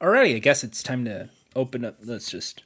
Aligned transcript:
Alrighty, 0.00 0.36
I 0.36 0.38
guess 0.38 0.64
it's 0.64 0.82
time 0.82 1.04
to 1.04 1.28
open 1.54 1.84
up. 1.84 1.96
Let's 2.02 2.30
just. 2.30 2.62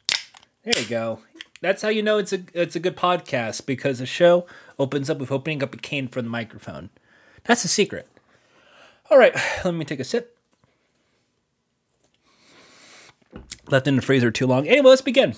There 0.63 0.79
you 0.79 0.87
go. 0.87 1.19
That's 1.61 1.83
how 1.83 1.89
you 1.89 2.03
know 2.03 2.19
it's 2.19 2.33
a 2.33 2.45
it's 2.53 2.77
a 2.77 2.81
good 2.81 2.97
podcast 2.97 3.67
because 3.67 3.99
the 3.99 4.07
show 4.07 4.47
opens 4.79 5.11
up 5.11 5.19
with 5.19 5.33
opening 5.33 5.63
up 5.63 5.75
a 5.75 5.79
cane 5.79 6.07
for 6.07 6.23
the 6.23 6.29
microphone. 6.29 6.91
That's 7.45 7.63
the 7.63 7.69
secret. 7.69 8.07
All 9.11 9.19
right, 9.19 9.35
let 9.65 9.75
me 9.75 9.85
take 9.85 9.99
a 9.99 10.05
sip. 10.05 10.39
Left 13.69 13.89
in 13.89 13.97
the 13.97 14.03
freezer 14.03 14.31
too 14.31 14.47
long. 14.47 14.69
Anyway, 14.69 14.91
let's 14.91 15.03
begin. 15.03 15.35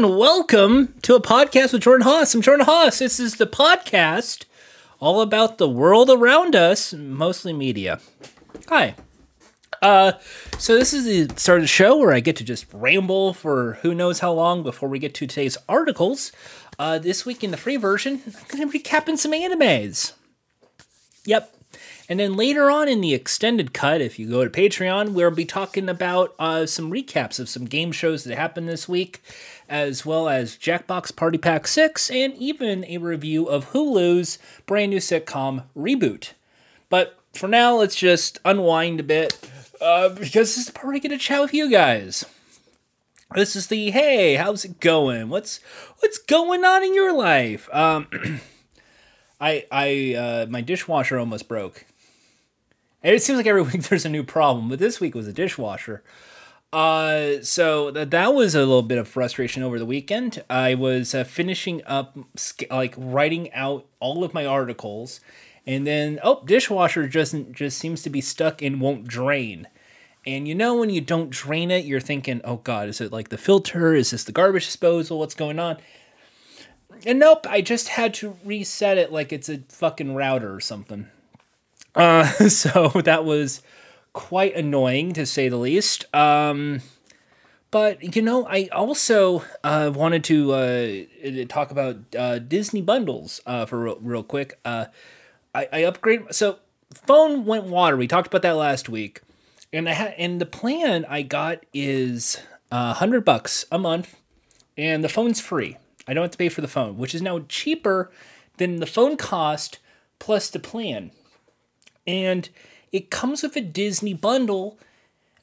And 0.00 0.16
welcome 0.16 0.94
to 1.02 1.14
a 1.14 1.20
podcast 1.20 1.74
with 1.74 1.82
Jordan 1.82 2.06
Hass. 2.06 2.34
I'm 2.34 2.40
Jordan 2.40 2.64
Hass. 2.64 3.00
This 3.00 3.20
is 3.20 3.36
the 3.36 3.46
podcast 3.46 4.46
all 4.98 5.20
about 5.20 5.58
the 5.58 5.68
world 5.68 6.08
around 6.08 6.56
us, 6.56 6.94
mostly 6.94 7.52
media. 7.52 8.00
Hi. 8.70 8.94
Uh, 9.82 10.12
so 10.56 10.74
this 10.78 10.94
is 10.94 11.04
the 11.04 11.38
start 11.38 11.58
of 11.58 11.64
the 11.64 11.68
show 11.68 11.98
where 11.98 12.14
I 12.14 12.20
get 12.20 12.36
to 12.36 12.44
just 12.44 12.64
ramble 12.72 13.34
for 13.34 13.74
who 13.82 13.94
knows 13.94 14.20
how 14.20 14.32
long 14.32 14.62
before 14.62 14.88
we 14.88 14.98
get 14.98 15.12
to 15.16 15.26
today's 15.26 15.58
articles. 15.68 16.32
Uh, 16.78 16.98
this 16.98 17.26
week 17.26 17.44
in 17.44 17.50
the 17.50 17.58
free 17.58 17.76
version, 17.76 18.22
I'm 18.24 18.32
going 18.48 18.66
to 18.66 18.72
be 18.72 18.78
recapping 18.78 19.18
some 19.18 19.32
animes. 19.32 20.14
Yep. 21.26 21.54
And 22.10 22.18
then 22.18 22.34
later 22.34 22.72
on 22.72 22.88
in 22.88 23.00
the 23.00 23.14
extended 23.14 23.72
cut, 23.72 24.00
if 24.00 24.18
you 24.18 24.28
go 24.28 24.42
to 24.44 24.50
Patreon, 24.50 25.12
we'll 25.12 25.30
be 25.30 25.44
talking 25.44 25.88
about 25.88 26.34
uh, 26.40 26.66
some 26.66 26.90
recaps 26.90 27.38
of 27.38 27.48
some 27.48 27.66
game 27.66 27.92
shows 27.92 28.24
that 28.24 28.36
happened 28.36 28.68
this 28.68 28.88
week, 28.88 29.22
as 29.70 30.04
well 30.04 30.28
as 30.28 30.56
Jackbox 30.56 31.14
Party 31.14 31.38
Pack 31.38 31.68
6, 31.68 32.10
and 32.10 32.34
even 32.34 32.84
a 32.86 32.98
review 32.98 33.46
of 33.46 33.70
Hulu's 33.70 34.38
brand 34.66 34.90
new 34.90 34.98
sitcom 34.98 35.62
Reboot. 35.76 36.32
But 36.88 37.18
for 37.32 37.48
now, 37.48 37.76
let's 37.76 37.94
just 37.94 38.40
unwind 38.44 38.98
a 39.00 39.04
bit, 39.04 39.38
uh, 39.80 40.08
because 40.10 40.32
this 40.32 40.58
is 40.58 40.66
the 40.66 40.72
part 40.72 40.88
where 40.88 40.96
I 40.96 40.98
get 40.98 41.10
to 41.10 41.18
chat 41.18 41.40
with 41.40 41.54
you 41.54 41.70
guys. 41.70 42.26
This 43.34 43.54
is 43.54 43.68
the 43.68 43.92
hey, 43.92 44.34
how's 44.34 44.64
it 44.64 44.80
going? 44.80 45.28
What's 45.28 45.60
what's 46.00 46.18
going 46.18 46.64
on 46.64 46.82
in 46.82 46.94
your 46.94 47.12
life? 47.12 47.72
Um, 47.72 48.08
I 49.40 49.66
I 49.70 50.14
uh, 50.14 50.46
my 50.50 50.62
dishwasher 50.62 51.16
almost 51.16 51.46
broke. 51.46 51.86
It 53.04 53.22
seems 53.22 53.36
like 53.36 53.46
every 53.46 53.62
week 53.72 53.84
there's 53.84 54.04
a 54.04 54.08
new 54.08 54.24
problem, 54.24 54.68
but 54.68 54.80
this 54.80 54.98
week 54.98 55.14
was 55.14 55.28
a 55.28 55.32
dishwasher. 55.32 56.02
Uh, 56.72 57.42
so 57.42 57.90
that 57.90 58.12
that 58.12 58.32
was 58.32 58.54
a 58.54 58.60
little 58.60 58.82
bit 58.82 58.98
of 58.98 59.08
frustration 59.08 59.62
over 59.62 59.78
the 59.78 59.86
weekend. 59.86 60.42
I 60.48 60.74
was 60.74 61.14
uh, 61.14 61.24
finishing 61.24 61.82
up, 61.84 62.16
like 62.70 62.94
writing 62.96 63.52
out 63.52 63.86
all 63.98 64.22
of 64.22 64.32
my 64.32 64.46
articles, 64.46 65.20
and 65.66 65.84
then 65.86 66.20
oh, 66.22 66.42
dishwasher 66.44 67.08
just 67.08 67.34
just 67.50 67.78
seems 67.78 68.02
to 68.02 68.10
be 68.10 68.20
stuck 68.20 68.62
and 68.62 68.80
won't 68.80 69.08
drain. 69.08 69.66
And 70.24 70.46
you 70.46 70.54
know 70.54 70.76
when 70.76 70.90
you 70.90 71.00
don't 71.00 71.30
drain 71.30 71.70
it, 71.70 71.86
you're 71.86 71.98
thinking, 71.98 72.40
oh 72.44 72.58
god, 72.58 72.88
is 72.88 73.00
it 73.00 73.10
like 73.10 73.30
the 73.30 73.38
filter? 73.38 73.94
Is 73.94 74.12
this 74.12 74.22
the 74.22 74.32
garbage 74.32 74.66
disposal? 74.66 75.18
What's 75.18 75.34
going 75.34 75.58
on? 75.58 75.78
And 77.04 77.18
nope, 77.18 77.46
I 77.48 77.62
just 77.62 77.88
had 77.88 78.14
to 78.14 78.36
reset 78.44 78.98
it 78.98 79.10
like 79.10 79.32
it's 79.32 79.48
a 79.48 79.58
fucking 79.68 80.14
router 80.14 80.54
or 80.54 80.60
something. 80.60 81.08
Uh, 81.96 82.24
so 82.48 82.88
that 83.04 83.24
was 83.24 83.62
quite 84.12 84.54
annoying 84.54 85.12
to 85.14 85.26
say 85.26 85.48
the 85.48 85.56
least. 85.56 86.12
Um, 86.14 86.80
but 87.70 88.16
you 88.16 88.22
know, 88.22 88.46
I 88.46 88.68
also 88.72 89.44
uh, 89.62 89.92
wanted 89.94 90.24
to 90.24 90.52
uh, 90.52 91.44
talk 91.48 91.70
about 91.70 91.96
uh, 92.16 92.38
Disney 92.40 92.82
bundles 92.82 93.40
uh, 93.46 93.66
for 93.66 93.78
real, 93.78 93.98
real 94.00 94.22
quick. 94.22 94.58
Uh, 94.64 94.86
I, 95.54 95.68
I 95.72 95.84
upgrade 95.84 96.34
so 96.34 96.58
phone 96.92 97.44
went 97.44 97.64
water. 97.64 97.96
We 97.96 98.08
talked 98.08 98.26
about 98.26 98.42
that 98.42 98.56
last 98.56 98.88
week, 98.88 99.20
and 99.72 99.88
I 99.88 99.92
had 99.92 100.14
and 100.18 100.40
the 100.40 100.46
plan 100.46 101.04
I 101.08 101.22
got 101.22 101.64
is 101.72 102.38
a 102.72 102.94
hundred 102.94 103.24
bucks 103.24 103.64
a 103.70 103.78
month, 103.78 104.16
and 104.76 105.04
the 105.04 105.08
phone's 105.08 105.40
free. 105.40 105.76
I 106.08 106.14
don't 106.14 106.24
have 106.24 106.32
to 106.32 106.38
pay 106.38 106.48
for 106.48 106.60
the 106.60 106.68
phone, 106.68 106.96
which 106.96 107.14
is 107.14 107.22
now 107.22 107.44
cheaper 107.48 108.10
than 108.56 108.76
the 108.76 108.86
phone 108.86 109.16
cost 109.16 109.78
plus 110.18 110.50
the 110.50 110.58
plan 110.58 111.12
and 112.06 112.48
it 112.92 113.10
comes 113.10 113.42
with 113.42 113.56
a 113.56 113.60
Disney 113.60 114.14
bundle. 114.14 114.78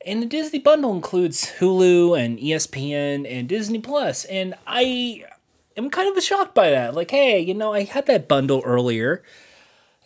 And 0.05 0.21
the 0.21 0.25
Disney 0.25 0.59
bundle 0.59 0.93
includes 0.93 1.53
Hulu 1.59 2.17
and 2.17 2.39
ESPN 2.39 3.29
and 3.29 3.49
Disney 3.49 3.79
Plus. 3.79 4.25
And 4.25 4.53
I 4.65 5.23
am 5.75 5.89
kind 5.89 6.15
of 6.15 6.23
shocked 6.23 6.55
by 6.55 6.69
that. 6.69 6.93
Like, 6.93 7.11
hey, 7.11 7.39
you 7.39 7.53
know, 7.53 7.73
I 7.73 7.83
had 7.83 8.05
that 8.05 8.27
bundle 8.27 8.61
earlier. 8.65 9.23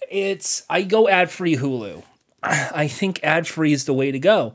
It's 0.10 0.64
I 0.70 0.84
go 0.84 1.08
ad 1.08 1.30
free 1.30 1.56
Hulu. 1.56 2.04
I 2.44 2.88
think 2.88 3.20
ad 3.24 3.48
free 3.48 3.74
is 3.74 3.86
the 3.86 3.94
way 3.94 4.12
to 4.12 4.20
go 4.20 4.54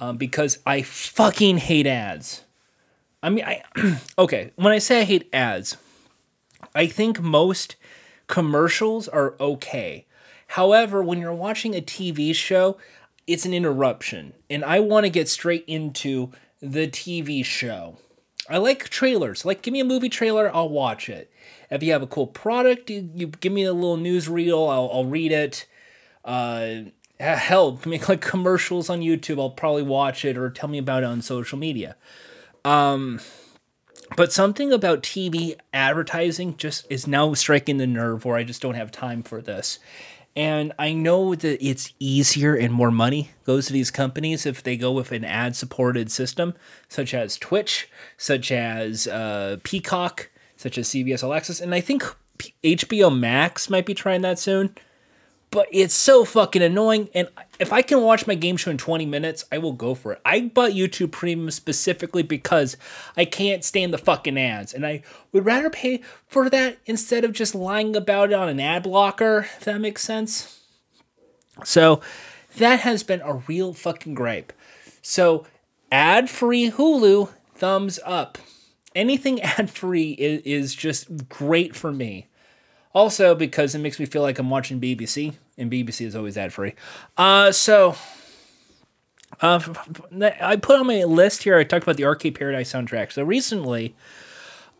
um, 0.00 0.16
because 0.16 0.58
I 0.66 0.82
fucking 0.82 1.58
hate 1.58 1.86
ads. 1.86 2.44
I 3.22 3.30
mean, 3.30 3.44
I 3.44 3.62
okay. 4.18 4.52
When 4.56 4.72
I 4.72 4.78
say 4.78 5.00
I 5.00 5.04
hate 5.04 5.28
ads, 5.32 5.76
I 6.74 6.86
think 6.86 7.20
most 7.20 7.76
commercials 8.26 9.08
are 9.08 9.34
okay. 9.40 10.06
However, 10.48 11.02
when 11.02 11.20
you're 11.20 11.32
watching 11.32 11.74
a 11.74 11.80
TV 11.80 12.34
show, 12.34 12.78
it's 13.26 13.44
an 13.44 13.52
interruption, 13.52 14.32
and 14.48 14.64
I 14.64 14.80
want 14.80 15.04
to 15.04 15.10
get 15.10 15.28
straight 15.28 15.64
into 15.66 16.32
the 16.60 16.88
TV 16.88 17.44
show. 17.44 17.98
I 18.48 18.56
like 18.56 18.88
trailers. 18.88 19.44
Like, 19.44 19.60
give 19.60 19.72
me 19.72 19.80
a 19.80 19.84
movie 19.84 20.08
trailer, 20.08 20.50
I'll 20.54 20.70
watch 20.70 21.10
it. 21.10 21.30
If 21.70 21.82
you 21.82 21.92
have 21.92 22.02
a 22.02 22.06
cool 22.06 22.26
product, 22.26 22.88
you, 22.88 23.10
you 23.14 23.26
give 23.26 23.52
me 23.52 23.64
a 23.64 23.74
little 23.74 23.98
newsreel, 23.98 24.70
I'll, 24.70 24.90
I'll 24.90 25.04
read 25.04 25.32
it. 25.32 25.66
Uh, 26.24 26.84
hell, 27.20 27.78
make 27.84 28.08
like 28.08 28.22
commercials 28.22 28.88
on 28.88 29.00
YouTube, 29.00 29.38
I'll 29.38 29.50
probably 29.50 29.82
watch 29.82 30.24
it 30.24 30.38
or 30.38 30.48
tell 30.48 30.68
me 30.68 30.78
about 30.78 31.02
it 31.02 31.06
on 31.06 31.20
social 31.20 31.58
media. 31.58 31.96
Um, 32.64 33.20
but 34.16 34.32
something 34.32 34.72
about 34.72 35.02
TV 35.02 35.56
advertising 35.72 36.56
just 36.56 36.86
is 36.90 37.06
now 37.06 37.34
striking 37.34 37.76
the 37.76 37.86
nerve 37.86 38.24
where 38.24 38.36
I 38.36 38.44
just 38.44 38.62
don't 38.62 38.74
have 38.74 38.90
time 38.90 39.22
for 39.22 39.42
this. 39.42 39.78
And 40.36 40.72
I 40.78 40.92
know 40.92 41.34
that 41.34 41.64
it's 41.64 41.92
easier 41.98 42.54
and 42.54 42.72
more 42.72 42.90
money 42.92 43.32
goes 43.44 43.66
to 43.66 43.72
these 43.72 43.90
companies 43.90 44.46
if 44.46 44.62
they 44.62 44.76
go 44.76 44.92
with 44.92 45.10
an 45.10 45.24
ad 45.24 45.56
supported 45.56 46.10
system, 46.10 46.54
such 46.88 47.12
as 47.12 47.36
Twitch, 47.36 47.88
such 48.16 48.52
as 48.52 49.08
uh, 49.08 49.56
Peacock, 49.64 50.30
such 50.56 50.78
as 50.78 50.88
CBS 50.88 51.36
Access. 51.36 51.60
And 51.60 51.74
I 51.74 51.80
think 51.80 52.04
HBO 52.62 53.16
Max 53.16 53.68
might 53.68 53.86
be 53.86 53.94
trying 53.94 54.22
that 54.22 54.38
soon. 54.38 54.74
But 55.50 55.68
it's 55.72 55.94
so 55.94 56.24
fucking 56.24 56.60
annoying. 56.60 57.08
And 57.14 57.28
if 57.58 57.72
I 57.72 57.80
can 57.80 58.02
watch 58.02 58.26
my 58.26 58.34
game 58.34 58.56
show 58.56 58.70
in 58.70 58.76
20 58.76 59.06
minutes, 59.06 59.44
I 59.50 59.58
will 59.58 59.72
go 59.72 59.94
for 59.94 60.12
it. 60.12 60.20
I 60.24 60.42
bought 60.42 60.72
YouTube 60.72 61.10
Premium 61.10 61.50
specifically 61.50 62.22
because 62.22 62.76
I 63.16 63.24
can't 63.24 63.64
stand 63.64 63.94
the 63.94 63.98
fucking 63.98 64.38
ads. 64.38 64.74
And 64.74 64.86
I 64.86 65.02
would 65.32 65.46
rather 65.46 65.70
pay 65.70 66.02
for 66.26 66.50
that 66.50 66.78
instead 66.84 67.24
of 67.24 67.32
just 67.32 67.54
lying 67.54 67.96
about 67.96 68.30
it 68.30 68.34
on 68.34 68.48
an 68.48 68.60
ad 68.60 68.82
blocker, 68.82 69.48
if 69.56 69.64
that 69.64 69.80
makes 69.80 70.02
sense. 70.02 70.60
So 71.64 72.00
that 72.56 72.80
has 72.80 73.02
been 73.02 73.22
a 73.22 73.34
real 73.34 73.72
fucking 73.72 74.14
gripe. 74.14 74.52
So 75.00 75.46
ad 75.90 76.28
free 76.28 76.70
Hulu, 76.70 77.30
thumbs 77.54 77.98
up. 78.04 78.38
Anything 78.94 79.40
ad 79.42 79.70
free 79.70 80.12
is, 80.12 80.42
is 80.42 80.74
just 80.74 81.28
great 81.28 81.74
for 81.74 81.92
me. 81.92 82.26
Also, 82.92 83.34
because 83.34 83.74
it 83.74 83.78
makes 83.78 83.98
me 84.00 84.06
feel 84.06 84.22
like 84.22 84.38
I'm 84.38 84.50
watching 84.50 84.80
BBC, 84.80 85.34
and 85.56 85.70
BBC 85.70 86.06
is 86.06 86.16
always 86.16 86.36
ad 86.36 86.52
free. 86.52 86.74
Uh, 87.16 87.52
so, 87.52 87.96
uh, 89.40 89.60
I 90.40 90.56
put 90.56 90.78
on 90.78 90.86
my 90.86 91.04
list 91.04 91.42
here, 91.42 91.58
I 91.58 91.64
talked 91.64 91.82
about 91.82 91.96
the 91.96 92.04
Arcade 92.04 92.34
Paradise 92.34 92.72
soundtrack. 92.72 93.12
So, 93.12 93.22
recently, 93.22 93.94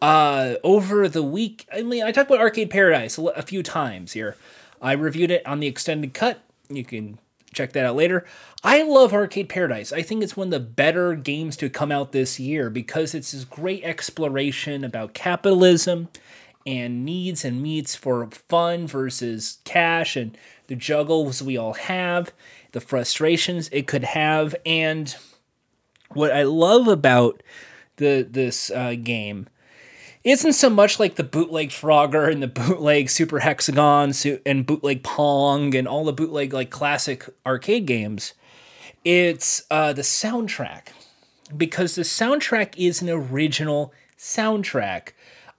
uh, 0.00 0.55
over 0.64 1.08
the 1.08 1.22
week, 1.22 1.66
I 1.72 1.82
mean, 1.82 2.02
I 2.02 2.12
talked 2.12 2.31
about 2.31 2.40
Arcade 2.40 2.70
Paradise 2.70 3.19
a, 3.19 3.25
a 3.25 3.43
few 3.43 3.62
times 3.62 4.12
here. 4.12 4.37
I 4.81 4.93
reviewed 4.93 5.31
it 5.31 5.46
on 5.46 5.60
the 5.60 5.66
extended 5.66 6.14
cut. 6.14 6.40
You 6.69 6.84
can 6.84 7.19
check 7.52 7.72
that 7.72 7.84
out 7.84 7.96
later. 7.96 8.25
I 8.62 8.82
love 8.82 9.12
Arcade 9.12 9.49
Paradise. 9.49 9.93
I 9.93 10.02
think 10.02 10.22
it's 10.22 10.37
one 10.37 10.49
of 10.49 10.52
the 10.52 10.60
better 10.60 11.14
games 11.14 11.56
to 11.58 11.69
come 11.69 11.90
out 11.90 12.12
this 12.12 12.38
year 12.38 12.70
because 12.70 13.14
it's 13.14 13.32
this 13.32 13.44
great 13.44 13.84
exploration 13.84 14.84
about 14.84 15.14
capitalism 15.14 16.08
and 16.66 17.05
needs 17.05 17.44
and 17.44 17.62
meets 17.62 17.96
for 17.96 18.28
fun 18.49 18.87
versus 18.87 19.58
cash 19.64 20.16
and 20.16 20.37
the 20.66 20.76
juggles 20.76 21.43
we 21.43 21.56
all 21.56 21.75
have, 21.75 22.32
the 22.72 22.81
frustrations 22.81 23.69
it 23.72 23.87
could 23.87 24.05
have, 24.05 24.55
and 24.66 25.16
what 26.10 26.32
I 26.32 26.43
love 26.43 26.88
about 26.88 27.43
the 27.96 28.26
this 28.28 28.70
uh, 28.70 28.94
game 29.02 29.49
isn't 30.25 30.55
so 30.55 30.69
much 30.69 30.99
like 30.99 31.14
the 31.14 31.25
bootleg 31.25 31.70
Frogger 31.70 32.31
and 32.31 32.43
the 32.43 32.49
bootleg 32.49 33.08
Super 33.08 33.40
Hexagon 33.40 34.12
and 34.44 34.66
bootleg 34.66 35.02
Pong 35.02 35.75
and 35.75 35.87
all 35.87 36.05
the 36.05 36.12
bootleg 36.12 36.52
like 36.52 36.70
classic 36.70 37.28
arcade 37.46 37.87
games. 37.87 38.34
It's 39.05 39.62
uh, 39.70 39.93
the 39.93 40.02
soundtrack 40.02 40.88
because 41.56 41.94
the 41.94 42.02
soundtrack 42.02 42.75
is 42.76 43.00
an 43.00 43.08
original 43.08 43.93
soundtrack. 44.19 45.10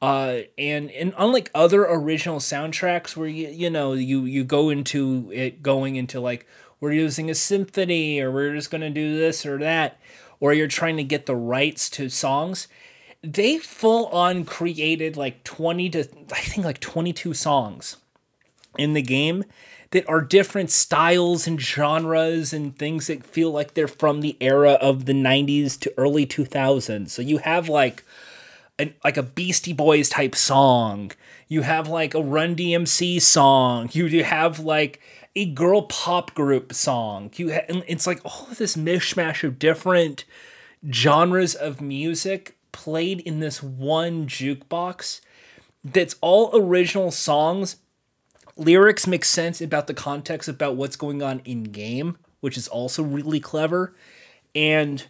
Uh, 0.01 0.41
and 0.57 0.89
and 0.91 1.13
unlike 1.17 1.51
other 1.53 1.85
original 1.85 2.39
soundtracks 2.39 3.17
where 3.17 3.27
you 3.27 3.49
you 3.49 3.69
know 3.69 3.93
you 3.93 4.23
you 4.23 4.45
go 4.45 4.69
into 4.69 5.29
it 5.33 5.61
going 5.61 5.97
into 5.97 6.21
like 6.21 6.47
we're 6.79 6.93
using 6.93 7.29
a 7.29 7.35
symphony 7.35 8.21
or 8.21 8.31
we're 8.31 8.55
just 8.55 8.71
gonna 8.71 8.89
do 8.89 9.17
this 9.17 9.45
or 9.45 9.57
that, 9.57 9.99
or 10.39 10.53
you're 10.53 10.67
trying 10.67 10.95
to 10.95 11.03
get 11.03 11.25
the 11.25 11.35
rights 11.35 11.89
to 11.89 12.07
songs, 12.07 12.69
they 13.21 13.57
full 13.57 14.05
on 14.07 14.45
created 14.45 15.17
like 15.17 15.43
20 15.43 15.89
to 15.89 15.99
I 16.31 16.39
think 16.39 16.65
like 16.65 16.79
22 16.79 17.33
songs 17.33 17.97
in 18.77 18.93
the 18.93 19.01
game 19.01 19.43
that 19.91 20.07
are 20.07 20.21
different 20.21 20.69
styles 20.69 21.47
and 21.47 21.59
genres 21.59 22.53
and 22.53 22.77
things 22.77 23.07
that 23.07 23.25
feel 23.25 23.51
like 23.51 23.73
they're 23.73 23.87
from 23.87 24.21
the 24.21 24.37
era 24.39 24.73
of 24.73 25.05
the 25.05 25.13
90s 25.13 25.79
to 25.79 25.91
early 25.97 26.27
2000s. 26.27 27.09
So 27.09 27.21
you 27.21 27.39
have 27.39 27.67
like 27.67 28.03
an, 28.79 28.95
like 29.03 29.17
a 29.17 29.23
Beastie 29.23 29.73
Boys 29.73 30.09
type 30.09 30.35
song. 30.35 31.11
You 31.47 31.61
have 31.61 31.87
like 31.87 32.13
a 32.13 32.21
Run 32.21 32.55
DMC 32.55 33.21
song. 33.21 33.89
You 33.91 34.09
do 34.09 34.23
have 34.23 34.59
like 34.59 35.01
a 35.35 35.45
girl 35.45 35.83
pop 35.83 36.33
group 36.33 36.73
song. 36.73 37.31
You 37.35 37.53
ha- 37.53 37.83
it's 37.87 38.07
like 38.07 38.21
all 38.23 38.47
of 38.49 38.57
this 38.57 38.75
mishmash 38.75 39.43
of 39.43 39.59
different 39.59 40.25
genres 40.91 41.55
of 41.55 41.81
music 41.81 42.55
played 42.71 43.19
in 43.21 43.39
this 43.39 43.61
one 43.61 44.27
jukebox 44.27 45.21
that's 45.83 46.15
all 46.21 46.51
original 46.53 47.11
songs. 47.11 47.77
Lyrics 48.55 49.07
make 49.07 49.23
sense 49.23 49.61
about 49.61 49.87
the 49.87 49.93
context 49.93 50.49
about 50.49 50.75
what's 50.75 50.95
going 50.95 51.21
on 51.23 51.41
in 51.45 51.63
game, 51.63 52.17
which 52.41 52.57
is 52.57 52.67
also 52.67 53.01
really 53.01 53.39
clever. 53.39 53.95
And 54.53 55.05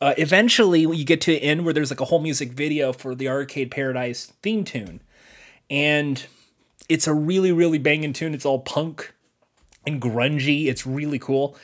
uh, 0.00 0.14
eventually, 0.16 0.80
you 0.80 1.04
get 1.04 1.20
to 1.22 1.32
the 1.32 1.42
end 1.42 1.64
where 1.64 1.74
there's 1.74 1.90
like 1.90 2.00
a 2.00 2.04
whole 2.06 2.20
music 2.20 2.52
video 2.52 2.92
for 2.92 3.14
the 3.14 3.28
Arcade 3.28 3.70
Paradise 3.70 4.32
theme 4.42 4.64
tune. 4.64 5.00
And 5.70 6.24
it's 6.88 7.06
a 7.06 7.14
really, 7.14 7.52
really 7.52 7.78
banging 7.78 8.12
tune. 8.12 8.34
It's 8.34 8.44
all 8.44 8.60
punk 8.60 9.14
and 9.86 10.00
grungy. 10.00 10.66
It's 10.66 10.86
really 10.86 11.18
cool. 11.18 11.56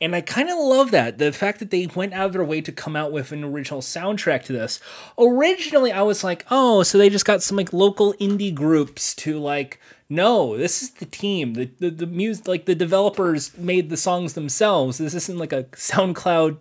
And 0.00 0.14
I 0.14 0.20
kind 0.20 0.48
of 0.48 0.56
love 0.58 0.92
that. 0.92 1.18
The 1.18 1.32
fact 1.32 1.58
that 1.58 1.70
they 1.70 1.86
went 1.86 2.12
out 2.12 2.26
of 2.26 2.32
their 2.32 2.44
way 2.44 2.60
to 2.60 2.70
come 2.70 2.94
out 2.94 3.10
with 3.10 3.32
an 3.32 3.42
original 3.42 3.80
soundtrack 3.80 4.44
to 4.44 4.52
this. 4.52 4.80
Originally, 5.18 5.90
I 5.90 6.02
was 6.02 6.22
like, 6.22 6.46
oh, 6.50 6.84
so 6.84 6.98
they 6.98 7.08
just 7.08 7.24
got 7.24 7.42
some 7.42 7.56
like 7.56 7.72
local 7.72 8.14
indie 8.14 8.54
groups 8.54 9.14
to 9.16 9.38
like, 9.40 9.80
no, 10.08 10.56
this 10.56 10.82
is 10.82 10.90
the 10.90 11.06
team. 11.06 11.54
The, 11.54 11.70
the, 11.80 11.90
the 11.90 12.06
music, 12.06 12.46
like 12.46 12.66
the 12.66 12.76
developers 12.76 13.56
made 13.58 13.90
the 13.90 13.96
songs 13.96 14.34
themselves. 14.34 14.98
This 14.98 15.14
isn't 15.14 15.38
like 15.38 15.52
a 15.52 15.64
SoundCloud 15.64 16.58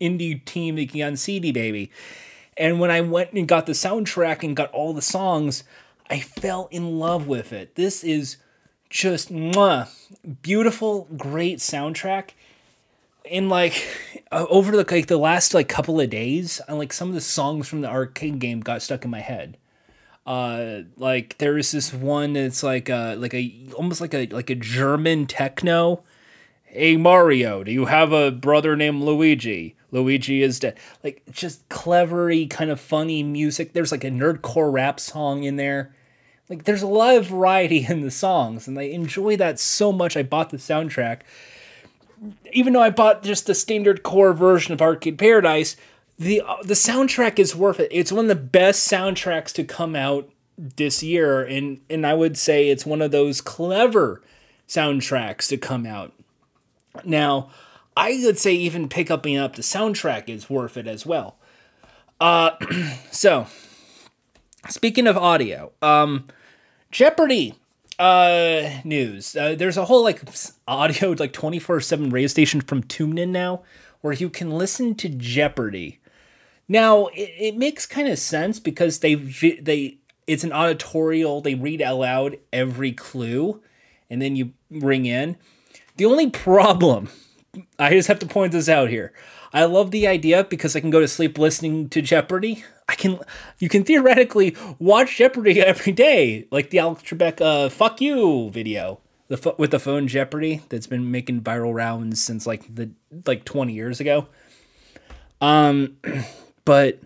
indie 0.00 0.44
team 0.44 0.76
making 0.76 1.02
on 1.02 1.16
CD 1.16 1.52
Baby. 1.52 1.90
And 2.56 2.78
when 2.78 2.90
I 2.90 3.00
went 3.00 3.32
and 3.32 3.48
got 3.48 3.66
the 3.66 3.72
soundtrack 3.72 4.42
and 4.42 4.54
got 4.54 4.70
all 4.70 4.92
the 4.94 5.02
songs, 5.02 5.64
I 6.08 6.20
fell 6.20 6.68
in 6.70 6.98
love 6.98 7.26
with 7.26 7.52
it. 7.52 7.74
This 7.74 8.04
is 8.04 8.36
just 8.90 9.32
mwah, 9.32 9.88
beautiful, 10.42 11.08
great 11.16 11.58
soundtrack 11.58 12.30
in 13.24 13.48
like 13.48 13.84
uh, 14.30 14.46
over 14.48 14.70
the 14.70 14.84
like 14.88 15.06
the 15.06 15.16
last 15.16 15.54
like 15.54 15.68
couple 15.68 16.00
of 16.00 16.10
days, 16.10 16.60
and 16.68 16.78
like 16.78 16.92
some 16.92 17.08
of 17.08 17.14
the 17.14 17.20
songs 17.20 17.68
from 17.68 17.80
the 17.80 17.88
arcade 17.88 18.38
game 18.38 18.60
got 18.60 18.82
stuck 18.82 19.04
in 19.04 19.10
my 19.10 19.20
head. 19.20 19.56
Uh, 20.26 20.82
like 20.96 21.36
there 21.38 21.58
is 21.58 21.72
this 21.72 21.92
one 21.92 22.34
that's 22.34 22.62
like 22.62 22.88
a 22.88 23.14
like 23.18 23.34
a 23.34 23.68
almost 23.74 24.00
like 24.00 24.14
a 24.14 24.26
like 24.28 24.50
a 24.50 24.54
German 24.54 25.26
techno. 25.26 26.02
Hey 26.74 26.96
Mario, 26.96 27.62
do 27.62 27.70
you 27.70 27.84
have 27.84 28.12
a 28.12 28.32
brother 28.32 28.74
named 28.74 29.02
Luigi? 29.02 29.76
Luigi 29.92 30.42
is 30.42 30.58
dead. 30.58 30.76
Like 31.04 31.22
just 31.30 31.68
clevery, 31.68 32.46
kind 32.50 32.70
of 32.70 32.80
funny 32.80 33.22
music. 33.22 33.72
There's 33.72 33.92
like 33.92 34.02
a 34.02 34.10
nerdcore 34.10 34.72
rap 34.72 34.98
song 34.98 35.44
in 35.44 35.54
there. 35.54 35.94
Like 36.48 36.64
there's 36.64 36.82
a 36.82 36.88
lot 36.88 37.14
of 37.14 37.26
variety 37.26 37.86
in 37.88 38.00
the 38.00 38.10
songs, 38.10 38.66
and 38.66 38.78
I 38.78 38.82
enjoy 38.82 39.36
that 39.36 39.60
so 39.60 39.92
much. 39.92 40.16
I 40.16 40.24
bought 40.24 40.50
the 40.50 40.56
soundtrack 40.56 41.20
even 42.52 42.72
though 42.72 42.82
I 42.82 42.90
bought 42.90 43.22
just 43.22 43.46
the 43.46 43.54
standard 43.54 44.02
core 44.02 44.32
version 44.32 44.72
of 44.72 44.82
Arcade 44.82 45.18
Paradise, 45.18 45.76
the 46.18 46.40
uh, 46.40 46.56
the 46.62 46.74
soundtrack 46.74 47.38
is 47.38 47.56
worth 47.56 47.80
it. 47.80 47.88
It's 47.90 48.12
one 48.12 48.26
of 48.26 48.28
the 48.28 48.34
best 48.34 48.90
soundtracks 48.90 49.52
to 49.54 49.64
come 49.64 49.96
out 49.96 50.28
this 50.56 51.02
year, 51.02 51.42
and 51.42 51.80
and 51.90 52.06
I 52.06 52.14
would 52.14 52.38
say 52.38 52.68
it's 52.68 52.86
one 52.86 53.02
of 53.02 53.10
those 53.10 53.40
clever 53.40 54.22
soundtracks 54.68 55.48
to 55.48 55.56
come 55.56 55.86
out. 55.86 56.12
Now, 57.04 57.50
I 57.96 58.20
would 58.24 58.38
say 58.38 58.52
even 58.52 58.88
pick 58.88 59.10
up 59.10 59.24
and 59.26 59.38
up 59.38 59.56
the 59.56 59.62
soundtrack 59.62 60.28
is 60.28 60.50
worth 60.50 60.76
it 60.76 60.86
as 60.86 61.06
well. 61.06 61.36
Uh, 62.20 62.52
so 63.10 63.46
speaking 64.68 65.06
of 65.06 65.16
audio, 65.16 65.72
um, 65.82 66.26
Jeopardy 66.90 67.54
uh 67.98 68.80
news. 68.84 69.36
Uh, 69.36 69.54
there's 69.54 69.76
a 69.76 69.84
whole 69.84 70.02
like 70.02 70.20
audio 70.66 71.10
like 71.10 71.32
24-7 71.32 72.12
radio 72.12 72.26
station 72.26 72.60
from 72.60 72.82
TuneIn 72.82 73.28
now 73.28 73.62
where 74.00 74.12
you 74.12 74.28
can 74.28 74.50
listen 74.50 74.94
to 74.96 75.08
jeopardy. 75.08 76.00
Now 76.68 77.06
it, 77.08 77.30
it 77.38 77.56
makes 77.56 77.86
kind 77.86 78.08
of 78.08 78.18
sense 78.18 78.58
because 78.58 78.98
they 78.98 79.14
they 79.14 79.98
it's 80.26 80.44
an 80.44 80.52
auditorial. 80.52 81.40
They 81.40 81.54
read 81.54 81.82
out 81.82 81.98
loud 81.98 82.38
every 82.52 82.92
clue 82.92 83.62
and 84.10 84.20
then 84.20 84.36
you 84.36 84.52
ring 84.70 85.06
in 85.06 85.36
the 85.96 86.04
only 86.06 86.30
problem 86.30 87.08
i 87.78 87.90
just 87.90 88.08
have 88.08 88.18
to 88.18 88.26
point 88.26 88.52
this 88.52 88.68
out 88.68 88.88
here. 88.90 89.12
I 89.52 89.66
love 89.66 89.92
the 89.92 90.08
idea 90.08 90.42
because 90.42 90.74
i 90.74 90.80
can 90.80 90.90
go 90.90 91.00
to 91.00 91.08
sleep 91.08 91.38
listening 91.38 91.88
to 91.90 92.02
jeopardy. 92.02 92.64
I 92.88 92.94
can 92.94 93.18
you 93.58 93.68
can 93.68 93.84
theoretically 93.84 94.56
watch 94.78 95.16
Jeopardy 95.16 95.60
every 95.60 95.92
day, 95.92 96.46
like 96.50 96.70
the 96.70 96.80
Alex 96.80 97.02
Trebek 97.02 97.40
uh, 97.40 97.68
"fuck 97.68 98.00
you" 98.00 98.50
video, 98.50 99.00
the 99.28 99.54
with 99.58 99.70
the 99.70 99.78
phone 99.78 100.06
Jeopardy 100.06 100.62
that's 100.68 100.86
been 100.86 101.10
making 101.10 101.42
viral 101.42 101.74
rounds 101.74 102.22
since 102.22 102.46
like 102.46 102.74
the 102.74 102.90
like 103.26 103.44
twenty 103.44 103.72
years 103.72 104.00
ago. 104.00 104.28
Um, 105.40 105.96
but 106.64 107.00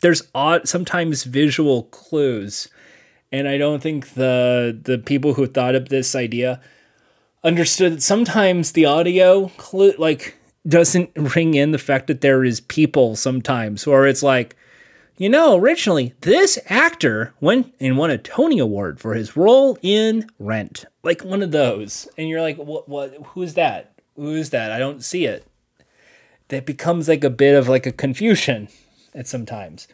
there's 0.00 0.22
odd 0.34 0.68
sometimes 0.68 1.24
visual 1.24 1.84
clues, 1.84 2.68
and 3.30 3.46
I 3.46 3.58
don't 3.58 3.82
think 3.82 4.14
the 4.14 4.78
the 4.82 4.98
people 4.98 5.34
who 5.34 5.46
thought 5.46 5.74
of 5.74 5.90
this 5.90 6.14
idea 6.14 6.60
understood 7.44 7.94
that 7.94 8.02
sometimes 8.02 8.72
the 8.72 8.84
audio 8.84 9.50
like 9.98 10.36
doesn't 10.66 11.10
ring 11.34 11.54
in 11.54 11.72
the 11.72 11.78
fact 11.78 12.06
that 12.06 12.20
there 12.20 12.44
is 12.44 12.60
people 12.60 13.16
sometimes, 13.16 13.86
or 13.86 14.06
it's 14.06 14.22
like 14.22 14.56
you 15.18 15.28
know, 15.28 15.56
originally, 15.56 16.14
this 16.22 16.58
actor 16.66 17.34
went 17.40 17.72
and 17.78 17.96
won 17.96 18.10
a 18.10 18.18
Tony 18.18 18.58
Award 18.58 18.98
for 18.98 19.14
his 19.14 19.36
role 19.36 19.78
in 19.82 20.26
Rent. 20.38 20.84
Like 21.02 21.22
one 21.22 21.42
of 21.42 21.52
those. 21.52 22.08
And 22.16 22.28
you're 22.28 22.40
like, 22.40 22.56
what, 22.56 22.88
what, 22.88 23.14
who's 23.26 23.54
that? 23.54 23.92
Who's 24.16 24.50
that? 24.50 24.72
I 24.72 24.78
don't 24.78 25.04
see 25.04 25.26
it. 25.26 25.46
That 26.48 26.66
becomes 26.66 27.08
like 27.08 27.24
a 27.24 27.30
bit 27.30 27.54
of 27.54 27.68
like 27.68 27.86
a 27.86 27.92
confusion 27.92 28.68
at 29.14 29.28
sometimes. 29.28 29.86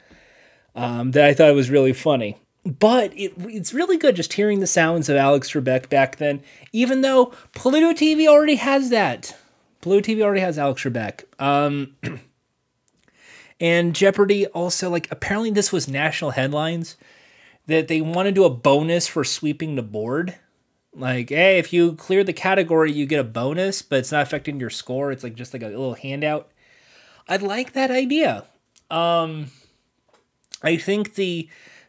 Um, 0.75 1.11
that 1.11 1.25
I 1.25 1.35
thought 1.35 1.55
was 1.55 1.69
really 1.69 1.93
funny. 1.93 2.39
But 2.69 3.17
it, 3.17 3.33
it's 3.39 3.73
really 3.73 3.97
good 3.97 4.17
just 4.17 4.35
hearing 4.35 4.61
the 4.61 4.67
sounds 4.67 5.09
of 5.09 5.17
Alex 5.17 5.53
Trebek 5.53 5.89
back 5.89 6.17
then, 6.17 6.43
even 6.73 7.01
though 7.01 7.33
Pluto 7.55 7.93
TV 7.93 8.27
already 8.27 8.57
has 8.57 8.91
that. 8.91 9.37
Pluto 9.81 10.13
TV 10.13 10.23
already 10.23 10.41
has 10.41 10.59
Alex 10.59 10.83
Trebek. 10.83 11.25
Um, 11.41 11.97
And 13.61 13.95
Jeopardy 13.95 14.47
also, 14.47 14.89
like, 14.89 15.09
apparently 15.11 15.51
this 15.51 15.73
was 15.73 15.89
national 15.89 16.33
headlines 16.33 16.97
that 17.67 17.89
they 17.89 18.01
want 18.01 18.27
to 18.27 18.33
do 18.33 18.45
a 18.45 18.51
bonus 18.51 19.09
for 19.09 19.25
sweeping 19.25 19.75
the 19.75 19.83
board. 19.83 20.37
Like, 20.95 21.31
hey, 21.31 21.59
if 21.59 21.73
you 21.73 21.95
clear 21.95 22.25
the 22.25 22.33
category, 22.33 22.93
you 22.93 23.05
get 23.05 23.21
a 23.21 23.25
bonus, 23.25 23.83
but 23.83 23.99
it's 23.99 24.13
not 24.13 24.23
affecting 24.23 24.61
your 24.61 24.71
score. 24.71 25.11
It's 25.13 25.25
like 25.25 25.35
just 25.35 25.53
like 25.53 25.63
a 25.63 25.69
little 25.69 25.95
handout. 25.95 26.51
I 27.29 27.37
like 27.37 27.73
that 27.73 27.91
idea. 27.91 28.45
Um, 28.91 29.51
I 30.63 30.77
think 30.77 31.15
the 31.15 31.49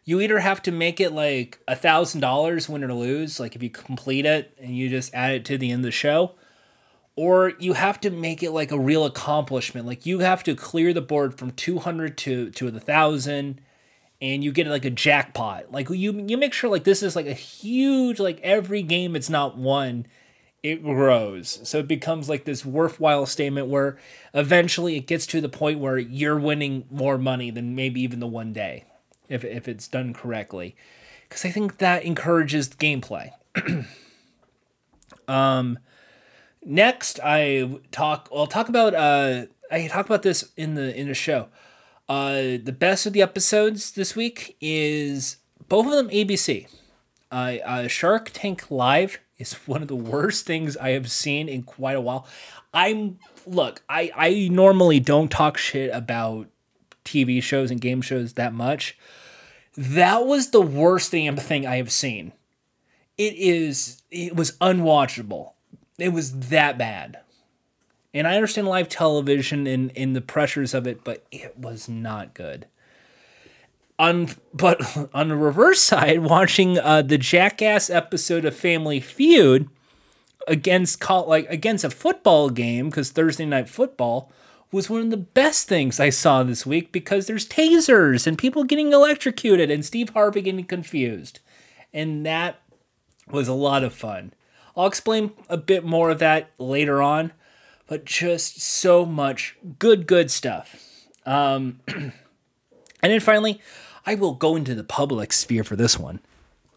you 0.09 0.19
either 0.21 0.39
have 0.39 0.59
to 0.63 0.71
make 0.71 0.99
it 0.99 1.11
like 1.11 1.59
a 1.67 1.75
thousand 1.75 2.19
dollars 2.19 2.67
win 2.67 2.83
or 2.83 2.91
lose, 2.91 3.39
like 3.39 3.55
if 3.55 3.61
you 3.61 3.69
complete 3.69 4.25
it 4.25 4.51
and 4.59 4.75
you 4.75 4.89
just 4.89 5.13
add 5.13 5.33
it 5.33 5.45
to 5.45 5.55
the 5.55 5.69
end 5.69 5.81
of 5.81 5.83
the 5.83 5.91
show, 5.91 6.31
or 7.15 7.53
you 7.59 7.73
have 7.73 8.01
to 8.01 8.09
make 8.09 8.41
it 8.41 8.49
like 8.49 8.71
a 8.71 8.79
real 8.79 9.05
accomplishment 9.05 9.85
like 9.85 10.07
you 10.07 10.17
have 10.19 10.41
to 10.41 10.55
clear 10.55 10.93
the 10.93 11.01
board 11.01 11.37
from 11.37 11.51
200 11.51 12.17
to 12.17 12.49
to 12.49 12.71
the 12.71 12.79
1000 12.79 13.61
and 14.19 14.43
you 14.43 14.51
get 14.51 14.65
like 14.65 14.83
a 14.83 14.89
jackpot. 14.89 15.71
Like 15.71 15.91
you 15.91 16.25
you 16.27 16.37
make 16.37 16.53
sure 16.53 16.71
like 16.71 16.85
this 16.85 17.03
is 17.03 17.15
like 17.15 17.27
a 17.27 17.33
huge 17.33 18.19
like 18.19 18.39
every 18.41 18.81
game 18.81 19.15
it's 19.15 19.29
not 19.29 19.57
one 19.57 20.07
it 20.63 20.83
grows. 20.83 21.59
So 21.63 21.77
it 21.77 21.87
becomes 21.87 22.27
like 22.27 22.45
this 22.45 22.65
worthwhile 22.65 23.27
statement 23.27 23.67
where 23.67 23.99
eventually 24.33 24.95
it 24.95 25.05
gets 25.05 25.27
to 25.27 25.39
the 25.39 25.49
point 25.49 25.77
where 25.77 25.99
you're 25.99 26.39
winning 26.39 26.85
more 26.89 27.19
money 27.19 27.51
than 27.51 27.75
maybe 27.75 28.01
even 28.01 28.19
the 28.19 28.27
one 28.27 28.53
day 28.53 28.85
if 29.29 29.43
if 29.45 29.67
it's 29.67 29.87
done 29.87 30.13
correctly. 30.13 30.75
Cuz 31.29 31.45
I 31.45 31.51
think 31.51 31.77
that 31.77 32.03
encourages 32.03 32.69
gameplay. 32.69 33.31
um 35.27 35.79
next 36.65 37.19
I 37.23 37.79
talk 37.91 38.29
I'll 38.33 38.47
talk 38.47 38.69
about 38.69 38.93
uh 38.93 39.45
I 39.71 39.87
talk 39.87 40.05
about 40.05 40.23
this 40.23 40.51
in 40.57 40.75
the 40.75 40.95
in 40.95 41.07
the 41.07 41.13
show. 41.13 41.47
Uh, 42.07 42.57
the 42.63 42.75
best 42.77 43.05
of 43.05 43.13
the 43.13 43.21
episodes 43.21 43.91
this 43.91 44.15
week 44.15 44.57
is 44.59 45.37
both 45.67 45.85
of 45.85 45.91
them 45.91 46.09
ABC. 46.09 46.67
Uh, 47.31 47.57
uh, 47.63 47.87
Shark 47.87 48.31
Tank 48.33 48.71
Live 48.71 49.19
is 49.37 49.53
one 49.67 49.83
of 49.83 49.87
the 49.87 49.95
worst 49.95 50.45
things 50.45 50.75
I 50.75 50.89
have 50.89 51.11
seen 51.11 51.47
in 51.47 51.63
quite 51.63 51.95
a 51.95 52.01
while. 52.01 52.27
I'm 52.73 53.19
look, 53.45 53.83
I 53.87 54.11
I 54.15 54.49
normally 54.51 54.99
don't 54.99 55.29
talk 55.29 55.57
shit 55.57 55.91
about 55.93 56.47
TV 57.05 57.41
shows 57.41 57.69
and 57.71 57.79
game 57.79 58.01
shows 58.01 58.33
that 58.33 58.53
much. 58.53 58.97
That 59.79 60.25
was 60.25 60.49
the 60.49 60.61
worst 60.61 61.13
damn 61.13 61.37
thing 61.37 61.65
I 61.65 61.77
have 61.77 61.89
seen. 61.89 62.33
It 63.17 63.33
is 63.35 64.03
it 64.11 64.35
was 64.35 64.57
unwatchable. 64.57 65.53
It 65.97 66.09
was 66.09 66.37
that 66.49 66.77
bad. 66.77 67.21
And 68.13 68.27
I 68.27 68.35
understand 68.35 68.67
live 68.67 68.89
television 68.89 69.67
and, 69.67 69.93
and 69.95 70.13
the 70.13 70.19
pressures 70.19 70.73
of 70.73 70.85
it, 70.85 71.05
but 71.05 71.25
it 71.31 71.57
was 71.57 71.87
not 71.87 72.33
good. 72.33 72.65
On 73.97 74.27
but 74.53 74.81
on 75.13 75.29
the 75.29 75.37
reverse 75.37 75.81
side, 75.81 76.23
watching 76.23 76.77
uh, 76.77 77.01
the 77.01 77.17
Jackass 77.17 77.89
episode 77.89 78.43
of 78.43 78.57
Family 78.57 78.99
Feud 78.99 79.69
against 80.45 81.09
like 81.09 81.49
against 81.49 81.85
a 81.85 81.89
football 81.89 82.49
game 82.49 82.89
because 82.89 83.11
Thursday 83.11 83.45
night 83.45 83.69
football 83.69 84.29
was 84.71 84.89
one 84.89 85.01
of 85.01 85.09
the 85.09 85.17
best 85.17 85.67
things 85.67 85.99
I 85.99 86.09
saw 86.09 86.43
this 86.43 86.65
week 86.65 86.91
because 86.91 87.25
there's 87.25 87.47
tasers 87.47 88.27
and 88.27 88.37
people 88.37 88.63
getting 88.63 88.93
electrocuted 88.93 89.71
and 89.71 89.83
Steve 89.83 90.09
Harvey 90.09 90.41
getting 90.41 90.65
confused, 90.65 91.39
and 91.93 92.25
that 92.25 92.61
was 93.29 93.47
a 93.47 93.53
lot 93.53 93.83
of 93.83 93.93
fun. 93.93 94.33
I'll 94.77 94.87
explain 94.87 95.31
a 95.49 95.57
bit 95.57 95.83
more 95.83 96.09
of 96.09 96.19
that 96.19 96.51
later 96.57 97.01
on 97.01 97.31
but 97.89 98.05
just 98.05 98.61
so 98.61 99.03
much 99.03 99.57
good, 99.79 100.07
good 100.07 100.31
stuff. 100.31 100.75
Um, 101.25 101.81
and 101.87 102.13
then 103.01 103.19
finally, 103.19 103.59
I 104.05 104.15
will 104.15 104.35
go 104.35 104.55
into 104.55 104.75
the 104.75 104.83
public 104.83 105.33
sphere 105.33 105.63
for 105.63 105.75
this 105.75 105.99
one. 105.99 106.19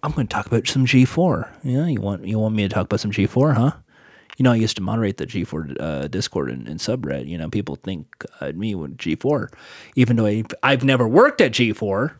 I'm 0.02 0.12
going 0.12 0.26
to 0.26 0.34
talk 0.34 0.46
about 0.46 0.66
some 0.66 0.86
G4. 0.86 1.48
Yeah, 1.62 1.86
you 1.86 2.00
want 2.00 2.26
you 2.26 2.38
want 2.38 2.56
me 2.56 2.62
to 2.62 2.68
talk 2.68 2.86
about 2.86 2.98
some 2.98 3.12
G4, 3.12 3.54
huh? 3.54 3.72
You 4.38 4.44
know, 4.44 4.52
I 4.52 4.56
used 4.56 4.76
to 4.76 4.82
moderate 4.82 5.18
the 5.18 5.26
G4 5.26 5.76
uh, 5.80 6.08
Discord 6.08 6.50
and, 6.50 6.66
and 6.66 6.80
subreddit. 6.80 7.28
You 7.28 7.38
know, 7.38 7.50
people 7.50 7.76
think 7.76 8.24
uh, 8.40 8.52
me 8.52 8.74
with 8.74 8.96
G4, 8.96 9.52
even 9.94 10.16
though 10.16 10.26
I, 10.26 10.44
I've 10.62 10.84
never 10.84 11.06
worked 11.06 11.40
at 11.40 11.52
G4. 11.52 12.14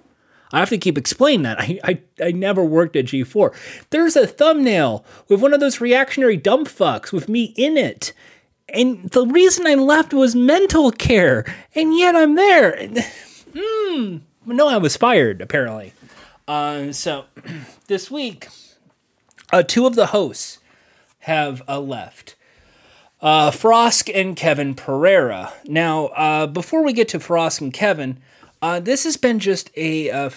I 0.54 0.58
have 0.58 0.68
to 0.68 0.78
keep 0.78 0.98
explaining 0.98 1.42
that. 1.42 1.60
I, 1.60 1.80
I, 1.84 2.00
I 2.22 2.32
never 2.32 2.64
worked 2.64 2.96
at 2.96 3.06
G4. 3.06 3.54
There's 3.90 4.16
a 4.16 4.26
thumbnail 4.26 5.04
with 5.28 5.40
one 5.40 5.54
of 5.54 5.60
those 5.60 5.80
reactionary 5.80 6.36
dumb 6.36 6.66
fucks 6.66 7.12
with 7.12 7.28
me 7.28 7.54
in 7.56 7.76
it. 7.76 8.12
And 8.68 9.10
the 9.10 9.26
reason 9.26 9.66
I 9.66 9.74
left 9.74 10.14
was 10.14 10.34
mental 10.34 10.92
care, 10.92 11.44
and 11.74 11.96
yet 11.96 12.16
I'm 12.16 12.34
there. 12.34 12.88
Hmm. 13.54 14.16
No, 14.46 14.66
I 14.66 14.78
was 14.78 14.96
fired 14.96 15.42
apparently. 15.42 15.92
Uh, 16.48 16.92
so 16.92 17.26
this 17.86 18.10
week, 18.10 18.48
uh, 19.52 19.62
two 19.62 19.86
of 19.86 19.94
the 19.94 20.06
hosts 20.06 20.58
have 21.22 21.62
uh, 21.68 21.80
left. 21.80 22.36
Uh, 23.20 23.50
Frosk 23.50 24.10
and 24.12 24.34
Kevin 24.34 24.74
Pereira. 24.74 25.52
Now, 25.66 26.06
uh, 26.06 26.46
before 26.46 26.82
we 26.82 26.92
get 26.92 27.08
to 27.10 27.20
Frosk 27.20 27.60
and 27.60 27.72
Kevin, 27.72 28.18
uh, 28.60 28.80
this 28.80 29.04
has 29.04 29.16
been 29.16 29.38
just 29.38 29.70
a, 29.76 30.08
a 30.08 30.32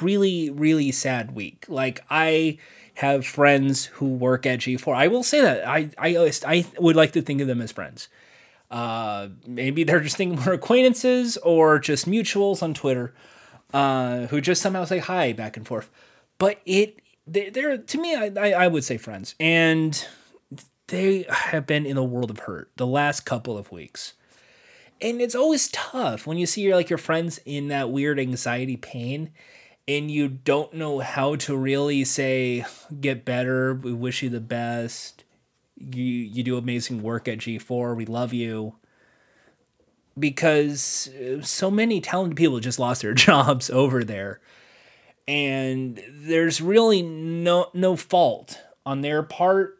really, 0.00 0.50
really 0.50 0.92
sad 0.92 1.34
week. 1.34 1.64
Like 1.68 2.04
I 2.08 2.58
have 2.94 3.24
friends 3.24 3.86
who 3.86 4.06
work 4.06 4.44
at 4.46 4.60
G4. 4.60 4.94
I 4.94 5.06
will 5.06 5.22
say 5.22 5.40
that 5.40 5.66
I 5.66 5.90
I 5.96 6.32
I 6.44 6.66
would 6.78 6.96
like 6.96 7.12
to 7.12 7.22
think 7.22 7.40
of 7.40 7.46
them 7.46 7.60
as 7.60 7.70
friends. 7.70 8.08
Uh, 8.70 9.28
maybe 9.46 9.84
they're 9.84 10.00
just 10.00 10.16
thinking 10.16 10.44
we're 10.44 10.54
acquaintances 10.54 11.36
or 11.38 11.78
just 11.78 12.06
mutuals 12.06 12.62
on 12.62 12.74
Twitter, 12.74 13.14
uh, 13.72 14.26
who 14.26 14.40
just 14.40 14.60
somehow 14.60 14.84
say 14.84 14.98
hi 14.98 15.32
back 15.32 15.56
and 15.56 15.66
forth. 15.66 15.88
But 16.38 16.60
it 16.66 17.00
they, 17.26 17.50
they're 17.50 17.78
to 17.78 17.98
me 18.00 18.14
I 18.14 18.52
I 18.52 18.66
would 18.66 18.82
say 18.82 18.96
friends, 18.98 19.36
and 19.38 20.04
they 20.88 21.26
have 21.28 21.66
been 21.66 21.86
in 21.86 21.96
a 21.96 22.04
world 22.04 22.30
of 22.30 22.40
hurt 22.40 22.70
the 22.76 22.86
last 22.86 23.20
couple 23.20 23.56
of 23.56 23.70
weeks. 23.70 24.14
And 25.00 25.20
it's 25.20 25.34
always 25.34 25.68
tough 25.68 26.26
when 26.26 26.38
you 26.38 26.46
see 26.46 26.62
your 26.62 26.74
like 26.74 26.90
your 26.90 26.98
friends 26.98 27.38
in 27.44 27.68
that 27.68 27.90
weird 27.90 28.18
anxiety 28.18 28.76
pain 28.76 29.30
and 29.86 30.10
you 30.10 30.28
don't 30.28 30.74
know 30.74 30.98
how 30.98 31.36
to 31.36 31.56
really 31.56 32.04
say 32.04 32.64
get 33.00 33.24
better. 33.24 33.74
We 33.74 33.92
wish 33.92 34.22
you 34.22 34.28
the 34.28 34.40
best. 34.40 35.24
You 35.76 36.02
you 36.04 36.42
do 36.42 36.56
amazing 36.56 37.02
work 37.02 37.28
at 37.28 37.38
G4 37.38 37.96
we 37.96 38.06
love 38.06 38.32
you. 38.32 38.74
Because 40.18 41.10
uh, 41.14 41.42
so 41.42 41.70
many 41.70 42.00
talented 42.00 42.36
people 42.36 42.58
just 42.58 42.80
lost 42.80 43.02
their 43.02 43.14
jobs 43.14 43.70
over 43.70 44.02
there. 44.02 44.40
And 45.28 46.02
there's 46.10 46.60
really 46.60 47.02
no 47.02 47.68
no 47.72 47.94
fault 47.94 48.58
on 48.84 49.02
their 49.02 49.22
part 49.22 49.77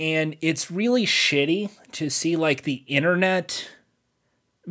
and 0.00 0.34
it's 0.40 0.70
really 0.70 1.04
shitty 1.04 1.70
to 1.92 2.08
see 2.08 2.34
like 2.34 2.62
the 2.62 2.82
internet 2.86 3.68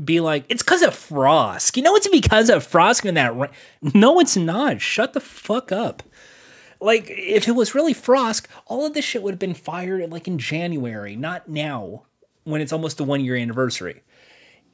be 0.03 0.19
like, 0.19 0.45
it's 0.49 0.63
because 0.63 0.81
of 0.81 0.93
Frosk. 0.93 1.77
You 1.77 1.83
know, 1.83 1.95
it's 1.95 2.07
because 2.07 2.49
of 2.49 2.67
Frosk 2.67 3.05
and 3.05 3.15
that. 3.15 3.35
Ra-. 3.35 3.47
No, 3.93 4.19
it's 4.19 4.35
not. 4.35 4.81
Shut 4.81 5.13
the 5.13 5.19
fuck 5.19 5.71
up. 5.71 6.03
Like, 6.81 7.05
if 7.09 7.47
it 7.47 7.51
was 7.51 7.75
really 7.75 7.93
Frosk, 7.93 8.45
all 8.65 8.85
of 8.85 8.93
this 8.93 9.05
shit 9.05 9.21
would 9.21 9.33
have 9.33 9.39
been 9.39 9.53
fired 9.53 10.09
like 10.11 10.27
in 10.27 10.39
January, 10.39 11.15
not 11.15 11.47
now, 11.47 12.03
when 12.45 12.61
it's 12.61 12.73
almost 12.73 12.97
the 12.97 13.03
one 13.03 13.23
year 13.23 13.35
anniversary. 13.35 14.01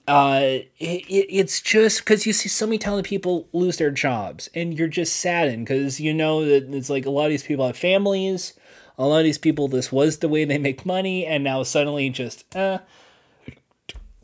Uh, 0.07 0.59
it, 0.77 1.01
it, 1.09 1.27
it's 1.29 1.59
just 1.61 1.99
because 1.99 2.27
you 2.27 2.31
see 2.31 2.47
so 2.47 2.67
many 2.67 2.77
talented 2.77 3.09
people 3.09 3.49
lose 3.53 3.77
their 3.77 3.89
jobs, 3.89 4.49
and 4.53 4.77
you're 4.77 4.87
just 4.87 5.15
saddened 5.15 5.65
because 5.65 5.99
you 5.99 6.13
know 6.13 6.45
that 6.45 6.69
it's 6.75 6.91
like 6.91 7.07
a 7.07 7.09
lot 7.09 7.25
of 7.25 7.31
these 7.31 7.43
people 7.43 7.65
have 7.65 7.75
families. 7.75 8.53
A 8.97 9.05
lot 9.05 9.19
of 9.19 9.23
these 9.25 9.37
people, 9.37 9.67
this 9.67 9.91
was 9.91 10.19
the 10.19 10.29
way 10.29 10.45
they 10.45 10.57
make 10.57 10.85
money, 10.85 11.25
and 11.25 11.43
now 11.43 11.63
suddenly 11.63 12.09
just, 12.09 12.55
uh, 12.55 12.79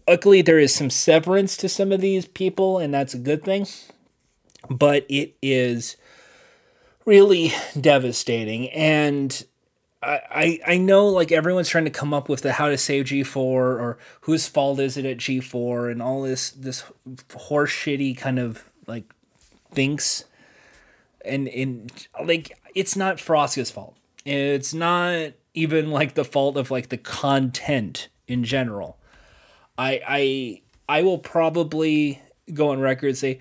Luckily, 0.07 0.41
there 0.41 0.59
is 0.59 0.75
some 0.75 0.89
severance 0.89 1.55
to 1.55 1.69
some 1.69 1.93
of 1.93 2.01
these 2.01 2.25
people, 2.25 2.79
and 2.79 2.93
that's 2.93 3.13
a 3.13 3.17
good 3.17 3.45
thing. 3.45 3.65
But 4.69 5.05
it 5.07 5.37
is 5.41 5.95
really 7.05 7.53
devastating. 7.79 8.69
And 8.71 9.45
I, 10.03 10.59
I 10.67 10.77
know 10.77 11.07
like 11.07 11.31
everyone's 11.31 11.69
trying 11.69 11.85
to 11.85 11.91
come 11.91 12.13
up 12.13 12.27
with 12.27 12.41
the 12.41 12.53
how 12.53 12.67
to 12.67 12.77
save 12.77 13.05
G4 13.05 13.37
or 13.37 13.99
whose 14.21 14.47
fault 14.47 14.79
is 14.79 14.97
it 14.97 15.05
at 15.05 15.17
G4 15.17 15.91
and 15.91 16.01
all 16.01 16.23
this 16.23 16.51
this 16.51 16.83
horse 17.33 17.71
shitty 17.71 18.17
kind 18.17 18.39
of 18.39 18.63
like 18.87 19.13
thinks 19.71 20.25
and 21.23 21.47
in 21.47 21.89
like 22.25 22.57
it's 22.75 22.95
not 22.95 23.17
Frosk's 23.17 23.71
fault. 23.71 23.95
It's 24.25 24.73
not 24.73 25.31
even 25.53 25.91
like 25.91 26.13
the 26.13 26.25
fault 26.25 26.57
of 26.57 26.71
like 26.71 26.89
the 26.89 26.97
content 26.97 28.09
in 28.27 28.43
general. 28.43 28.97
I 29.77 30.01
I 30.07 30.61
I 30.99 31.03
will 31.03 31.17
probably 31.17 32.21
go 32.53 32.69
on 32.69 32.79
record 32.79 33.07
and 33.07 33.17
say 33.17 33.39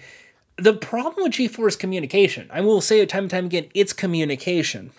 the 0.56 0.74
problem 0.74 1.24
with 1.24 1.32
G4 1.32 1.68
is 1.68 1.76
communication. 1.76 2.48
I 2.52 2.60
will 2.60 2.80
say 2.80 3.00
it 3.00 3.08
time 3.08 3.24
and 3.24 3.30
time 3.30 3.46
again, 3.46 3.68
it's 3.74 3.92
communication. 3.92 4.92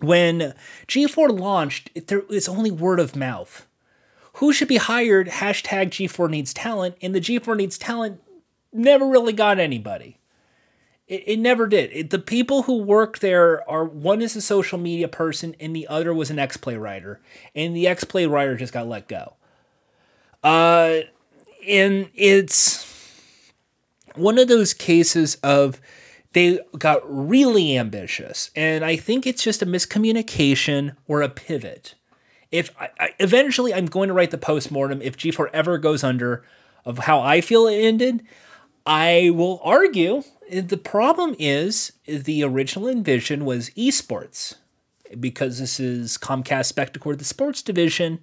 When 0.00 0.54
G4 0.88 1.38
launched, 1.38 1.90
it, 1.94 2.08
there, 2.08 2.22
it's 2.28 2.48
only 2.48 2.70
word 2.70 2.98
of 2.98 3.14
mouth. 3.14 3.66
Who 4.34 4.52
should 4.52 4.68
be 4.68 4.78
hired? 4.78 5.28
Hashtag 5.28 5.90
G4 5.90 6.30
needs 6.30 6.54
talent, 6.54 6.96
and 7.02 7.14
the 7.14 7.20
G4 7.20 7.56
needs 7.56 7.78
talent 7.78 8.20
never 8.72 9.06
really 9.06 9.34
got 9.34 9.58
anybody. 9.58 10.18
It, 11.12 11.24
it 11.26 11.38
never 11.38 11.66
did. 11.66 11.90
It, 11.92 12.08
the 12.08 12.18
people 12.18 12.62
who 12.62 12.78
work 12.78 13.18
there 13.18 13.68
are 13.68 13.84
one 13.84 14.22
is 14.22 14.34
a 14.34 14.40
social 14.40 14.78
media 14.78 15.08
person, 15.08 15.54
and 15.60 15.76
the 15.76 15.86
other 15.86 16.14
was 16.14 16.30
an 16.30 16.38
X 16.38 16.56
Play 16.56 16.78
writer, 16.78 17.20
and 17.54 17.76
the 17.76 17.86
X 17.86 18.02
Play 18.02 18.24
writer 18.24 18.56
just 18.56 18.72
got 18.72 18.88
let 18.88 19.08
go. 19.08 19.34
Uh, 20.42 21.00
and 21.68 22.08
it's 22.14 22.90
one 24.14 24.38
of 24.38 24.48
those 24.48 24.72
cases 24.72 25.34
of 25.42 25.82
they 26.32 26.60
got 26.78 27.02
really 27.04 27.76
ambitious, 27.76 28.50
and 28.56 28.82
I 28.82 28.96
think 28.96 29.26
it's 29.26 29.44
just 29.44 29.60
a 29.60 29.66
miscommunication 29.66 30.96
or 31.06 31.20
a 31.20 31.28
pivot. 31.28 31.94
If 32.50 32.70
I, 32.80 32.88
I, 32.98 33.10
eventually 33.20 33.74
I'm 33.74 33.84
going 33.84 34.08
to 34.08 34.14
write 34.14 34.30
the 34.30 34.38
post 34.38 34.70
mortem 34.70 35.02
if 35.02 35.18
G4 35.18 35.50
ever 35.52 35.76
goes 35.76 36.02
under 36.02 36.42
of 36.86 37.00
how 37.00 37.20
I 37.20 37.42
feel 37.42 37.66
it 37.66 37.76
ended, 37.76 38.24
I 38.86 39.30
will 39.34 39.60
argue 39.62 40.22
the 40.60 40.76
problem 40.76 41.34
is 41.38 41.92
the 42.06 42.44
original 42.44 42.88
envision 42.88 43.44
was 43.44 43.70
esports 43.70 44.56
because 45.18 45.58
this 45.58 45.80
is 45.80 46.18
Comcast 46.18 46.72
Spectacor, 46.72 47.16
the 47.16 47.24
sports 47.24 47.62
division, 47.62 48.20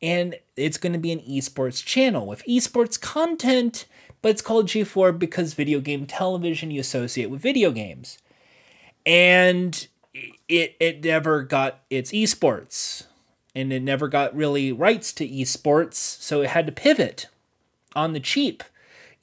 and 0.00 0.36
it's 0.56 0.78
going 0.78 0.94
to 0.94 0.98
be 0.98 1.12
an 1.12 1.20
esports 1.20 1.84
channel 1.84 2.26
with 2.26 2.44
esports 2.46 2.98
content, 2.98 3.84
but 4.22 4.30
it's 4.30 4.42
called 4.42 4.68
G4 4.68 5.18
because 5.18 5.52
video 5.54 5.80
game 5.80 6.06
television 6.06 6.70
you 6.70 6.80
associate 6.80 7.30
with 7.30 7.42
video 7.42 7.70
games. 7.70 8.18
And 9.04 9.86
it 10.48 10.76
it 10.80 11.04
never 11.04 11.42
got 11.42 11.80
its 11.90 12.10
esports 12.12 13.04
and 13.54 13.72
it 13.72 13.82
never 13.82 14.08
got 14.08 14.34
really 14.34 14.72
rights 14.72 15.12
to 15.12 15.28
esports, 15.28 15.94
so 15.94 16.40
it 16.40 16.50
had 16.50 16.66
to 16.66 16.72
pivot 16.72 17.28
on 17.94 18.14
the 18.14 18.20
cheap 18.20 18.64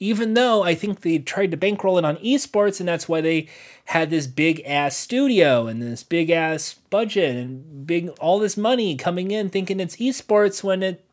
even 0.02 0.34
though 0.34 0.64
I 0.64 0.74
think 0.74 1.02
they 1.02 1.20
tried 1.20 1.52
to 1.52 1.56
bankroll 1.56 1.96
it 1.96 2.04
on 2.04 2.16
esports, 2.16 2.80
and 2.80 2.88
that's 2.88 3.08
why 3.08 3.20
they 3.20 3.46
had 3.84 4.10
this 4.10 4.26
big 4.26 4.60
ass 4.66 4.96
studio 4.96 5.68
and 5.68 5.80
this 5.80 6.02
big 6.02 6.28
ass 6.28 6.74
budget 6.90 7.36
and 7.36 7.86
big 7.86 8.08
all 8.18 8.40
this 8.40 8.56
money 8.56 8.96
coming 8.96 9.30
in, 9.30 9.48
thinking 9.48 9.78
it's 9.78 9.98
esports 9.98 10.64
when 10.64 10.82
it, 10.82 11.06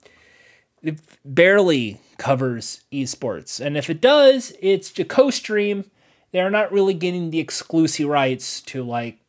it 0.81 0.99
barely 1.23 2.01
covers 2.17 2.81
esports. 2.91 3.63
And 3.63 3.77
if 3.77 3.91
it 3.91 4.01
does, 4.01 4.53
it's 4.59 4.97
a 4.97 5.05
co-stream. 5.05 5.85
They're 6.31 6.49
not 6.49 6.71
really 6.71 6.95
getting 6.95 7.29
the 7.29 7.39
exclusive 7.39 8.07
rights 8.07 8.59
to 8.61 8.81
like 8.83 9.19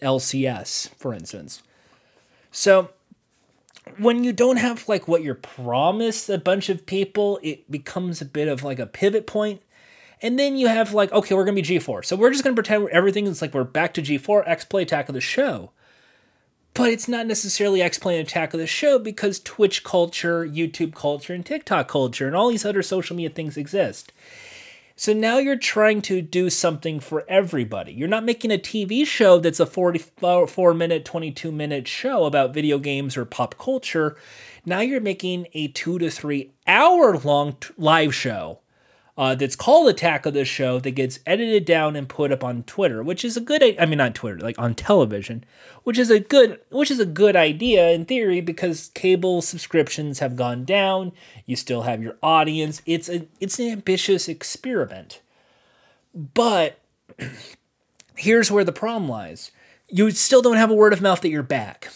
LCS, 0.00 0.88
for 0.96 1.12
instance. 1.12 1.62
So 2.50 2.88
when 3.98 4.24
you 4.24 4.32
don't 4.32 4.56
have 4.56 4.88
like 4.88 5.08
what 5.08 5.22
you're 5.22 5.34
promised 5.34 6.28
a 6.28 6.38
bunch 6.38 6.68
of 6.68 6.86
people, 6.86 7.38
it 7.42 7.70
becomes 7.70 8.20
a 8.20 8.24
bit 8.24 8.48
of 8.48 8.62
like 8.62 8.78
a 8.78 8.86
pivot 8.86 9.26
point. 9.26 9.62
And 10.20 10.38
then 10.38 10.56
you 10.56 10.68
have 10.68 10.94
like, 10.94 11.12
okay, 11.12 11.34
we're 11.34 11.44
gonna 11.44 11.56
be 11.56 11.62
G4. 11.62 12.04
So 12.04 12.16
we're 12.16 12.30
just 12.30 12.44
gonna 12.44 12.54
pretend 12.54 12.88
everything 12.90 13.26
is 13.26 13.42
like 13.42 13.54
we're 13.54 13.64
back 13.64 13.94
to 13.94 14.02
G4, 14.02 14.44
X 14.46 14.64
Play 14.64 14.82
Attack 14.82 15.08
of 15.08 15.14
the 15.14 15.20
Show. 15.20 15.70
But 16.74 16.90
it's 16.90 17.08
not 17.08 17.26
necessarily 17.26 17.82
X 17.82 17.98
Play 17.98 18.18
Attack 18.18 18.54
of 18.54 18.60
the 18.60 18.66
Show 18.66 18.98
because 18.98 19.40
Twitch 19.40 19.84
culture, 19.84 20.46
YouTube 20.46 20.94
culture, 20.94 21.34
and 21.34 21.44
TikTok 21.44 21.88
culture, 21.88 22.26
and 22.26 22.36
all 22.36 22.48
these 22.48 22.64
other 22.64 22.82
social 22.82 23.16
media 23.16 23.30
things 23.30 23.56
exist. 23.56 24.12
So 25.02 25.12
now 25.12 25.38
you're 25.38 25.56
trying 25.56 26.00
to 26.02 26.22
do 26.22 26.48
something 26.48 27.00
for 27.00 27.24
everybody. 27.26 27.92
You're 27.92 28.06
not 28.06 28.22
making 28.22 28.52
a 28.52 28.56
TV 28.56 29.04
show 29.04 29.40
that's 29.40 29.58
a 29.58 29.66
44 29.66 30.74
minute, 30.74 31.04
22 31.04 31.50
minute 31.50 31.88
show 31.88 32.24
about 32.24 32.54
video 32.54 32.78
games 32.78 33.16
or 33.16 33.24
pop 33.24 33.58
culture. 33.58 34.16
Now 34.64 34.78
you're 34.78 35.00
making 35.00 35.48
a 35.54 35.66
two 35.66 35.98
to 35.98 36.08
three 36.08 36.52
hour 36.68 37.18
long 37.18 37.56
live 37.76 38.14
show 38.14 38.60
uh, 39.16 39.34
that's 39.34 39.56
called 39.56 39.88
Attack 39.88 40.24
of 40.24 40.32
the 40.32 40.44
Show 40.44 40.80
that 40.80 40.92
gets 40.92 41.18
edited 41.26 41.66
down 41.66 41.96
and 41.96 42.08
put 42.08 42.32
up 42.32 42.42
on 42.42 42.62
Twitter, 42.62 43.02
which 43.02 43.24
is 43.24 43.36
a 43.36 43.40
good. 43.40 43.62
I 43.78 43.84
mean, 43.84 43.98
not 43.98 44.14
Twitter, 44.14 44.38
like 44.38 44.58
on 44.58 44.74
television, 44.74 45.44
which 45.84 45.98
is 45.98 46.10
a 46.10 46.18
good, 46.18 46.58
which 46.70 46.90
is 46.90 46.98
a 46.98 47.04
good 47.04 47.36
idea 47.36 47.90
in 47.90 48.06
theory 48.06 48.40
because 48.40 48.90
cable 48.94 49.42
subscriptions 49.42 50.20
have 50.20 50.34
gone 50.34 50.64
down. 50.64 51.12
You 51.44 51.56
still 51.56 51.82
have 51.82 52.02
your 52.02 52.16
audience. 52.22 52.80
It's 52.86 53.10
a, 53.10 53.26
it's 53.38 53.58
an 53.58 53.68
ambitious 53.68 54.28
experiment, 54.28 55.20
but 56.14 56.78
here's 58.16 58.50
where 58.50 58.64
the 58.64 58.72
problem 58.72 59.10
lies: 59.10 59.50
you 59.88 60.10
still 60.12 60.40
don't 60.40 60.56
have 60.56 60.70
a 60.70 60.74
word 60.74 60.94
of 60.94 61.02
mouth 61.02 61.20
that 61.20 61.28
you're 61.28 61.42
back. 61.42 61.92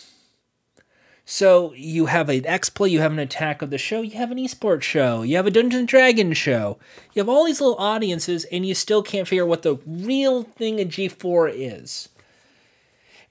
So 1.29 1.73
you 1.75 2.07
have 2.07 2.29
an 2.29 2.45
Play, 2.75 2.89
you 2.89 3.01
have 3.01 3.11
an 3.11 3.19
Attack 3.19 3.61
of 3.61 3.71
the 3.71 3.79
Show, 3.79 4.01
you 4.01 4.17
have 4.17 4.31
an 4.31 4.39
esports 4.39 4.83
show, 4.83 5.23
you 5.23 5.35
have 5.35 5.47
a 5.47 5.51
Dungeons 5.51 5.81
and 5.81 5.89
Dragons 5.89 6.39
show. 6.39 6.79
You 7.13 7.21
have 7.21 7.29
all 7.29 7.45
these 7.45 7.61
little 7.61 7.77
audiences, 7.79 8.45
and 8.45 8.65
you 8.65 8.77
still 8.77 9.03
can't 9.03 9.27
figure 9.27 9.43
out 9.43 9.49
what 9.49 9.63
the 9.63 9.75
real 9.85 10.45
thing 10.45 10.81
of 10.81 10.87
G4 10.87 11.53
is. 11.53 12.11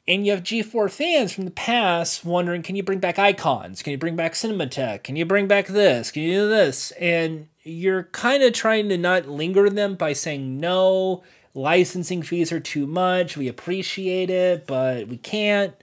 And 0.05 0.25
you 0.25 0.33
have 0.33 0.43
G4 0.43 0.91
fans 0.91 1.31
from 1.31 1.45
the 1.45 1.51
past 1.51 2.25
wondering, 2.25 2.63
can 2.63 2.75
you 2.75 2.83
bring 2.83 2.99
back 2.99 3.17
icons? 3.17 3.81
Can 3.81 3.91
you 3.91 3.97
bring 3.97 4.17
back 4.17 4.33
Cinematech? 4.33 5.03
Can 5.03 5.15
you 5.15 5.25
bring 5.25 5.47
back 5.47 5.67
this? 5.67 6.11
Can 6.11 6.23
you 6.23 6.33
do 6.33 6.49
this? 6.49 6.91
And 6.99 7.47
you're 7.63 8.03
kind 8.03 8.43
of 8.43 8.51
trying 8.51 8.89
to 8.89 8.97
not 8.97 9.29
linger 9.29 9.69
them 9.69 9.95
by 9.95 10.11
saying 10.11 10.59
no, 10.59 11.23
licensing 11.53 12.23
fees 12.23 12.51
are 12.51 12.59
too 12.59 12.87
much. 12.87 13.37
We 13.37 13.47
appreciate 13.47 14.29
it, 14.29 14.67
but 14.67 15.07
we 15.07 15.15
can't 15.15 15.73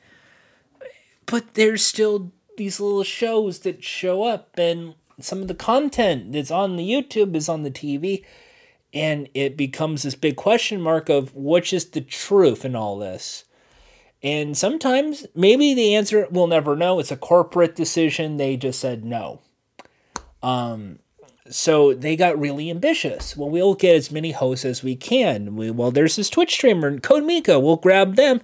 but 1.27 1.55
there's 1.55 1.85
still 1.85 2.33
these 2.57 2.81
little 2.81 3.05
shows 3.05 3.61
that 3.61 3.83
show 3.83 4.25
up 4.25 4.51
and 4.59 4.95
some 5.21 5.41
of 5.41 5.49
the 5.49 5.55
content 5.55 6.33
that's 6.33 6.51
on 6.51 6.77
the 6.77 6.89
YouTube 6.89 7.35
is 7.35 7.49
on 7.49 7.63
the 7.63 7.71
TV 7.71 8.25
and 8.93 9.29
it 9.35 9.57
becomes 9.57 10.03
this 10.03 10.15
big 10.15 10.37
question 10.37 10.81
mark 10.81 11.09
of 11.09 11.35
which 11.35 11.73
is 11.73 11.87
the 11.91 12.01
truth 12.01 12.65
in 12.65 12.77
all 12.77 12.99
this. 12.99 13.45
And 14.23 14.57
sometimes 14.57 15.27
maybe 15.35 15.75
the 15.75 15.95
answer 15.95 16.29
we'll 16.31 16.47
never 16.47 16.77
know. 16.77 16.99
It's 16.99 17.11
a 17.11 17.17
corporate 17.17 17.75
decision. 17.75 18.37
They 18.37 18.57
just 18.57 18.79
said 18.79 19.05
no. 19.05 19.41
Um, 20.43 20.99
so 21.49 21.93
they 21.93 22.17
got 22.17 22.39
really 22.39 22.71
ambitious. 22.71 23.37
Well, 23.37 23.51
we'll 23.51 23.75
get 23.75 23.97
as 23.97 24.11
many 24.13 24.31
hosts 24.31 24.65
as 24.65 24.83
we 24.83 24.95
can. 24.95 25.57
We, 25.57 25.71
well, 25.71 25.91
there's 25.91 26.17
this 26.17 26.31
Twitch 26.31 26.53
streamer, 26.53 26.99
Code 27.01 27.25
Miko. 27.25 27.59
We'll 27.59 27.77
grab 27.77 28.15
them 28.15 28.43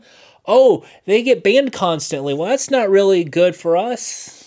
oh, 0.48 0.84
they 1.04 1.22
get 1.22 1.44
banned 1.44 1.72
constantly. 1.72 2.34
Well, 2.34 2.48
that's 2.48 2.70
not 2.70 2.90
really 2.90 3.22
good 3.22 3.54
for 3.54 3.76
us. 3.76 4.38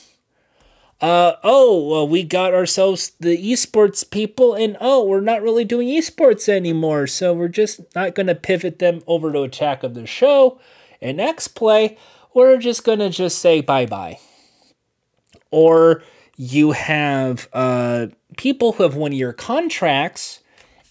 Uh, 0.99 1.35
oh, 1.43 1.87
well, 1.87 2.07
we 2.07 2.23
got 2.23 2.53
ourselves 2.53 3.13
the 3.19 3.35
esports 3.51 4.07
people, 4.07 4.53
and 4.53 4.77
oh, 4.79 5.03
we're 5.03 5.19
not 5.19 5.41
really 5.41 5.65
doing 5.65 5.87
esports 5.87 6.47
anymore, 6.47 7.07
so 7.07 7.33
we're 7.33 7.47
just 7.47 7.81
not 7.95 8.13
going 8.13 8.27
to 8.27 8.35
pivot 8.35 8.77
them 8.77 9.01
over 9.07 9.31
to 9.31 9.41
Attack 9.41 9.81
of 9.81 9.95
the 9.95 10.05
Show 10.05 10.59
and 11.01 11.19
X 11.19 11.47
Play. 11.47 11.97
We're 12.35 12.57
just 12.57 12.83
going 12.83 12.99
to 12.99 13.09
just 13.09 13.39
say 13.39 13.61
bye 13.61 13.87
bye. 13.87 14.19
Or 15.49 16.03
you 16.37 16.71
have 16.71 17.49
uh, 17.51 18.07
people 18.37 18.73
who 18.73 18.83
have 18.83 18.95
one 18.95 19.11
year 19.11 19.33
contracts, 19.33 20.41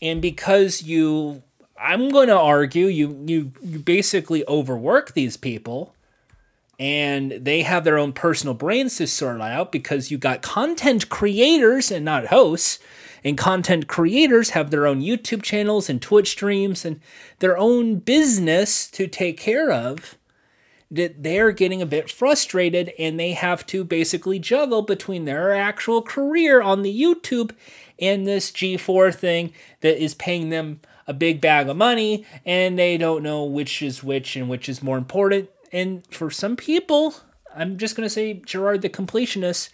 and 0.03 0.21
because 0.21 0.83
you 0.83 1.45
I'm 1.81 2.11
going 2.11 2.29
to 2.29 2.39
argue 2.39 2.87
you, 2.87 3.25
you 3.27 3.53
you 3.63 3.79
basically 3.79 4.47
overwork 4.47 5.15
these 5.15 5.37
people 5.37 5.95
and 6.79 7.33
they 7.33 7.63
have 7.63 7.85
their 7.85 7.99
own 7.99 8.13
personal 8.13 8.55
brains 8.55 8.97
to 8.97 9.07
sort 9.07 9.41
out 9.41 9.71
because 9.71 10.11
you 10.11 10.19
got 10.19 10.43
content 10.43 11.09
creators 11.09 11.91
and 11.91 12.05
not 12.05 12.29
hosts 12.29 12.79
and 13.23 13.37
content 13.37 13.87
creators 13.87 14.51
have 14.51 14.71
their 14.71 14.87
own 14.87 15.01
YouTube 15.01 15.43
channels 15.43 15.91
and 15.91 16.01
Twitch 16.01 16.31
streams 16.31 16.85
and 16.85 17.01
their 17.39 17.57
own 17.59 17.97
business 17.97 18.91
to 18.91 19.07
take 19.07 19.39
care 19.39 19.71
of 19.71 20.17
that 20.91 21.23
they're 21.23 21.53
getting 21.53 21.81
a 21.81 21.87
bit 21.87 22.11
frustrated 22.11 22.93
and 22.99 23.21
they 23.21 23.33
have 23.33 23.65
to 23.67 23.85
basically 23.85 24.39
juggle 24.39 24.83
between 24.83 25.25
their 25.25 25.55
actual 25.55 26.03
career 26.03 26.61
on 26.61 26.83
the 26.83 27.03
YouTube 27.03 27.53
and 27.99 28.27
this 28.27 28.51
G4 28.51 29.15
thing 29.15 29.53
that 29.83 30.03
is 30.03 30.15
paying 30.15 30.49
them 30.49 30.81
a 31.11 31.13
big 31.13 31.41
bag 31.41 31.69
of 31.69 31.77
money 31.77 32.25
and 32.47 32.79
they 32.79 32.97
don't 32.97 33.25
know 33.25 33.43
which 33.43 33.83
is 33.83 34.05
which 34.05 34.37
and 34.37 34.49
which 34.49 34.69
is 34.69 34.81
more 34.81 34.97
important. 34.97 35.51
And 35.73 36.07
for 36.07 36.31
some 36.31 36.55
people, 36.55 37.17
I'm 37.55 37.79
just 37.79 37.97
going 37.97 38.07
to 38.07 38.11
say 38.11 38.35
Jirard 38.47 38.81
the 38.83 38.89
completionist, 38.89 39.71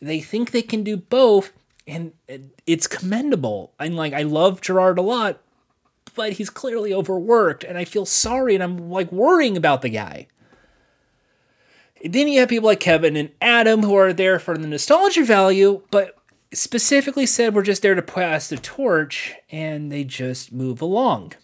they 0.00 0.20
think 0.20 0.52
they 0.52 0.62
can 0.62 0.84
do 0.84 0.96
both 0.96 1.52
and 1.88 2.12
it's 2.64 2.86
commendable. 2.86 3.72
I'm 3.80 3.96
like 3.96 4.12
I 4.12 4.22
love 4.22 4.60
Jirard 4.60 4.98
a 4.98 5.02
lot, 5.02 5.40
but 6.14 6.34
he's 6.34 6.48
clearly 6.48 6.94
overworked 6.94 7.64
and 7.64 7.76
I 7.76 7.84
feel 7.84 8.06
sorry 8.06 8.54
and 8.54 8.62
I'm 8.62 8.88
like 8.88 9.10
worrying 9.10 9.56
about 9.56 9.82
the 9.82 9.88
guy. 9.88 10.28
then 12.04 12.28
you 12.28 12.38
have 12.38 12.50
people 12.50 12.68
like 12.68 12.78
Kevin 12.78 13.16
and 13.16 13.30
Adam 13.42 13.82
who 13.82 13.96
are 13.96 14.12
there 14.12 14.38
for 14.38 14.56
the 14.56 14.68
nostalgia 14.68 15.24
value, 15.24 15.82
but 15.90 16.17
specifically 16.52 17.26
said 17.26 17.54
we're 17.54 17.62
just 17.62 17.82
there 17.82 17.94
to 17.94 18.02
pass 18.02 18.48
the 18.48 18.56
torch 18.56 19.34
and 19.50 19.92
they 19.92 20.04
just 20.04 20.52
move 20.52 20.80
along. 20.80 21.34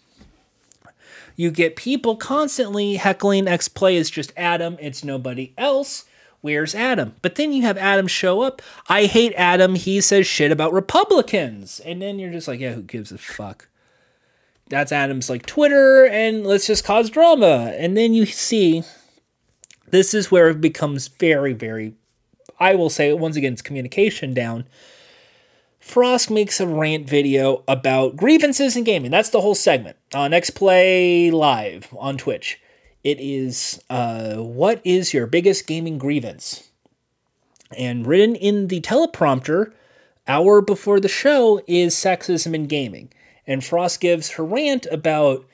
You 1.35 1.51
get 1.51 1.75
people 1.75 2.15
constantly 2.15 2.95
heckling 2.95 3.47
X 3.47 3.67
Play 3.67 3.97
is 3.97 4.09
just 4.09 4.31
Adam, 4.37 4.77
it's 4.79 5.03
nobody 5.03 5.53
else. 5.57 6.05
Where's 6.41 6.75
Adam? 6.75 7.15
But 7.21 7.35
then 7.35 7.53
you 7.53 7.63
have 7.63 7.77
Adam 7.77 8.07
show 8.07 8.41
up. 8.41 8.61
I 8.87 9.05
hate 9.05 9.33
Adam. 9.35 9.75
He 9.75 9.99
says 9.99 10.27
shit 10.27 10.51
about 10.51 10.73
Republicans. 10.73 11.79
And 11.79 12.01
then 12.01 12.19
you're 12.19 12.31
just 12.31 12.47
like, 12.47 12.59
yeah, 12.59 12.73
who 12.73 12.83
gives 12.83 13.11
a 13.11 13.17
fuck? 13.17 13.67
That's 14.69 14.91
Adam's 14.91 15.29
like 15.29 15.45
Twitter, 15.45 16.05
and 16.05 16.45
let's 16.45 16.65
just 16.65 16.83
cause 16.83 17.09
drama. 17.09 17.73
And 17.77 17.95
then 17.95 18.13
you 18.13 18.25
see 18.25 18.83
this 19.89 20.13
is 20.13 20.31
where 20.31 20.49
it 20.49 20.59
becomes 20.59 21.07
very, 21.07 21.53
very, 21.53 21.93
I 22.59 22.75
will 22.75 22.89
say, 22.89 23.13
once 23.13 23.35
again, 23.35 23.53
it's 23.53 23.61
communication 23.61 24.33
down 24.33 24.65
Frosk 25.85 26.31
makes 26.31 26.59
a 26.59 26.65
rant 26.65 27.07
video 27.07 27.63
about 27.67 28.17
grievances 28.17 28.75
in 28.75 28.83
gaming. 28.83 29.11
That's 29.11 29.29
the 29.29 29.39
whole 29.39 29.53
segment 29.53 29.97
on 30.15 30.33
X 30.33 30.49
Play 30.49 31.29
Live 31.29 31.93
on 31.97 32.17
Twitch. 32.17 32.59
It 33.03 33.19
is 33.21 33.79
uh, 33.87 34.37
what 34.37 34.81
is 34.83 35.13
your 35.13 35.27
biggest 35.27 35.67
gaming 35.67 35.99
grievance? 35.99 36.69
And 37.77 38.07
written 38.07 38.35
in 38.35 38.67
the 38.67 38.81
teleprompter, 38.81 39.73
hour 40.27 40.59
before 40.59 40.99
the 40.99 41.07
show 41.07 41.61
is 41.67 41.93
sexism 41.93 42.55
in 42.55 42.65
gaming. 42.65 43.13
And 43.45 43.61
Frosk 43.61 43.99
gives 43.99 44.31
her 44.31 44.43
rant 44.43 44.87
about 44.91 45.45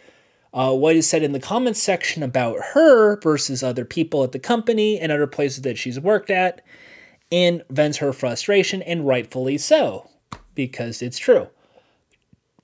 uh, 0.53 0.73
what 0.73 0.95
is 0.95 1.09
said 1.09 1.23
in 1.23 1.33
the 1.33 1.41
comments 1.41 1.83
section 1.83 2.23
about 2.23 2.57
her 2.73 3.19
versus 3.19 3.61
other 3.61 3.83
people 3.83 4.23
at 4.23 4.31
the 4.31 4.39
company 4.39 4.97
and 4.97 5.11
other 5.11 5.27
places 5.27 5.63
that 5.63 5.77
she's 5.77 5.99
worked 5.99 6.29
at, 6.29 6.61
and 7.29 7.63
vents 7.69 7.97
her 7.97 8.13
frustration, 8.13 8.81
and 8.81 9.05
rightfully 9.05 9.57
so, 9.57 10.07
because 10.67 11.01
it's 11.01 11.17
true. 11.17 11.47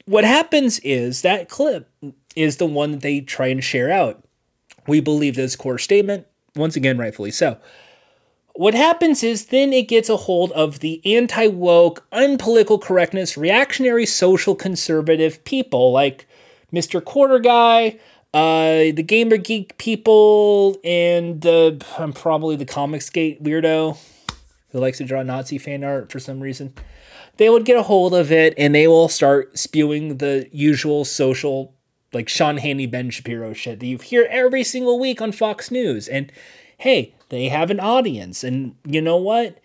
What 0.05 0.23
happens 0.23 0.77
is 0.79 1.23
that 1.23 1.49
clip 1.49 1.89
is 2.36 2.57
the 2.57 2.67
one 2.67 2.91
that 2.91 3.01
they 3.01 3.21
try 3.21 3.47
and 3.47 3.63
share 3.63 3.89
out. 3.89 4.23
We 4.86 4.99
believe 4.99 5.36
this 5.36 5.55
core 5.55 5.79
statement, 5.79 6.27
once 6.55 6.75
again, 6.75 6.99
rightfully 6.99 7.31
so. 7.31 7.57
What 8.53 8.75
happens 8.75 9.23
is 9.23 9.47
then 9.47 9.73
it 9.73 9.88
gets 9.88 10.10
a 10.10 10.17
hold 10.17 10.51
of 10.51 10.79
the 10.79 11.01
anti 11.05 11.47
woke, 11.47 12.05
unpolitical 12.12 12.79
correctness, 12.79 13.36
reactionary, 13.36 14.05
social 14.05 14.53
conservative 14.53 15.43
people 15.43 15.91
like 15.91 16.27
Mr. 16.71 17.03
Quarter 17.03 17.39
Guy, 17.39 17.99
uh, 18.31 18.93
the 18.93 19.03
Gamer 19.03 19.38
Geek 19.38 19.75
people, 19.79 20.77
and 20.83 21.43
I'm 21.97 22.13
probably 22.13 22.55
the 22.55 22.65
Comics 22.65 23.10
Gate 23.10 23.43
weirdo 23.43 23.97
who 24.69 24.79
likes 24.79 24.99
to 24.99 25.03
draw 25.05 25.23
Nazi 25.23 25.57
fan 25.57 25.83
art 25.83 26.12
for 26.12 26.19
some 26.19 26.39
reason. 26.39 26.73
They 27.38 27.50
would 27.50 27.65
get 27.65 27.78
a 27.78 27.84
hold 27.84 28.13
of 28.13 28.32
it 28.32 28.54
and 28.58 28.73
they 28.73 28.88
will 28.88 29.10
start 29.10 29.58
spewing 29.58 30.17
the 30.17 30.50
usual 30.52 31.06
social, 31.06 31.73
like 32.13 32.30
Sean 32.30 32.58
Hannity, 32.58 32.89
Ben 32.89 33.10
Shapiro 33.10 33.54
shit 33.54 33.80
that 33.80 33.86
you 33.86 33.97
hear 33.97 34.28
every 34.30 34.63
single 34.63 35.00
week 35.00 35.21
on 35.21 35.32
Fox 35.32 35.71
News. 35.71 36.08
And 36.08 36.32
hey, 36.78 37.15
they 37.30 37.50
have 37.50 37.71
an 37.71 37.80
audience. 37.80 38.43
And 38.43 38.76
you 38.86 39.02
know 39.02 39.17
what? 39.17 39.60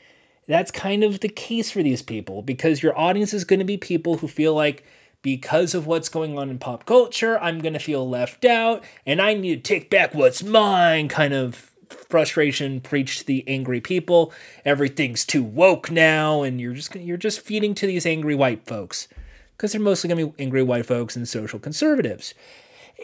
That's 0.48 0.70
kind 0.70 1.04
of 1.04 1.20
the 1.20 1.28
case 1.28 1.70
for 1.70 1.82
these 1.82 2.02
people 2.02 2.42
because 2.42 2.82
your 2.82 2.98
audience 2.98 3.32
is 3.32 3.44
going 3.44 3.60
to 3.60 3.64
be 3.64 3.76
people 3.76 4.18
who 4.18 4.28
feel 4.28 4.54
like 4.54 4.84
because 5.22 5.72
of 5.72 5.86
what's 5.86 6.08
going 6.08 6.36
on 6.36 6.50
in 6.50 6.58
pop 6.58 6.84
culture, 6.84 7.38
I'm 7.38 7.60
going 7.60 7.74
to 7.74 7.78
feel 7.78 8.08
left 8.08 8.44
out 8.44 8.84
and 9.06 9.22
I 9.22 9.34
need 9.34 9.64
to 9.64 9.74
take 9.74 9.88
back 9.88 10.14
what's 10.14 10.42
mine 10.42 11.08
kind 11.08 11.32
of 11.32 11.71
frustration 11.92 12.80
preached 12.80 13.20
to 13.20 13.26
the 13.26 13.46
angry 13.48 13.80
people. 13.80 14.32
Everything's 14.64 15.24
too 15.24 15.42
woke 15.42 15.90
now 15.90 16.42
and 16.42 16.60
you're 16.60 16.74
just 16.74 16.94
you're 16.94 17.16
just 17.16 17.40
feeding 17.40 17.74
to 17.76 17.86
these 17.86 18.06
angry 18.06 18.34
white 18.34 18.66
folks 18.66 19.08
because 19.56 19.72
they're 19.72 19.80
mostly 19.80 20.08
going 20.08 20.18
to 20.18 20.32
be 20.32 20.42
angry 20.42 20.62
white 20.62 20.86
folks 20.86 21.14
and 21.14 21.28
social 21.28 21.58
conservatives. 21.58 22.34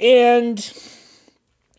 And 0.01 0.72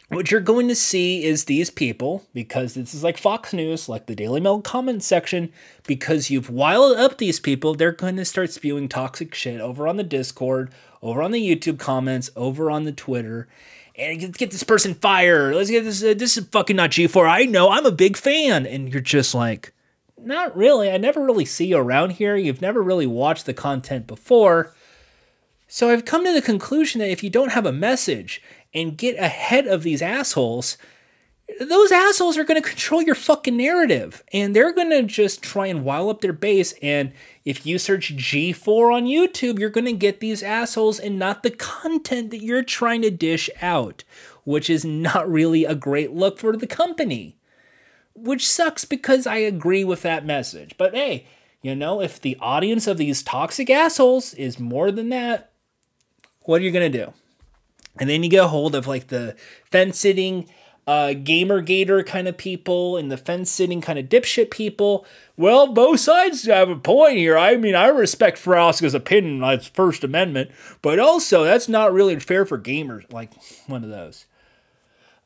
what 0.10 0.32
you're 0.32 0.42
going 0.42 0.68
to 0.70 0.76
see 0.76 1.24
is 1.24 1.46
these 1.46 1.70
people, 1.70 2.26
because 2.34 2.74
this 2.74 2.96
is 2.96 3.04
like 3.04 3.18
Fox 3.18 3.54
News, 3.54 3.88
like 3.88 4.08
the 4.08 4.16
Daily 4.16 4.40
Mail 4.40 4.60
comment 4.60 5.04
section, 5.04 5.52
because 5.86 6.32
you've 6.32 6.50
wild 6.50 6.98
up 6.98 7.18
these 7.18 7.40
people, 7.40 7.76
they're 7.76 7.92
going 7.92 8.16
to 8.16 8.26
start 8.26 8.52
spewing 8.52 8.90
toxic 8.90 9.36
shit 9.36 9.62
over 9.62 9.88
on 9.88 9.98
the 9.98 10.04
Discord, 10.04 10.72
over 11.04 11.22
on 11.22 11.32
the 11.32 11.56
YouTube 11.56 11.78
comments, 11.78 12.32
over 12.36 12.72
on 12.72 12.86
the 12.86 12.92
Twitter, 12.92 13.48
and 14.00 14.22
let's 14.22 14.38
get 14.38 14.52
this 14.52 14.64
person 14.64 14.94
fired. 14.94 15.56
Let's 15.56 15.70
get 15.70 15.84
this. 15.84 16.04
Uh, 16.04 16.14
this 16.16 16.38
is 16.38 16.46
fucking 16.46 16.76
not 16.76 16.92
G4. 16.92 17.30
I 17.30 17.46
know. 17.46 17.70
I'm 17.70 17.86
a 17.86 17.92
big 17.92 18.18
fan, 18.18 18.66
and 18.66 18.92
you're 18.92 19.02
just 19.02 19.36
like, 19.36 19.74
not 20.18 20.56
really. 20.56 20.90
I 20.90 20.98
never 20.98 21.24
really 21.24 21.46
see 21.46 21.68
you 21.68 21.78
around 21.78 22.12
here. 22.12 22.36
You've 22.36 22.62
never 22.62 22.82
really 22.82 23.08
watched 23.08 23.46
the 23.46 23.54
content 23.54 24.08
before. 24.08 24.74
So 25.68 25.90
I've 25.90 26.06
come 26.06 26.26
to 26.26 26.34
the 26.34 26.42
conclusion 26.42 27.00
that 27.00 27.12
if 27.12 27.24
you 27.24 27.30
don't 27.30 27.52
have 27.52 27.66
a 27.66 27.72
message 27.72 28.42
and 28.74 28.98
get 28.98 29.18
ahead 29.18 29.68
of 29.68 29.84
these 29.84 30.02
assholes, 30.02 30.78
those 31.60 31.92
assholes 31.92 32.38
are 32.38 32.46
going 32.46 32.62
to 32.62 32.68
control 32.68 33.02
your 33.02 33.16
fucking 33.16 33.58
narrative 33.58 34.24
and 34.32 34.56
they're 34.56 34.72
going 34.72 34.92
to 34.92 35.04
just 35.04 35.44
try 35.44 35.68
and 35.68 35.84
wile 35.84 36.10
up 36.10 36.22
their 36.22 36.34
base. 36.34 36.74
And 36.82 37.12
if 37.44 37.66
you 37.66 37.78
search 37.78 38.16
G4 38.16 38.96
on 38.96 39.06
YouTube, 39.06 39.60
you're 39.60 39.70
going 39.70 39.86
to 39.86 39.94
get 39.94 40.22
these 40.22 40.42
assholes 40.42 41.00
and 41.00 41.20
not 41.20 41.44
the 41.44 41.52
content 41.52 42.32
that 42.32 42.42
you're 42.42 42.64
trying 42.64 43.02
to 43.02 43.12
dish 43.12 43.50
out, 43.62 44.06
which 44.46 44.70
is 44.70 44.86
not 44.86 45.30
really 45.30 45.66
a 45.66 45.76
great 45.76 46.14
look 46.14 46.40
for 46.40 46.56
the 46.56 46.68
company. 46.68 47.36
Which 48.16 48.48
sucks 48.48 48.86
because 48.86 49.28
I 49.28 49.38
agree 49.38 49.84
with 49.84 50.02
that 50.04 50.26
message. 50.26 50.76
But 50.78 50.94
hey, 50.94 51.26
you 51.62 51.76
know, 51.76 52.02
if 52.02 52.22
the 52.22 52.38
audience 52.40 52.88
of 52.88 52.98
these 52.98 53.22
toxic 53.22 53.70
assholes 53.70 54.34
is 54.36 54.60
more 54.60 54.92
than 54.92 55.10
that, 55.10 55.52
what 56.42 56.62
are 56.62 56.64
you 56.64 56.72
going 56.72 56.90
to 56.90 57.06
do? 57.06 57.14
And 57.98 58.10
then 58.10 58.24
you 58.24 58.30
get 58.30 58.46
a 58.46 58.48
hold 58.48 58.76
of 58.76 58.88
like 58.88 59.08
the 59.08 59.36
fence 59.70 60.00
sitting, 60.00 60.50
uh, 60.90 61.14
gamer 61.14 61.62
gator 61.62 62.02
kind 62.02 62.28
of 62.28 62.36
people 62.36 62.98
and 62.98 63.12
the 63.12 63.18
fence 63.18 63.52
sitting 63.52 63.80
kind 63.80 64.00
of 64.00 64.06
dipshit 64.06 64.50
people. 64.50 65.06
Well, 65.38 65.72
both 65.72 66.00
sides 66.00 66.48
have 66.48 66.68
a 66.68 66.76
point 66.76 67.18
here. 67.18 67.38
I 67.38 67.58
mean, 67.58 67.76
I 67.76 67.90
respect 67.90 68.40
Frosk's 68.40 68.96
opinion 68.96 69.44
on 69.44 69.54
its 69.54 69.68
First 69.68 70.04
Amendment, 70.04 70.50
but 70.82 70.98
also 70.98 71.44
that's 71.44 71.70
not 71.70 71.94
really 71.94 72.20
fair 72.20 72.44
for 72.44 72.58
gamers. 72.58 73.06
Like 73.14 73.30
one 73.68 73.84
of 73.84 73.92
those. 73.92 74.26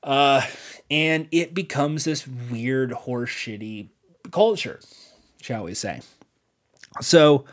Uh, 0.04 0.42
and 0.92 1.30
it 1.32 1.54
becomes 1.54 2.04
this 2.04 2.28
weird 2.28 2.92
horseshitty 2.92 3.88
culture, 4.32 4.82
shall 5.42 5.64
we 5.64 5.76
say. 5.76 6.02
So, 7.00 7.46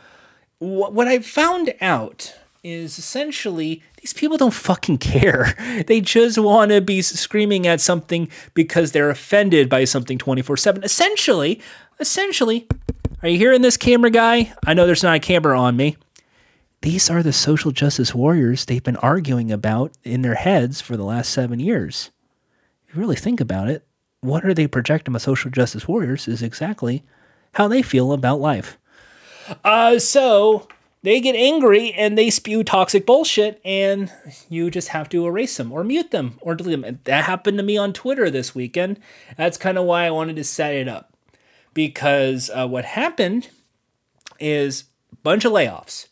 wh- 0.59 0.91
what 0.91 1.07
I 1.07 1.19
found 1.19 1.73
out 1.79 2.35
is 2.63 2.99
essentially 2.99 3.81
these 4.01 4.13
people 4.13 4.37
don't 4.37 4.53
fucking 4.53 4.97
care. 4.97 5.55
They 5.87 6.01
just 6.01 6.37
want 6.37 6.71
to 6.71 6.81
be 6.81 7.01
screaming 7.01 7.65
at 7.65 7.81
something 7.81 8.29
because 8.53 8.91
they're 8.91 9.09
offended 9.09 9.69
by 9.69 9.85
something 9.85 10.17
24/7. 10.17 10.83
Essentially, 10.83 11.59
essentially, 11.99 12.67
are 13.21 13.29
you 13.29 13.37
hearing 13.37 13.61
this 13.61 13.77
camera 13.77 14.09
guy? 14.09 14.53
I 14.65 14.73
know 14.73 14.85
there's 14.85 15.03
not 15.03 15.15
a 15.15 15.19
camera 15.19 15.59
on 15.59 15.75
me. 15.75 15.97
These 16.81 17.09
are 17.09 17.23
the 17.23 17.33
social 17.33 17.71
justice 17.71 18.13
warriors 18.13 18.65
they've 18.65 18.83
been 18.83 18.97
arguing 18.97 19.51
about 19.51 19.91
in 20.03 20.21
their 20.21 20.35
heads 20.35 20.81
for 20.81 20.97
the 20.97 21.03
last 21.03 21.31
7 21.31 21.59
years. 21.59 22.11
If 22.87 22.95
you 22.95 23.01
really 23.01 23.15
think 23.15 23.39
about 23.39 23.69
it, 23.69 23.85
what 24.21 24.45
are 24.45 24.53
they 24.53 24.67
projecting 24.67 25.15
as 25.15 25.23
social 25.23 25.51
justice 25.51 25.87
warriors 25.87 26.27
is 26.27 26.41
exactly 26.41 27.03
how 27.53 27.67
they 27.67 27.81
feel 27.81 28.13
about 28.13 28.39
life. 28.39 28.77
Uh, 29.63 29.99
so 29.99 30.67
they 31.03 31.19
get 31.19 31.35
angry 31.35 31.93
and 31.93 32.17
they 32.17 32.29
spew 32.29 32.63
toxic 32.63 33.05
bullshit 33.05 33.59
and 33.65 34.11
you 34.49 34.69
just 34.69 34.89
have 34.89 35.09
to 35.09 35.25
erase 35.25 35.57
them 35.57 35.71
or 35.71 35.83
mute 35.83 36.11
them 36.11 36.37
or 36.41 36.53
delete 36.53 36.73
them. 36.73 36.83
And 36.83 36.99
that 37.05 37.25
happened 37.25 37.57
to 37.57 37.63
me 37.63 37.77
on 37.77 37.91
Twitter 37.91 38.29
this 38.29 38.53
weekend. 38.53 38.99
That's 39.35 39.57
kind 39.57 39.77
of 39.77 39.85
why 39.85 40.05
I 40.05 40.11
wanted 40.11 40.35
to 40.35 40.43
set 40.43 40.75
it 40.75 40.87
up. 40.87 41.13
Because 41.73 42.51
uh, 42.53 42.67
what 42.67 42.85
happened 42.85 43.49
is 44.39 44.85
a 45.11 45.15
bunch 45.17 45.45
of 45.45 45.53
layoffs. 45.53 46.07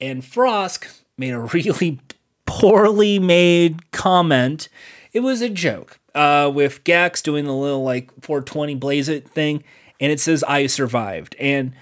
And 0.00 0.22
Frosk 0.22 1.02
made 1.18 1.32
a 1.32 1.38
really 1.54 2.00
poorly 2.46 3.18
made 3.18 3.90
comment. 3.92 4.68
It 5.12 5.20
was 5.20 5.42
a 5.42 5.50
joke 5.50 5.98
uh, 6.14 6.50
with 6.52 6.84
gax 6.84 7.20
doing 7.20 7.44
the 7.44 7.54
little 7.54 7.82
like 7.82 8.10
420 8.22 8.76
blaze 8.76 9.08
it 9.08 9.28
thing. 9.28 9.62
And 10.00 10.10
it 10.10 10.20
says, 10.20 10.42
I 10.44 10.66
survived. 10.66 11.36
And 11.38 11.74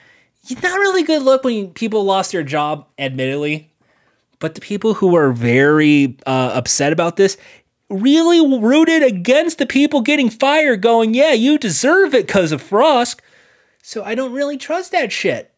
not 0.49 0.79
really 0.79 1.03
good 1.03 1.23
look 1.23 1.45
when 1.45 1.71
people 1.73 2.05
lost 2.05 2.33
their 2.33 2.43
job, 2.43 2.87
admittedly. 2.99 3.73
But 4.39 4.55
the 4.55 4.61
people 4.61 4.95
who 4.95 5.09
were 5.09 5.33
very 5.33 6.17
uh, 6.27 6.53
upset 6.55 6.93
about 6.93 7.17
this 7.17 7.37
really 7.91 8.59
rooted 8.59 9.03
against 9.03 9.59
the 9.59 9.67
people 9.67 10.01
getting 10.01 10.31
fired, 10.31 10.81
going, 10.81 11.13
yeah, 11.13 11.33
you 11.33 11.59
deserve 11.59 12.15
it 12.15 12.27
because 12.27 12.53
of 12.53 12.63
Frosk. 12.63 13.21
So 13.83 14.03
I 14.03 14.15
don't 14.15 14.33
really 14.33 14.57
trust 14.57 14.93
that 14.93 15.13
shit. 15.13 15.53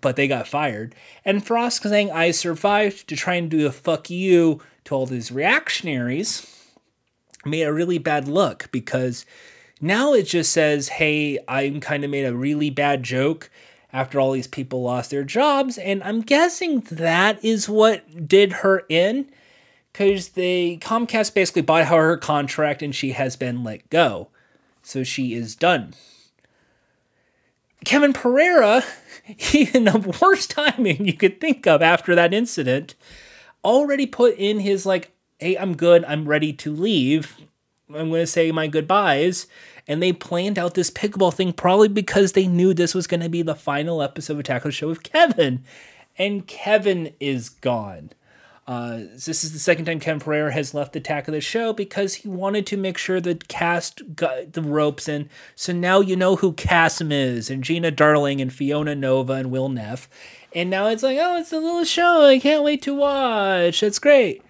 But 0.00 0.16
they 0.16 0.28
got 0.28 0.48
fired. 0.48 0.94
And 1.24 1.46
Frost 1.46 1.82
saying, 1.82 2.10
I 2.10 2.32
survived 2.32 3.08
to 3.08 3.16
try 3.16 3.34
and 3.34 3.50
do 3.50 3.66
a 3.66 3.72
fuck 3.72 4.10
you 4.10 4.60
to 4.84 4.94
all 4.94 5.06
these 5.06 5.30
reactionaries 5.30 6.54
made 7.44 7.62
a 7.62 7.72
really 7.72 7.98
bad 7.98 8.28
look 8.28 8.68
because 8.72 9.24
now 9.80 10.12
it 10.12 10.24
just 10.24 10.52
says, 10.52 10.88
hey, 10.88 11.38
I 11.46 11.78
kind 11.80 12.04
of 12.04 12.10
made 12.10 12.24
a 12.24 12.34
really 12.34 12.70
bad 12.70 13.02
joke 13.02 13.50
after 13.92 14.20
all 14.20 14.32
these 14.32 14.46
people 14.46 14.82
lost 14.82 15.10
their 15.10 15.24
jobs. 15.24 15.78
And 15.78 16.02
I'm 16.02 16.20
guessing 16.20 16.80
that 16.90 17.42
is 17.44 17.68
what 17.68 18.28
did 18.28 18.52
her 18.52 18.84
in 18.88 19.30
because 19.92 20.30
the 20.30 20.78
Comcast 20.80 21.34
basically 21.34 21.62
bought 21.62 21.86
her 21.86 22.16
contract 22.16 22.82
and 22.82 22.94
she 22.94 23.12
has 23.12 23.36
been 23.36 23.64
let 23.64 23.88
go. 23.90 24.28
So 24.82 25.04
she 25.04 25.34
is 25.34 25.56
done. 25.56 25.94
Kevin 27.84 28.12
Pereira, 28.12 28.82
in 29.54 29.84
the 29.84 30.18
worst 30.22 30.50
timing 30.50 31.04
you 31.04 31.14
could 31.14 31.40
think 31.40 31.66
of 31.66 31.82
after 31.82 32.14
that 32.14 32.34
incident, 32.34 32.94
already 33.64 34.06
put 34.06 34.36
in 34.36 34.60
his 34.60 34.86
like, 34.86 35.12
hey, 35.38 35.56
I'm 35.56 35.76
good, 35.76 36.04
I'm 36.04 36.28
ready 36.28 36.52
to 36.54 36.72
leave. 36.72 37.36
I'm 37.88 38.10
going 38.10 38.22
to 38.22 38.26
say 38.26 38.52
my 38.52 38.66
goodbyes 38.66 39.46
and 39.88 40.02
they 40.02 40.12
planned 40.12 40.58
out 40.58 40.74
this 40.74 40.90
pickleball 40.90 41.32
thing 41.32 41.52
probably 41.54 41.88
because 41.88 42.32
they 42.32 42.46
knew 42.46 42.74
this 42.74 42.94
was 42.94 43.06
going 43.06 43.22
to 43.22 43.30
be 43.30 43.42
the 43.42 43.54
final 43.54 44.02
episode 44.02 44.34
of 44.34 44.40
Attack 44.40 44.62
of 44.64 44.68
the 44.68 44.72
Show 44.72 44.88
with 44.88 45.02
Kevin. 45.02 45.64
And 46.18 46.46
Kevin 46.46 47.14
is 47.18 47.48
gone. 47.48 48.10
Uh, 48.66 48.98
this 49.14 49.44
is 49.44 49.54
the 49.54 49.58
second 49.58 49.86
time 49.86 49.98
Kevin 49.98 50.20
Pereira 50.20 50.52
has 50.52 50.74
left 50.74 50.92
the 50.92 50.98
Attack 50.98 51.26
of 51.26 51.32
the 51.32 51.40
Show 51.40 51.72
because 51.72 52.16
he 52.16 52.28
wanted 52.28 52.66
to 52.66 52.76
make 52.76 52.98
sure 52.98 53.18
the 53.18 53.36
cast 53.48 54.14
got 54.14 54.52
the 54.52 54.60
ropes 54.60 55.08
in. 55.08 55.30
So 55.54 55.72
now 55.72 56.00
you 56.00 56.16
know 56.16 56.36
who 56.36 56.52
Kassem 56.52 57.10
is, 57.10 57.48
and 57.48 57.64
Gina 57.64 57.90
Darling, 57.90 58.42
and 58.42 58.52
Fiona 58.52 58.94
Nova, 58.94 59.32
and 59.34 59.50
Will 59.50 59.70
Neff. 59.70 60.06
And 60.54 60.68
now 60.68 60.88
it's 60.88 61.02
like, 61.02 61.16
oh, 61.18 61.38
it's 61.38 61.52
a 61.52 61.58
little 61.58 61.84
show. 61.84 62.26
I 62.26 62.38
can't 62.38 62.62
wait 62.62 62.82
to 62.82 62.94
watch. 62.94 63.82
It's 63.82 63.98
great. 63.98 64.42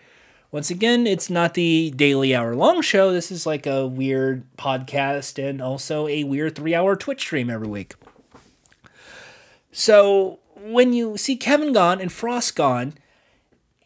Once 0.51 0.71
again, 0.71 1.07
it's 1.07 1.29
not 1.29 1.53
the 1.53 1.93
daily 1.95 2.35
hour 2.35 2.57
long 2.57 2.81
show. 2.81 3.13
This 3.13 3.31
is 3.31 3.45
like 3.45 3.67
a 3.67 3.87
weird 3.87 4.45
podcast 4.57 5.43
and 5.43 5.61
also 5.61 6.09
a 6.09 6.25
weird 6.25 6.57
three 6.57 6.75
hour 6.75 6.97
Twitch 6.97 7.21
stream 7.21 7.51
every 7.51 7.69
week. 7.69 7.95
So 9.73 10.39
when 10.57 10.95
you 10.95 11.19
see 11.19 11.37
Kevin 11.37 11.75
gone 11.75 12.01
and 12.01 12.11
Frosk 12.11 12.55
gone, 12.55 12.95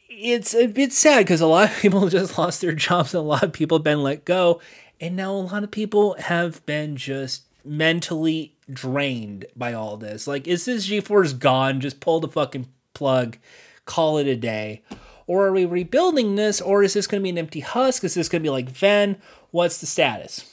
it's 0.08 0.54
a 0.54 0.68
bit 0.68 0.92
sad 0.92 1.24
because 1.24 1.40
a 1.40 1.48
lot 1.48 1.70
of 1.70 1.76
people 1.80 2.08
just 2.08 2.38
lost 2.38 2.60
their 2.60 2.72
jobs 2.72 3.12
a 3.12 3.20
lot 3.20 3.42
of 3.42 3.52
people 3.52 3.78
have 3.78 3.84
been 3.84 4.04
let 4.04 4.24
go. 4.24 4.60
And 5.00 5.16
now 5.16 5.32
a 5.32 5.34
lot 5.34 5.64
of 5.64 5.72
people 5.72 6.14
have 6.20 6.64
been 6.64 6.96
just 6.96 7.42
mentally 7.64 8.54
drained 8.70 9.46
by 9.56 9.72
all 9.72 9.96
this. 9.96 10.28
Like, 10.28 10.46
is 10.46 10.64
this 10.64 10.88
G4's 10.88 11.32
gone? 11.32 11.80
Just 11.80 11.98
pull 11.98 12.20
the 12.20 12.28
fucking 12.28 12.68
plug, 12.94 13.36
call 13.84 14.18
it 14.18 14.28
a 14.28 14.36
day. 14.36 14.82
Or 15.26 15.46
are 15.46 15.52
we 15.52 15.64
rebuilding 15.64 16.34
this? 16.34 16.60
Or 16.60 16.82
is 16.82 16.94
this 16.94 17.06
going 17.06 17.20
to 17.20 17.24
be 17.24 17.30
an 17.30 17.38
empty 17.38 17.60
husk? 17.60 18.04
Is 18.04 18.14
this 18.14 18.28
going 18.28 18.42
to 18.42 18.46
be 18.46 18.50
like 18.50 18.68
Ven? 18.68 19.18
What's 19.50 19.78
the 19.78 19.86
status? 19.86 20.52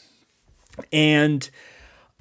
And 0.92 1.50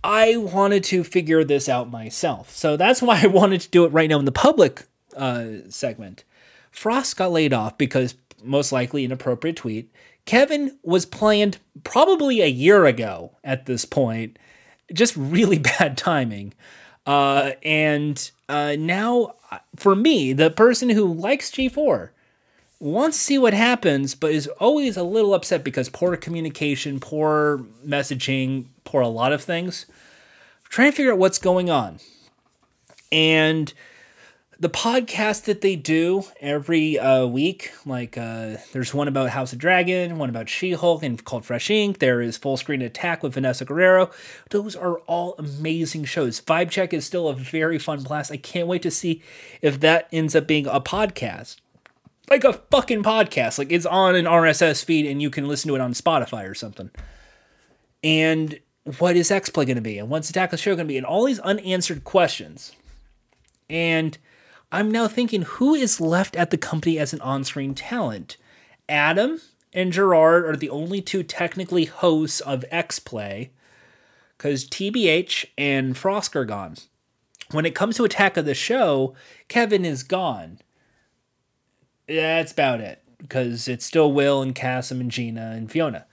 I 0.02 0.36
wanted 0.36 0.84
to 0.84 1.04
figure 1.04 1.44
this 1.44 1.68
out 1.68 1.90
myself. 1.90 2.50
So 2.50 2.76
that's 2.76 3.02
why 3.02 3.20
I 3.22 3.26
wanted 3.26 3.60
to 3.62 3.70
do 3.70 3.84
it 3.84 3.92
right 3.92 4.08
now 4.08 4.18
in 4.18 4.24
the 4.24 4.32
public 4.32 4.86
uh, 5.16 5.46
segment. 5.68 6.24
Frosk 6.72 7.16
got 7.16 7.32
laid 7.32 7.52
off 7.52 7.76
because 7.78 8.14
most 8.42 8.72
likely 8.72 9.04
inappropriate 9.04 9.56
tweet. 9.56 9.90
Kevin 10.24 10.78
was 10.82 11.06
planned 11.06 11.58
probably 11.84 12.40
a 12.40 12.46
year 12.46 12.84
ago 12.84 13.32
at 13.42 13.66
this 13.66 13.84
point. 13.84 14.38
Just 14.92 15.16
really 15.16 15.58
bad 15.78 15.96
timing. 15.96 16.54
Uh, 17.06 17.52
and 17.62 18.30
uh, 18.48 18.76
now, 18.78 19.34
for 19.76 19.96
me, 19.96 20.34
the 20.34 20.50
person 20.50 20.90
who 20.90 21.12
likes 21.12 21.50
G4 21.50 22.10
wants 22.80 23.16
to 23.16 23.22
see 23.22 23.38
what 23.38 23.54
happens, 23.54 24.14
but 24.14 24.30
is 24.30 24.46
always 24.58 24.96
a 24.96 25.02
little 25.02 25.34
upset 25.34 25.64
because 25.64 25.88
poor 25.88 26.16
communication, 26.16 27.00
poor 27.00 27.64
messaging, 27.86 28.66
poor 28.84 29.02
a 29.02 29.08
lot 29.08 29.32
of 29.32 29.42
things. 29.42 29.86
Trying 30.68 30.92
to 30.92 30.96
figure 30.96 31.12
out 31.12 31.18
what's 31.18 31.38
going 31.38 31.70
on. 31.70 31.98
And 33.10 33.72
the 34.60 34.68
podcast 34.68 35.44
that 35.44 35.60
they 35.60 35.76
do 35.76 36.24
every 36.40 36.98
uh, 36.98 37.24
week, 37.26 37.72
like 37.86 38.18
uh, 38.18 38.56
there's 38.72 38.92
one 38.92 39.08
about 39.08 39.30
House 39.30 39.52
of 39.52 39.58
Dragon, 39.58 40.18
one 40.18 40.28
about 40.28 40.48
She 40.48 40.72
Hulk, 40.72 41.02
and 41.02 41.24
called 41.24 41.46
Fresh 41.46 41.70
Ink. 41.70 42.00
There 42.00 42.20
is 42.20 42.36
Full 42.36 42.56
Screen 42.56 42.82
Attack 42.82 43.22
with 43.22 43.34
Vanessa 43.34 43.64
Guerrero. 43.64 44.10
Those 44.50 44.74
are 44.74 44.98
all 45.06 45.36
amazing 45.38 46.04
shows. 46.04 46.40
Vibe 46.40 46.70
Check 46.70 46.92
is 46.92 47.06
still 47.06 47.28
a 47.28 47.34
very 47.34 47.78
fun 47.78 48.02
blast. 48.02 48.32
I 48.32 48.36
can't 48.36 48.66
wait 48.66 48.82
to 48.82 48.90
see 48.90 49.22
if 49.62 49.80
that 49.80 50.08
ends 50.12 50.34
up 50.34 50.46
being 50.46 50.66
a 50.66 50.80
podcast. 50.80 51.56
Like 52.30 52.44
a 52.44 52.52
fucking 52.52 53.02
podcast. 53.02 53.58
Like 53.58 53.72
it's 53.72 53.86
on 53.86 54.14
an 54.14 54.26
RSS 54.26 54.84
feed 54.84 55.06
and 55.06 55.22
you 55.22 55.30
can 55.30 55.48
listen 55.48 55.68
to 55.68 55.74
it 55.74 55.80
on 55.80 55.92
Spotify 55.92 56.48
or 56.48 56.54
something. 56.54 56.90
And 58.04 58.60
what 58.98 59.16
is 59.16 59.30
X 59.30 59.50
Play 59.50 59.64
going 59.64 59.76
to 59.76 59.82
be? 59.82 59.98
And 59.98 60.08
what's 60.08 60.30
Attack 60.30 60.48
of 60.48 60.50
the 60.52 60.56
Show 60.58 60.74
going 60.74 60.86
to 60.86 60.92
be? 60.92 60.96
And 60.96 61.06
all 61.06 61.24
these 61.24 61.40
unanswered 61.40 62.04
questions. 62.04 62.72
And 63.68 64.16
I'm 64.70 64.90
now 64.90 65.08
thinking 65.08 65.42
who 65.42 65.74
is 65.74 66.00
left 66.00 66.36
at 66.36 66.50
the 66.50 66.58
company 66.58 66.98
as 66.98 67.12
an 67.12 67.20
on 67.20 67.44
screen 67.44 67.74
talent? 67.74 68.36
Adam 68.88 69.40
and 69.72 69.92
Jirard 69.92 70.44
are 70.44 70.56
the 70.56 70.70
only 70.70 71.00
two 71.00 71.22
technically 71.22 71.86
hosts 71.86 72.40
of 72.40 72.64
X 72.70 72.98
Play 72.98 73.50
because 74.36 74.66
TBH 74.66 75.46
and 75.58 75.94
Frosk 75.94 76.36
are 76.36 76.44
gone. 76.44 76.76
When 77.50 77.66
it 77.66 77.74
comes 77.74 77.96
to 77.96 78.04
Attack 78.04 78.36
of 78.36 78.44
the 78.44 78.54
Show, 78.54 79.14
Kevin 79.48 79.84
is 79.84 80.02
gone. 80.02 80.60
That's 82.08 82.52
about 82.52 82.80
it 82.80 83.02
because 83.18 83.68
it's 83.68 83.84
still 83.84 84.12
Will 84.12 84.42
and 84.42 84.54
Kassem 84.54 85.00
and 85.00 85.10
Gina 85.10 85.52
and 85.54 85.70
Fiona. 85.70 86.06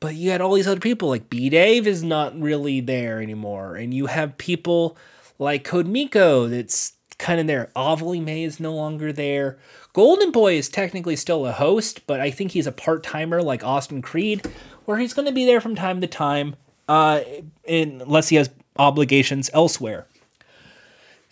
But 0.00 0.14
you 0.14 0.30
had 0.30 0.40
all 0.40 0.54
these 0.54 0.66
other 0.66 0.80
people 0.80 1.08
like 1.08 1.28
B 1.28 1.50
Dave 1.50 1.86
is 1.86 2.02
not 2.02 2.38
really 2.40 2.80
there 2.80 3.20
anymore, 3.20 3.76
and 3.76 3.92
you 3.92 4.06
have 4.06 4.38
people 4.38 4.96
like 5.38 5.62
Code 5.62 5.86
Miko 5.86 6.48
that's 6.48 6.94
kind 7.18 7.38
of 7.38 7.46
there. 7.46 7.70
Ovilee 7.76 8.24
May 8.24 8.44
is 8.44 8.58
no 8.58 8.74
longer 8.74 9.12
there. 9.12 9.58
Golden 9.92 10.30
Boy 10.30 10.54
is 10.54 10.68
technically 10.68 11.16
still 11.16 11.46
a 11.46 11.52
host, 11.52 12.06
but 12.06 12.18
I 12.18 12.30
think 12.30 12.52
he's 12.52 12.66
a 12.66 12.72
part 12.72 13.02
timer 13.02 13.42
like 13.42 13.62
Austin 13.62 14.00
Creed, 14.00 14.46
where 14.86 14.98
he's 14.98 15.12
going 15.12 15.26
to 15.26 15.32
be 15.32 15.44
there 15.44 15.60
from 15.60 15.74
time 15.74 16.00
to 16.00 16.06
time, 16.06 16.56
uh, 16.88 17.20
unless 17.68 18.30
he 18.30 18.36
has 18.36 18.48
obligations 18.78 19.50
elsewhere. 19.52 20.06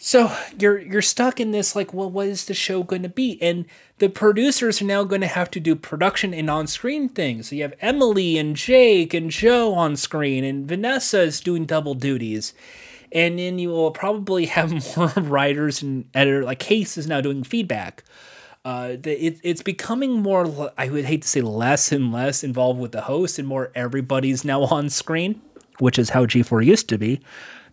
So 0.00 0.34
you're 0.58 0.78
you're 0.78 1.02
stuck 1.02 1.40
in 1.40 1.50
this 1.50 1.74
like, 1.74 1.92
well, 1.92 2.08
what 2.08 2.28
is 2.28 2.44
the 2.44 2.54
show 2.54 2.84
going 2.84 3.02
to 3.02 3.08
be? 3.08 3.36
And 3.42 3.66
the 3.98 4.08
producers 4.08 4.80
are 4.80 4.84
now 4.84 5.02
going 5.02 5.22
to 5.22 5.26
have 5.26 5.50
to 5.50 5.60
do 5.60 5.74
production 5.74 6.32
and 6.32 6.48
on-screen 6.48 7.08
things. 7.08 7.48
So 7.48 7.56
you 7.56 7.62
have 7.62 7.74
Emily 7.80 8.38
and 8.38 8.54
Jake 8.54 9.12
and 9.12 9.28
Joe 9.28 9.74
on 9.74 9.96
screen, 9.96 10.44
and 10.44 10.68
Vanessa 10.68 11.22
is 11.22 11.40
doing 11.40 11.66
double 11.66 11.94
duties 11.94 12.54
and 13.12 13.38
then 13.38 13.58
you 13.58 13.70
will 13.70 13.90
probably 13.90 14.46
have 14.56 14.96
more 14.96 15.08
writers 15.16 15.82
and 15.82 16.08
editor 16.14 16.44
like 16.44 16.58
Case 16.58 16.96
is 16.98 17.06
now 17.06 17.20
doing 17.20 17.42
feedback. 17.44 18.04
Uh, 18.64 18.96
it, 19.04 19.40
it's 19.42 19.62
becoming 19.62 20.20
more. 20.20 20.72
I 20.76 20.88
would 20.88 21.06
hate 21.06 21.22
to 21.22 21.28
say 21.28 21.40
less 21.40 21.90
and 21.90 22.12
less 22.12 22.44
involved 22.44 22.80
with 22.80 22.92
the 22.92 23.02
host, 23.02 23.38
and 23.38 23.48
more 23.48 23.70
everybody's 23.74 24.44
now 24.44 24.62
on 24.64 24.90
screen, 24.90 25.40
which 25.78 25.98
is 25.98 26.10
how 26.10 26.26
G4 26.26 26.66
used 26.66 26.88
to 26.90 26.98
be. 26.98 27.20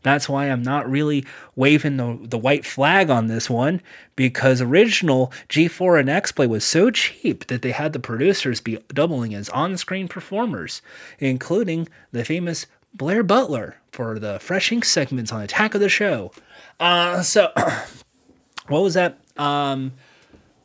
That's 0.05 0.29
why 0.29 0.51
I'm 0.51 0.61
not 0.61 0.87
really 0.87 1.25
waving 1.55 1.97
the, 1.97 2.19
the 2.21 2.37
white 2.37 2.63
flag 2.63 3.09
on 3.09 3.25
this 3.25 3.49
one 3.49 3.81
because 4.15 4.61
original 4.61 5.33
G4 5.49 6.01
and 6.01 6.09
X-Play 6.09 6.45
was 6.45 6.63
so 6.63 6.91
cheap 6.91 7.47
that 7.47 7.63
they 7.63 7.71
had 7.71 7.91
the 7.91 7.97
producers 7.97 8.61
be 8.61 8.77
doubling 8.89 9.33
as 9.33 9.49
on-screen 9.49 10.07
performers, 10.07 10.83
including 11.17 11.89
the 12.11 12.23
famous 12.23 12.67
Blair 12.93 13.23
Butler 13.23 13.77
for 13.91 14.19
the 14.19 14.37
Fresh 14.37 14.71
Ink 14.71 14.85
segments 14.85 15.31
on 15.31 15.41
Attack 15.41 15.73
of 15.73 15.81
the 15.81 15.89
Show. 15.89 16.31
Uh, 16.79 17.23
so, 17.23 17.51
what 18.67 18.83
was 18.83 18.93
that? 18.93 19.17
Um, 19.37 19.93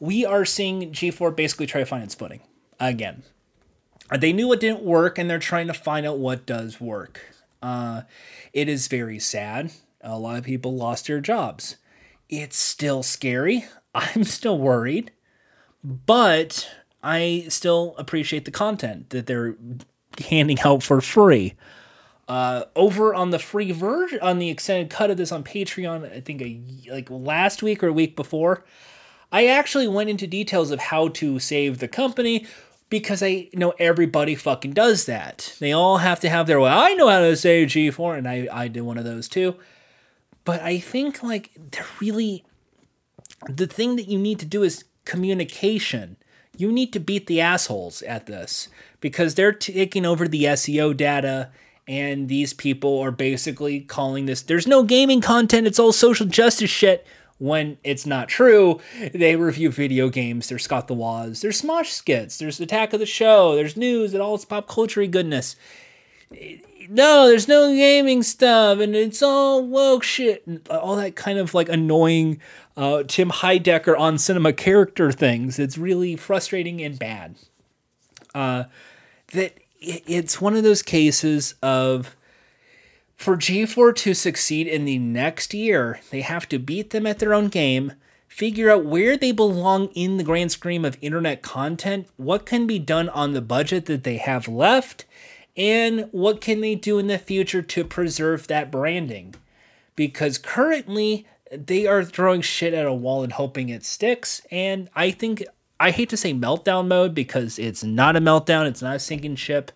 we 0.00 0.26
are 0.26 0.44
seeing 0.44 0.92
G4 0.92 1.34
basically 1.34 1.64
try 1.64 1.80
to 1.80 1.86
find 1.86 2.04
its 2.04 2.14
footing 2.14 2.42
again. 2.78 3.22
They 4.18 4.34
knew 4.34 4.52
it 4.52 4.60
didn't 4.60 4.82
work, 4.82 5.16
and 5.16 5.30
they're 5.30 5.38
trying 5.38 5.68
to 5.68 5.74
find 5.74 6.04
out 6.04 6.18
what 6.18 6.44
does 6.44 6.78
work. 6.78 7.22
Uh, 7.62 8.02
it 8.52 8.68
is 8.68 8.88
very 8.88 9.18
sad. 9.18 9.72
A 10.00 10.18
lot 10.18 10.38
of 10.38 10.44
people 10.44 10.74
lost 10.74 11.06
their 11.06 11.20
jobs. 11.20 11.76
It's 12.28 12.56
still 12.56 13.02
scary. 13.02 13.66
I'm 13.94 14.24
still 14.24 14.58
worried, 14.58 15.10
but 15.82 16.68
I 17.02 17.46
still 17.48 17.94
appreciate 17.98 18.44
the 18.44 18.50
content 18.50 19.10
that 19.10 19.26
they're 19.26 19.56
handing 20.28 20.60
out 20.60 20.82
for 20.82 21.00
free. 21.00 21.54
Uh, 22.28 22.64
over 22.76 23.12
on 23.12 23.30
the 23.30 23.40
free 23.40 23.72
version, 23.72 24.20
on 24.22 24.38
the 24.38 24.50
extended 24.50 24.88
cut 24.88 25.10
of 25.10 25.16
this 25.16 25.32
on 25.32 25.42
Patreon, 25.42 26.12
I 26.12 26.20
think 26.20 26.40
a, 26.40 26.60
like 26.88 27.10
last 27.10 27.60
week 27.60 27.82
or 27.82 27.88
a 27.88 27.92
week 27.92 28.14
before, 28.14 28.64
I 29.32 29.46
actually 29.46 29.88
went 29.88 30.10
into 30.10 30.28
details 30.28 30.70
of 30.70 30.78
how 30.78 31.08
to 31.08 31.40
save 31.40 31.78
the 31.78 31.88
company 31.88 32.46
because 32.90 33.22
I 33.22 33.48
know 33.54 33.72
everybody 33.78 34.34
fucking 34.34 34.72
does 34.72 35.06
that. 35.06 35.56
They 35.60 35.72
all 35.72 35.98
have 35.98 36.20
to 36.20 36.28
have 36.28 36.46
their 36.46 36.60
way. 36.60 36.70
I 36.70 36.94
know 36.94 37.08
how 37.08 37.20
to 37.20 37.36
say 37.36 37.64
G4, 37.64 38.18
and 38.18 38.28
I, 38.28 38.48
I 38.52 38.68
did 38.68 38.82
one 38.82 38.98
of 38.98 39.04
those 39.04 39.28
too. 39.28 39.54
But 40.44 40.60
I 40.60 40.78
think 40.78 41.22
like 41.22 41.50
they're 41.70 41.86
really 42.00 42.44
the 43.48 43.66
thing 43.66 43.96
that 43.96 44.08
you 44.08 44.18
need 44.18 44.38
to 44.40 44.46
do 44.46 44.62
is 44.62 44.84
communication. 45.04 46.16
You 46.56 46.70
need 46.72 46.92
to 46.92 47.00
beat 47.00 47.26
the 47.26 47.40
assholes 47.40 48.02
at 48.02 48.26
this 48.26 48.68
because 49.00 49.34
they're 49.34 49.52
taking 49.52 50.04
over 50.04 50.28
the 50.28 50.44
SEO 50.44 50.94
data 50.94 51.50
and 51.88 52.28
these 52.28 52.52
people 52.52 53.00
are 53.00 53.10
basically 53.10 53.80
calling 53.80 54.26
this 54.26 54.42
there's 54.42 54.66
no 54.66 54.82
gaming 54.84 55.20
content 55.20 55.66
it's 55.66 55.78
all 55.78 55.92
social 55.92 56.26
justice 56.26 56.70
shit 56.70 57.06
when 57.40 57.76
it's 57.82 58.06
not 58.06 58.28
true 58.28 58.78
they 59.12 59.34
review 59.34 59.70
video 59.70 60.08
games 60.08 60.48
there's 60.48 60.62
scott 60.62 60.86
the 60.86 60.94
woz 60.94 61.40
there's 61.40 61.60
smosh 61.60 61.86
skits 61.86 62.38
there's 62.38 62.60
attack 62.60 62.92
of 62.92 63.00
the 63.00 63.06
show 63.06 63.56
there's 63.56 63.76
news 63.76 64.12
and 64.12 64.22
all 64.22 64.36
this 64.36 64.44
pop 64.44 64.68
culture 64.68 65.00
goodness. 65.06 65.56
No 66.88 67.28
there's 67.28 67.48
no 67.48 67.74
gaming 67.74 68.22
stuff 68.22 68.78
and 68.80 68.94
it's 68.94 69.22
all 69.22 69.66
woke 69.66 70.02
shit 70.02 70.46
and 70.46 70.66
all 70.68 70.96
that 70.96 71.16
kind 71.16 71.38
of 71.38 71.54
like 71.54 71.68
annoying 71.68 72.40
uh, 72.76 73.02
tim 73.06 73.30
heidecker 73.30 73.98
on 73.98 74.18
cinema 74.18 74.52
character 74.52 75.12
things. 75.12 75.58
It's 75.58 75.76
really 75.76 76.16
frustrating 76.16 76.80
and 76.82 76.98
bad. 76.98 77.36
Uh, 78.34 78.64
that 79.32 79.54
it's 79.80 80.40
one 80.40 80.56
of 80.56 80.62
those 80.62 80.82
cases 80.82 81.54
of 81.62 82.16
for 83.20 83.36
G4 83.36 83.94
to 83.96 84.14
succeed 84.14 84.66
in 84.66 84.86
the 84.86 84.98
next 84.98 85.52
year, 85.52 86.00
they 86.10 86.22
have 86.22 86.48
to 86.48 86.58
beat 86.58 86.88
them 86.88 87.06
at 87.06 87.18
their 87.18 87.34
own 87.34 87.48
game. 87.48 87.92
figure 88.26 88.70
out 88.70 88.84
where 88.84 89.14
they 89.14 89.32
belong 89.32 89.88
in 89.88 90.16
the 90.16 90.24
grand 90.24 90.50
scheme 90.52 90.86
of 90.86 90.96
internet 91.02 91.42
content, 91.42 92.06
what 92.16 92.46
can 92.46 92.66
be 92.66 92.78
done 92.78 93.10
on 93.10 93.32
the 93.32 93.42
budget 93.42 93.84
that 93.84 94.04
they 94.04 94.16
have 94.16 94.48
left, 94.48 95.04
and 95.54 96.08
what 96.12 96.40
can 96.40 96.62
they 96.62 96.74
do 96.74 96.98
in 96.98 97.08
the 97.08 97.18
future 97.18 97.60
to 97.60 97.84
preserve 97.84 98.46
that 98.46 98.70
branding. 98.70 99.34
Because 99.96 100.38
currently, 100.38 101.26
they 101.52 101.86
are 101.86 102.04
throwing 102.04 102.40
shit 102.40 102.72
at 102.72 102.86
a 102.86 102.94
wall 102.94 103.22
and 103.22 103.32
hoping 103.34 103.68
it 103.68 103.84
sticks. 103.84 104.40
And 104.50 104.88
I 104.96 105.10
think, 105.10 105.44
I 105.78 105.90
hate 105.90 106.08
to 106.08 106.16
say 106.16 106.32
meltdown 106.32 106.88
mode 106.88 107.14
because 107.14 107.58
it's 107.58 107.84
not 107.84 108.16
a 108.16 108.20
meltdown, 108.20 108.66
it's 108.66 108.80
not 108.80 108.96
a 108.96 109.00
sinking 109.00 109.36
ship. 109.36 109.72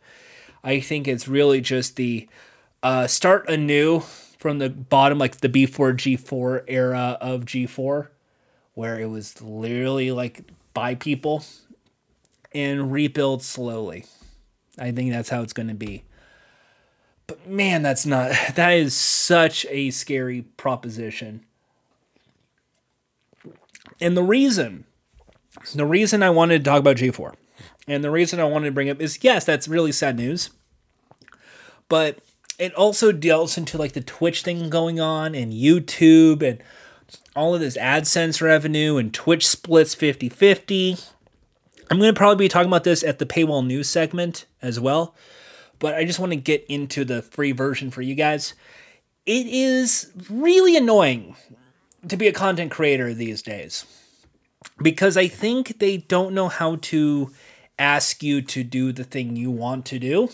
I 0.62 0.80
think 0.80 1.06
it's 1.06 1.28
really 1.28 1.60
just 1.60 1.96
the 1.96 2.26
uh, 2.84 3.06
start 3.06 3.48
anew 3.48 4.00
from 4.38 4.58
the 4.58 4.68
bottom, 4.68 5.18
like 5.18 5.38
the 5.38 5.48
B4 5.48 5.94
G4 5.94 6.64
era 6.68 7.16
of 7.20 7.46
G4, 7.46 8.08
where 8.74 9.00
it 9.00 9.06
was 9.06 9.40
literally 9.40 10.12
like 10.12 10.42
by 10.74 10.94
people 10.94 11.42
and 12.52 12.92
rebuild 12.92 13.42
slowly. 13.42 14.04
I 14.78 14.92
think 14.92 15.12
that's 15.12 15.30
how 15.30 15.40
it's 15.40 15.54
going 15.54 15.68
to 15.68 15.74
be. 15.74 16.04
But 17.26 17.48
man, 17.48 17.82
that's 17.82 18.04
not, 18.04 18.32
that 18.54 18.72
is 18.72 18.94
such 18.94 19.64
a 19.70 19.90
scary 19.90 20.42
proposition. 20.42 21.46
And 23.98 24.14
the 24.14 24.22
reason, 24.22 24.84
the 25.74 25.86
reason 25.86 26.22
I 26.22 26.28
wanted 26.28 26.58
to 26.58 26.70
talk 26.70 26.80
about 26.80 26.96
G4 26.96 27.32
and 27.88 28.04
the 28.04 28.10
reason 28.10 28.40
I 28.40 28.44
wanted 28.44 28.66
to 28.66 28.72
bring 28.72 28.90
up 28.90 29.00
is 29.00 29.20
yes, 29.22 29.46
that's 29.46 29.68
really 29.68 29.92
sad 29.92 30.16
news. 30.18 30.50
But 31.88 32.18
it 32.58 32.74
also 32.74 33.12
delves 33.12 33.58
into 33.58 33.78
like 33.78 33.92
the 33.92 34.00
Twitch 34.00 34.42
thing 34.42 34.70
going 34.70 35.00
on 35.00 35.34
and 35.34 35.52
YouTube 35.52 36.42
and 36.42 36.62
all 37.34 37.54
of 37.54 37.60
this 37.60 37.76
AdSense 37.76 38.40
revenue 38.40 38.96
and 38.96 39.12
Twitch 39.12 39.46
splits 39.46 39.94
50 39.94 40.28
50. 40.28 40.96
I'm 41.90 41.98
going 41.98 42.12
to 42.12 42.18
probably 42.18 42.44
be 42.44 42.48
talking 42.48 42.68
about 42.68 42.84
this 42.84 43.02
at 43.02 43.18
the 43.18 43.26
paywall 43.26 43.66
news 43.66 43.88
segment 43.88 44.46
as 44.62 44.80
well, 44.80 45.14
but 45.78 45.94
I 45.94 46.04
just 46.04 46.18
want 46.18 46.32
to 46.32 46.36
get 46.36 46.64
into 46.68 47.04
the 47.04 47.22
free 47.22 47.52
version 47.52 47.90
for 47.90 48.02
you 48.02 48.14
guys. 48.14 48.54
It 49.26 49.46
is 49.46 50.12
really 50.30 50.76
annoying 50.76 51.36
to 52.08 52.16
be 52.16 52.28
a 52.28 52.32
content 52.32 52.70
creator 52.70 53.12
these 53.12 53.42
days 53.42 53.84
because 54.82 55.16
I 55.16 55.28
think 55.28 55.78
they 55.78 55.98
don't 55.98 56.34
know 56.34 56.48
how 56.48 56.76
to 56.76 57.30
ask 57.78 58.22
you 58.22 58.40
to 58.42 58.62
do 58.62 58.92
the 58.92 59.04
thing 59.04 59.36
you 59.36 59.50
want 59.50 59.84
to 59.86 59.98
do 59.98 60.30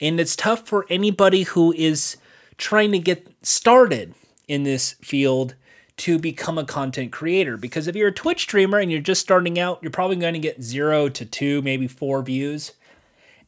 and 0.00 0.20
it's 0.20 0.36
tough 0.36 0.66
for 0.66 0.86
anybody 0.88 1.42
who 1.42 1.72
is 1.72 2.16
trying 2.56 2.92
to 2.92 2.98
get 2.98 3.26
started 3.42 4.14
in 4.46 4.62
this 4.62 4.92
field 4.94 5.54
to 5.98 6.18
become 6.18 6.58
a 6.58 6.64
content 6.64 7.12
creator. 7.12 7.56
Because 7.56 7.86
if 7.88 7.96
you're 7.96 8.08
a 8.08 8.12
Twitch 8.12 8.42
streamer 8.42 8.78
and 8.78 8.90
you're 8.90 9.00
just 9.00 9.20
starting 9.20 9.58
out, 9.58 9.80
you're 9.82 9.90
probably 9.90 10.16
going 10.16 10.34
to 10.34 10.40
get 10.40 10.62
zero 10.62 11.08
to 11.08 11.24
two, 11.24 11.60
maybe 11.62 11.88
four 11.88 12.22
views. 12.22 12.72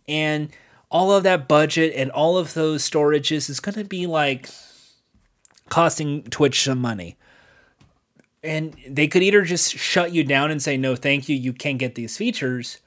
And 0.09 0.51
all 0.91 1.13
of 1.13 1.23
that 1.23 1.47
budget 1.47 1.93
and 1.95 2.11
all 2.11 2.37
of 2.37 2.55
those 2.55 2.89
storages 2.89 3.49
is 3.49 3.61
going 3.61 3.77
to 3.77 3.85
be 3.85 4.07
like 4.07 4.49
costing 5.69 6.25
Twitch 6.25 6.65
some 6.65 6.81
money. 6.81 7.17
And 8.43 8.75
they 8.89 9.07
could 9.07 9.23
either 9.23 9.43
just 9.43 9.77
shut 9.77 10.13
you 10.13 10.25
down 10.25 10.51
and 10.51 10.61
say, 10.61 10.77
no, 10.77 10.97
thank 10.97 11.29
you, 11.29 11.37
you 11.37 11.53
can't 11.53 11.79
get 11.79 11.95
these 11.95 12.17
features 12.17 12.79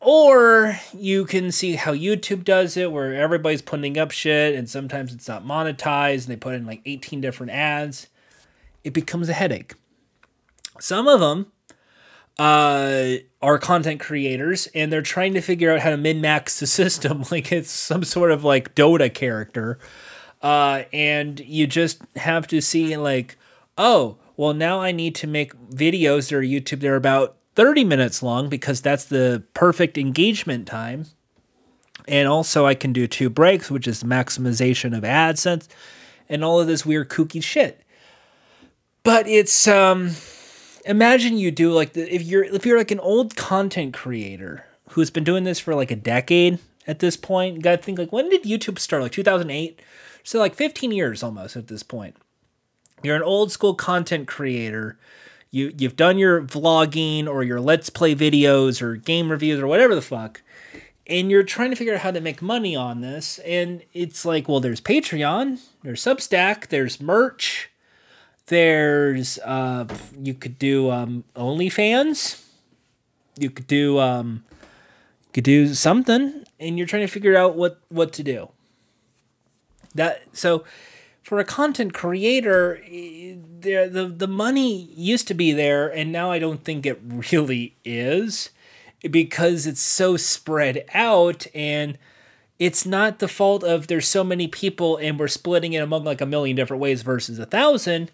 or 0.00 0.78
you 0.92 1.24
can 1.24 1.50
see 1.50 1.76
how 1.76 1.92
YouTube 1.92 2.44
does 2.44 2.76
it, 2.76 2.92
where 2.92 3.14
everybody's 3.14 3.62
putting 3.62 3.98
up 3.98 4.10
shit 4.10 4.54
and 4.54 4.68
sometimes 4.68 5.12
it's 5.12 5.28
not 5.28 5.44
monetized 5.44 6.24
and 6.24 6.32
they 6.32 6.36
put 6.36 6.54
in 6.54 6.66
like 6.66 6.82
18 6.84 7.20
different 7.20 7.52
ads. 7.52 8.08
It 8.84 8.92
becomes 8.92 9.28
a 9.28 9.32
headache. 9.32 9.74
Some 10.78 11.08
of 11.08 11.20
them 11.20 11.50
uh, 12.38 13.16
are 13.40 13.58
content 13.58 14.00
creators 14.00 14.68
and 14.74 14.92
they're 14.92 15.02
trying 15.02 15.34
to 15.34 15.40
figure 15.40 15.72
out 15.72 15.80
how 15.80 15.90
to 15.90 15.96
min 15.96 16.20
max 16.20 16.60
the 16.60 16.66
system 16.66 17.24
like 17.30 17.50
it's 17.50 17.70
some 17.70 18.04
sort 18.04 18.30
of 18.30 18.44
like 18.44 18.74
Dota 18.74 19.12
character. 19.12 19.78
Uh, 20.42 20.84
and 20.92 21.40
you 21.40 21.66
just 21.66 22.02
have 22.14 22.46
to 22.46 22.60
see, 22.60 22.96
like, 22.96 23.36
oh, 23.78 24.16
well, 24.36 24.54
now 24.54 24.80
I 24.80 24.92
need 24.92 25.14
to 25.16 25.26
make 25.26 25.54
videos 25.70 26.28
that 26.28 26.36
are 26.36 26.42
YouTube 26.42 26.80
that 26.80 26.88
are 26.88 26.96
about 26.96 27.36
30 27.56 27.84
minutes 27.84 28.22
long 28.22 28.48
because 28.48 28.80
that's 28.80 29.04
the 29.04 29.42
perfect 29.54 29.98
engagement 29.98 30.66
time. 30.66 31.06
And 32.06 32.28
also, 32.28 32.66
I 32.66 32.74
can 32.74 32.92
do 32.92 33.08
two 33.08 33.28
breaks, 33.28 33.70
which 33.70 33.88
is 33.88 34.04
maximization 34.04 34.96
of 34.96 35.02
AdSense 35.02 35.66
and 36.28 36.44
all 36.44 36.60
of 36.60 36.66
this 36.66 36.86
weird 36.86 37.08
kooky 37.08 37.42
shit. 37.42 37.82
But 39.02 39.26
it's 39.26 39.66
um 39.66 40.12
imagine 40.84 41.38
you 41.38 41.50
do 41.50 41.72
like 41.72 41.94
the, 41.94 42.12
if 42.14 42.22
you're 42.22 42.44
if 42.44 42.66
you're 42.66 42.78
like 42.78 42.90
an 42.90 43.00
old 43.00 43.36
content 43.36 43.94
creator 43.94 44.64
who's 44.90 45.10
been 45.10 45.24
doing 45.24 45.44
this 45.44 45.58
for 45.58 45.74
like 45.74 45.90
a 45.90 45.96
decade 45.96 46.58
at 46.86 47.00
this 47.00 47.16
point, 47.16 47.56
you 47.56 47.62
gotta 47.62 47.78
think 47.78 47.98
like 47.98 48.12
when 48.12 48.28
did 48.28 48.44
YouTube 48.44 48.78
start? 48.78 49.02
Like 49.02 49.12
2008? 49.12 49.80
So 50.22 50.38
like 50.38 50.54
15 50.54 50.92
years 50.92 51.22
almost 51.22 51.56
at 51.56 51.68
this 51.68 51.82
point. 51.82 52.16
You're 53.02 53.16
an 53.16 53.22
old 53.22 53.52
school 53.52 53.74
content 53.74 54.26
creator 54.26 54.98
you 55.56 55.72
you've 55.78 55.96
done 55.96 56.18
your 56.18 56.42
vlogging 56.42 57.26
or 57.26 57.42
your 57.42 57.60
let's 57.60 57.90
play 57.90 58.14
videos 58.14 58.82
or 58.82 58.96
game 58.96 59.30
reviews 59.30 59.60
or 59.60 59.66
whatever 59.66 59.94
the 59.94 60.02
fuck 60.02 60.42
and 61.08 61.30
you're 61.30 61.44
trying 61.44 61.70
to 61.70 61.76
figure 61.76 61.94
out 61.94 62.00
how 62.00 62.10
to 62.10 62.20
make 62.20 62.42
money 62.42 62.74
on 62.76 63.00
this 63.00 63.38
and 63.40 63.82
it's 63.92 64.24
like 64.24 64.48
well 64.48 64.60
there's 64.60 64.80
patreon 64.80 65.60
there's 65.82 66.02
substack 66.02 66.68
there's 66.68 67.00
merch 67.00 67.70
there's 68.46 69.38
uh 69.40 69.86
you 70.20 70.34
could 70.34 70.58
do 70.58 70.90
um 70.90 71.24
onlyfans 71.34 72.44
you 73.38 73.50
could 73.50 73.66
do 73.66 73.98
um 73.98 74.44
you 75.26 75.32
could 75.32 75.44
do 75.44 75.74
something 75.74 76.44
and 76.58 76.78
you're 76.78 76.86
trying 76.86 77.06
to 77.06 77.12
figure 77.12 77.36
out 77.36 77.56
what 77.56 77.80
what 77.88 78.12
to 78.14 78.22
do. 78.22 78.48
That 79.94 80.22
so 80.32 80.64
for 81.26 81.40
a 81.40 81.44
content 81.44 81.92
creator, 81.92 82.80
eh, 82.88 83.34
the, 83.58 83.90
the 83.90 84.06
the 84.06 84.28
money 84.28 84.88
used 84.94 85.26
to 85.26 85.34
be 85.34 85.50
there, 85.50 85.88
and 85.88 86.12
now 86.12 86.30
I 86.30 86.38
don't 86.38 86.62
think 86.62 86.86
it 86.86 87.00
really 87.02 87.74
is 87.84 88.50
because 89.10 89.66
it's 89.66 89.80
so 89.80 90.16
spread 90.16 90.84
out 90.94 91.48
and 91.52 91.98
it's 92.60 92.86
not 92.86 93.18
the 93.18 93.26
fault 93.26 93.64
of 93.64 93.88
there's 93.88 94.06
so 94.06 94.22
many 94.22 94.46
people 94.46 94.98
and 94.98 95.18
we're 95.18 95.26
splitting 95.26 95.72
it 95.72 95.82
among 95.82 96.04
like 96.04 96.20
a 96.20 96.26
million 96.26 96.54
different 96.54 96.80
ways 96.80 97.02
versus 97.02 97.40
a 97.40 97.46
thousand. 97.46 98.12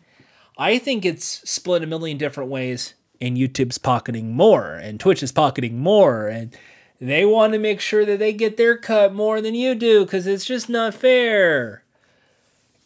I 0.56 0.78
think 0.78 1.04
it's 1.04 1.48
split 1.48 1.82
a 1.82 1.86
million 1.86 2.16
different 2.16 2.48
ways 2.48 2.94
and 3.20 3.36
YouTube's 3.36 3.76
pocketing 3.76 4.34
more 4.34 4.74
and 4.74 4.98
Twitch 4.98 5.22
is 5.22 5.32
pocketing 5.32 5.78
more 5.78 6.28
and 6.28 6.56
they 6.98 7.26
want 7.26 7.52
to 7.52 7.58
make 7.58 7.80
sure 7.80 8.06
that 8.06 8.18
they 8.18 8.32
get 8.32 8.56
their 8.56 8.76
cut 8.76 9.14
more 9.14 9.42
than 9.42 9.54
you 9.54 9.74
do 9.74 10.04
because 10.04 10.26
it's 10.26 10.46
just 10.46 10.70
not 10.70 10.94
fair 10.94 11.81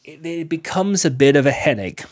it, 0.06 0.24
it 0.24 0.48
becomes 0.48 1.04
a 1.04 1.10
bit 1.10 1.36
of 1.36 1.44
a 1.44 1.50
headache. 1.50 2.04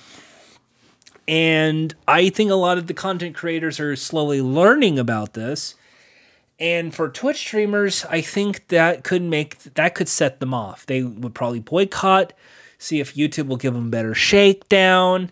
And 1.26 1.94
I 2.06 2.28
think 2.28 2.50
a 2.50 2.56
lot 2.56 2.76
of 2.76 2.86
the 2.86 2.94
content 2.94 3.34
creators 3.34 3.80
are 3.80 3.96
slowly 3.96 4.42
learning 4.42 4.98
about 4.98 5.32
this. 5.32 5.74
And 6.60 6.94
for 6.94 7.08
Twitch 7.08 7.38
streamers, 7.38 8.04
I 8.10 8.20
think 8.20 8.68
that 8.68 9.04
could 9.04 9.22
make 9.22 9.58
that 9.74 9.94
could 9.94 10.08
set 10.08 10.40
them 10.40 10.52
off. 10.52 10.86
They 10.86 11.02
would 11.02 11.34
probably 11.34 11.60
boycott, 11.60 12.32
see 12.78 13.00
if 13.00 13.14
YouTube 13.14 13.46
will 13.46 13.56
give 13.56 13.74
them 13.74 13.90
better 13.90 14.14
shakedown, 14.14 15.30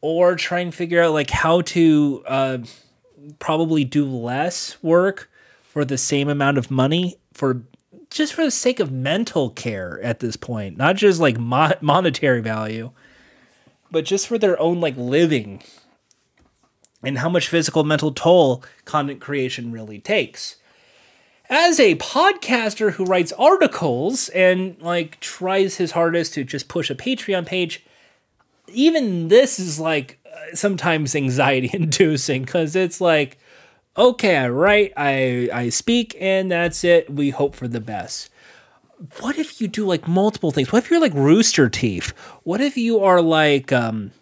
or 0.00 0.36
try 0.36 0.60
and 0.60 0.74
figure 0.74 1.02
out 1.02 1.12
like 1.12 1.30
how 1.30 1.62
to 1.62 2.22
uh, 2.26 2.58
probably 3.38 3.84
do 3.84 4.06
less 4.06 4.82
work 4.82 5.30
for 5.64 5.84
the 5.84 5.98
same 5.98 6.28
amount 6.28 6.56
of 6.56 6.70
money 6.70 7.16
for 7.32 7.62
just 8.14 8.32
for 8.32 8.44
the 8.44 8.50
sake 8.50 8.78
of 8.78 8.92
mental 8.92 9.50
care 9.50 10.00
at 10.00 10.20
this 10.20 10.36
point, 10.36 10.76
not 10.76 10.94
just 10.94 11.20
like 11.20 11.36
mo- 11.36 11.74
monetary 11.80 12.40
value, 12.40 12.92
but 13.90 14.04
just 14.04 14.28
for 14.28 14.38
their 14.38 14.58
own 14.60 14.80
like 14.80 14.96
living 14.96 15.62
and 17.02 17.18
how 17.18 17.28
much 17.28 17.48
physical 17.48 17.82
mental 17.82 18.12
toll 18.12 18.62
content 18.84 19.20
creation 19.20 19.72
really 19.72 19.98
takes. 19.98 20.56
As 21.50 21.80
a 21.80 21.96
podcaster 21.96 22.92
who 22.92 23.04
writes 23.04 23.32
articles 23.32 24.28
and 24.28 24.80
like 24.80 25.18
tries 25.18 25.76
his 25.78 25.90
hardest 25.90 26.34
to 26.34 26.44
just 26.44 26.68
push 26.68 26.90
a 26.90 26.94
Patreon 26.94 27.44
page, 27.44 27.84
even 28.68 29.26
this 29.26 29.58
is 29.58 29.80
like 29.80 30.20
uh, 30.24 30.54
sometimes 30.54 31.16
anxiety 31.16 31.68
inducing 31.74 32.44
because 32.44 32.76
it's 32.76 33.00
like 33.00 33.38
okay, 33.96 34.36
I 34.36 34.48
write, 34.48 34.92
I 34.96 35.48
I 35.52 35.68
speak, 35.68 36.16
and 36.20 36.50
that's 36.50 36.84
it. 36.84 37.10
We 37.10 37.30
hope 37.30 37.54
for 37.54 37.68
the 37.68 37.80
best. 37.80 38.30
What 39.20 39.38
if 39.38 39.60
you 39.60 39.68
do 39.68 39.84
like 39.84 40.06
multiple 40.06 40.50
things? 40.50 40.72
What 40.72 40.84
if 40.84 40.90
you're 40.90 41.00
like 41.00 41.14
Rooster 41.14 41.68
Teeth? 41.68 42.10
What 42.42 42.60
if 42.60 42.76
you 42.76 43.00
are 43.00 43.20
like 43.20 43.72
um 43.72 44.12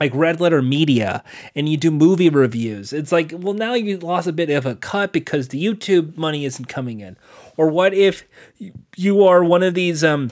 like 0.00 0.14
Red 0.14 0.40
Letter 0.40 0.62
Media 0.62 1.24
and 1.54 1.68
you 1.68 1.76
do 1.76 1.90
movie 1.90 2.30
reviews? 2.30 2.92
It's 2.92 3.12
like, 3.12 3.32
well, 3.34 3.54
now 3.54 3.74
you 3.74 3.98
lost 3.98 4.28
a 4.28 4.32
bit 4.32 4.50
of 4.50 4.66
a 4.66 4.76
cut 4.76 5.12
because 5.12 5.48
the 5.48 5.62
YouTube 5.62 6.16
money 6.16 6.44
isn't 6.44 6.66
coming 6.66 7.00
in. 7.00 7.16
Or 7.56 7.68
what 7.68 7.94
if 7.94 8.24
you 8.96 9.24
are 9.24 9.42
one 9.42 9.62
of 9.62 9.74
these 9.74 10.04
um 10.04 10.30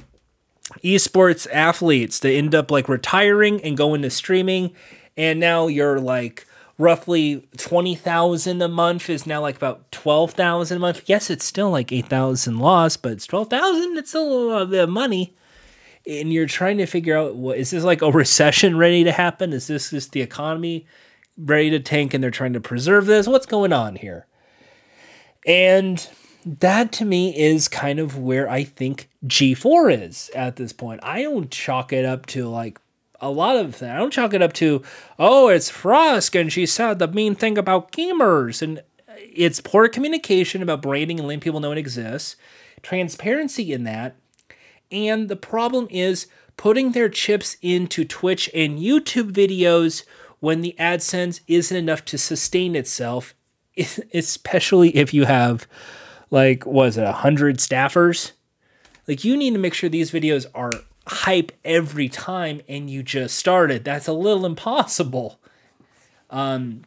esports 0.82 1.46
athletes 1.52 2.18
that 2.20 2.32
end 2.32 2.54
up 2.54 2.70
like 2.70 2.88
retiring 2.88 3.60
and 3.62 3.76
go 3.76 3.94
into 3.94 4.10
streaming 4.10 4.72
and 5.16 5.38
now 5.38 5.66
you're 5.66 6.00
like 6.00 6.46
roughly 6.78 7.46
20,000 7.56 8.62
a 8.62 8.68
month 8.68 9.08
is 9.08 9.26
now 9.26 9.40
like 9.40 9.56
about 9.56 9.90
12,000 9.92 10.76
a 10.76 10.80
month. 10.80 11.02
Yes, 11.06 11.30
it's 11.30 11.44
still 11.44 11.70
like 11.70 11.92
8,000 11.92 12.58
loss, 12.58 12.96
but 12.96 13.12
it's 13.12 13.26
12,000. 13.26 13.96
It's 13.96 14.10
still 14.10 14.56
a 14.56 14.66
bit 14.66 14.84
of 14.84 14.90
money. 14.90 15.34
And 16.06 16.32
you're 16.32 16.46
trying 16.46 16.78
to 16.78 16.86
figure 16.86 17.16
out 17.16 17.36
what 17.36 17.56
is 17.56 17.70
this 17.70 17.84
like 17.84 18.02
a 18.02 18.10
recession 18.10 18.76
ready 18.76 19.04
to 19.04 19.12
happen? 19.12 19.52
Is 19.52 19.68
this 19.68 19.90
just 19.90 20.12
the 20.12 20.20
economy 20.20 20.86
ready 21.38 21.70
to 21.70 21.80
tank 21.80 22.12
and 22.12 22.22
they're 22.22 22.30
trying 22.30 22.52
to 22.52 22.60
preserve 22.60 23.06
this? 23.06 23.26
What's 23.26 23.46
going 23.46 23.72
on 23.72 23.96
here? 23.96 24.26
And 25.46 26.06
that 26.44 26.92
to 26.92 27.04
me 27.04 27.36
is 27.36 27.68
kind 27.68 27.98
of 27.98 28.18
where 28.18 28.48
I 28.48 28.64
think 28.64 29.08
G4 29.26 30.08
is 30.08 30.30
at 30.34 30.56
this 30.56 30.72
point. 30.72 31.00
I 31.02 31.22
don't 31.22 31.50
chalk 31.50 31.92
it 31.92 32.04
up 32.04 32.26
to 32.26 32.48
like 32.48 32.78
a 33.20 33.30
lot 33.30 33.56
of 33.56 33.78
that. 33.78 33.96
I 33.96 33.98
don't 33.98 34.12
chalk 34.12 34.34
it 34.34 34.42
up 34.42 34.52
to, 34.54 34.82
oh, 35.18 35.48
it's 35.48 35.70
Frosk 35.70 36.38
and 36.38 36.52
she 36.52 36.66
said 36.66 36.98
the 36.98 37.08
mean 37.08 37.34
thing 37.34 37.56
about 37.56 37.92
gamers. 37.92 38.62
And 38.62 38.78
uh, 38.78 39.14
it's 39.16 39.60
poor 39.60 39.88
communication 39.88 40.62
about 40.62 40.82
branding 40.82 41.18
and 41.18 41.28
letting 41.28 41.40
people 41.40 41.60
know 41.60 41.72
it 41.72 41.78
exists, 41.78 42.36
transparency 42.82 43.72
in 43.72 43.84
that. 43.84 44.16
And 44.90 45.28
the 45.28 45.36
problem 45.36 45.88
is 45.90 46.26
putting 46.56 46.92
their 46.92 47.08
chips 47.08 47.56
into 47.62 48.04
Twitch 48.04 48.50
and 48.54 48.78
YouTube 48.78 49.32
videos 49.32 50.04
when 50.40 50.60
the 50.60 50.74
AdSense 50.78 51.40
isn't 51.48 51.76
enough 51.76 52.04
to 52.04 52.18
sustain 52.18 52.76
itself, 52.76 53.34
especially 54.14 54.94
if 54.96 55.14
you 55.14 55.24
have, 55.24 55.66
like, 56.30 56.66
was 56.66 56.96
it, 56.96 57.04
100 57.04 57.58
staffers? 57.58 58.32
Like, 59.08 59.24
you 59.24 59.36
need 59.36 59.52
to 59.52 59.58
make 59.58 59.74
sure 59.74 59.88
these 59.88 60.10
videos 60.10 60.46
are 60.54 60.70
hype 61.06 61.52
every 61.64 62.08
time 62.08 62.60
and 62.68 62.88
you 62.88 63.02
just 63.02 63.36
started. 63.36 63.84
That's 63.84 64.08
a 64.08 64.12
little 64.12 64.46
impossible. 64.46 65.38
Um, 66.30 66.82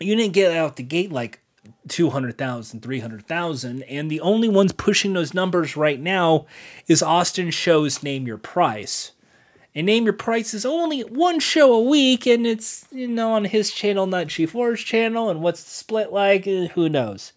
you 0.00 0.16
didn't 0.16 0.32
get 0.32 0.56
out 0.56 0.76
the 0.76 0.82
gate 0.82 1.12
like 1.12 1.40
200,000, 1.88 2.80
300,000. 2.80 3.82
And 3.82 4.10
the 4.10 4.20
only 4.20 4.48
ones 4.48 4.72
pushing 4.72 5.12
those 5.12 5.34
numbers 5.34 5.76
right 5.76 6.00
now 6.00 6.46
is 6.88 7.02
Austin 7.02 7.50
Show's 7.50 8.02
Name 8.02 8.26
Your 8.26 8.38
Price. 8.38 9.12
And 9.74 9.86
Name 9.86 10.04
Your 10.04 10.12
Price 10.12 10.52
is 10.54 10.66
only 10.66 11.00
one 11.00 11.40
show 11.40 11.72
a 11.72 11.82
week, 11.82 12.26
and 12.26 12.46
it's, 12.46 12.86
you 12.92 13.08
know, 13.08 13.32
on 13.32 13.46
his 13.46 13.70
channel, 13.70 14.06
not 14.06 14.26
G4's 14.26 14.82
channel. 14.82 15.30
And 15.30 15.40
what's 15.40 15.64
the 15.64 15.70
split 15.70 16.12
like? 16.12 16.46
Eh, 16.46 16.68
who 16.68 16.88
knows? 16.88 17.32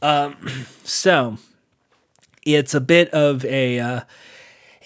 Um, 0.00 0.36
so 0.84 1.36
it's 2.46 2.72
a 2.74 2.80
bit 2.80 3.10
of 3.10 3.44
a, 3.44 3.78
uh, 3.78 4.00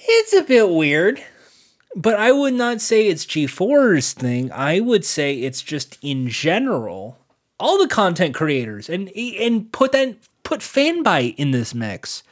it's 0.01 0.33
a 0.33 0.43
bit 0.43 0.71
weird, 0.71 1.23
but 1.95 2.15
I 2.15 2.33
would 2.33 2.55
not 2.55 2.81
say 2.81 3.09
it's 3.09 3.27
G4's 3.27 4.13
thing. 4.13 4.53
I 4.53 4.81
would 4.81 5.05
say 5.05 5.41
it's 5.41 5.63
just 5.63 5.99
in 6.03 6.29
general 6.29 7.19
all 7.61 7.79
the 7.79 7.89
content 7.89 8.35
creators 8.35 8.89
and 8.89 9.11
and 9.17 9.73
put 9.73 9.93
that 9.93 10.17
put 10.45 10.61
Fanbyte 10.61 11.35
in 11.37 11.51
this 11.51 11.75
mix. 11.75 12.23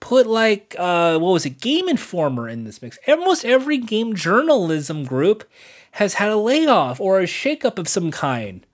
Put 0.00 0.26
like 0.26 0.74
uh 0.78 1.18
what 1.18 1.32
was 1.32 1.46
it, 1.46 1.60
Game 1.60 1.88
Informer 1.88 2.48
in 2.48 2.64
this 2.64 2.82
mix. 2.82 2.98
Almost 3.06 3.44
every 3.44 3.78
game 3.78 4.14
journalism 4.14 5.04
group 5.04 5.48
has 5.92 6.14
had 6.14 6.30
a 6.30 6.36
layoff 6.36 7.00
or 7.00 7.20
a 7.20 7.24
shakeup 7.24 7.78
of 7.78 7.88
some 7.88 8.10
kind. 8.10 8.66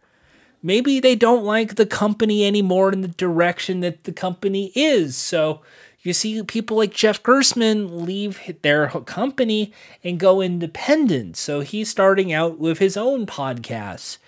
Maybe 0.63 1.01
they 1.01 1.17
don't 1.17 1.45
like 1.45 1.77
the 1.77 1.87
company 1.87 2.47
anymore 2.47 2.93
in 2.93 3.01
the 3.01 3.09
direction 3.09 3.81
that 3.81 4.05
the 4.05 4.13
company 4.13 4.73
is. 4.75 5.17
So 5.17 5.63
you 6.03 6.13
see 6.15 6.43
people 6.43 6.79
like 6.79 6.93
Jeff 6.93 7.23
Gerstmann 7.23 8.07
leave 8.07 8.41
their 8.63 8.89
company 8.89 9.73
and 10.03 10.19
go 10.19 10.41
independent. 10.41 11.37
So 11.37 11.61
he's 11.61 11.91
starting 11.91 12.33
out 12.33 12.59
with 12.59 12.79
his 12.79 12.97
own 12.97 13.27
podcast. 13.27 14.19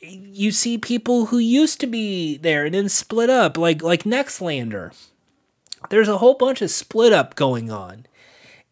You 0.00 0.52
see 0.52 0.78
people 0.78 1.26
who 1.26 1.38
used 1.38 1.80
to 1.80 1.86
be 1.86 2.36
there 2.36 2.66
and 2.66 2.74
then 2.74 2.88
split 2.88 3.30
up, 3.30 3.58
like 3.58 3.82
like 3.82 4.04
Nextlander. 4.04 4.94
There's 5.90 6.08
a 6.08 6.18
whole 6.18 6.34
bunch 6.34 6.62
of 6.62 6.70
split 6.70 7.12
up 7.12 7.34
going 7.34 7.70
on. 7.70 8.06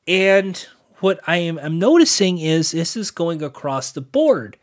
And 0.06 0.64
what 0.98 1.20
I 1.26 1.38
am 1.38 1.58
I'm 1.58 1.78
noticing 1.78 2.38
is 2.38 2.70
this 2.70 2.96
is 2.96 3.10
going 3.10 3.42
across 3.42 3.90
the 3.90 4.00
board. 4.00 4.56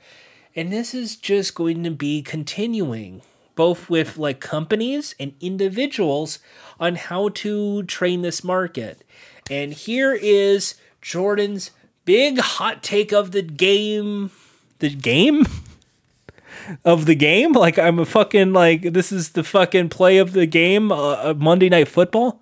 And 0.55 0.71
this 0.71 0.93
is 0.93 1.15
just 1.15 1.53
going 1.53 1.83
to 1.83 1.91
be 1.91 2.21
continuing 2.21 3.21
both 3.57 3.89
with 3.89 4.17
like 4.17 4.39
companies 4.39 5.13
and 5.19 5.33
individuals 5.41 6.39
on 6.79 6.95
how 6.95 7.27
to 7.29 7.83
train 7.83 8.21
this 8.21 8.41
market. 8.45 9.03
And 9.51 9.73
here 9.73 10.13
is 10.13 10.75
Jordan's 11.01 11.71
big 12.05 12.39
hot 12.39 12.81
take 12.81 13.11
of 13.11 13.31
the 13.31 13.41
game. 13.41 14.31
The 14.79 14.89
game? 14.89 15.45
of 16.85 17.05
the 17.05 17.15
game? 17.15 17.53
Like, 17.53 17.77
I'm 17.77 17.99
a 17.99 18.05
fucking, 18.05 18.53
like, 18.53 18.93
this 18.93 19.11
is 19.11 19.29
the 19.29 19.43
fucking 19.43 19.89
play 19.89 20.17
of 20.17 20.33
the 20.33 20.45
game, 20.45 20.91
uh, 20.91 21.33
Monday 21.35 21.69
Night 21.69 21.87
Football? 21.87 22.41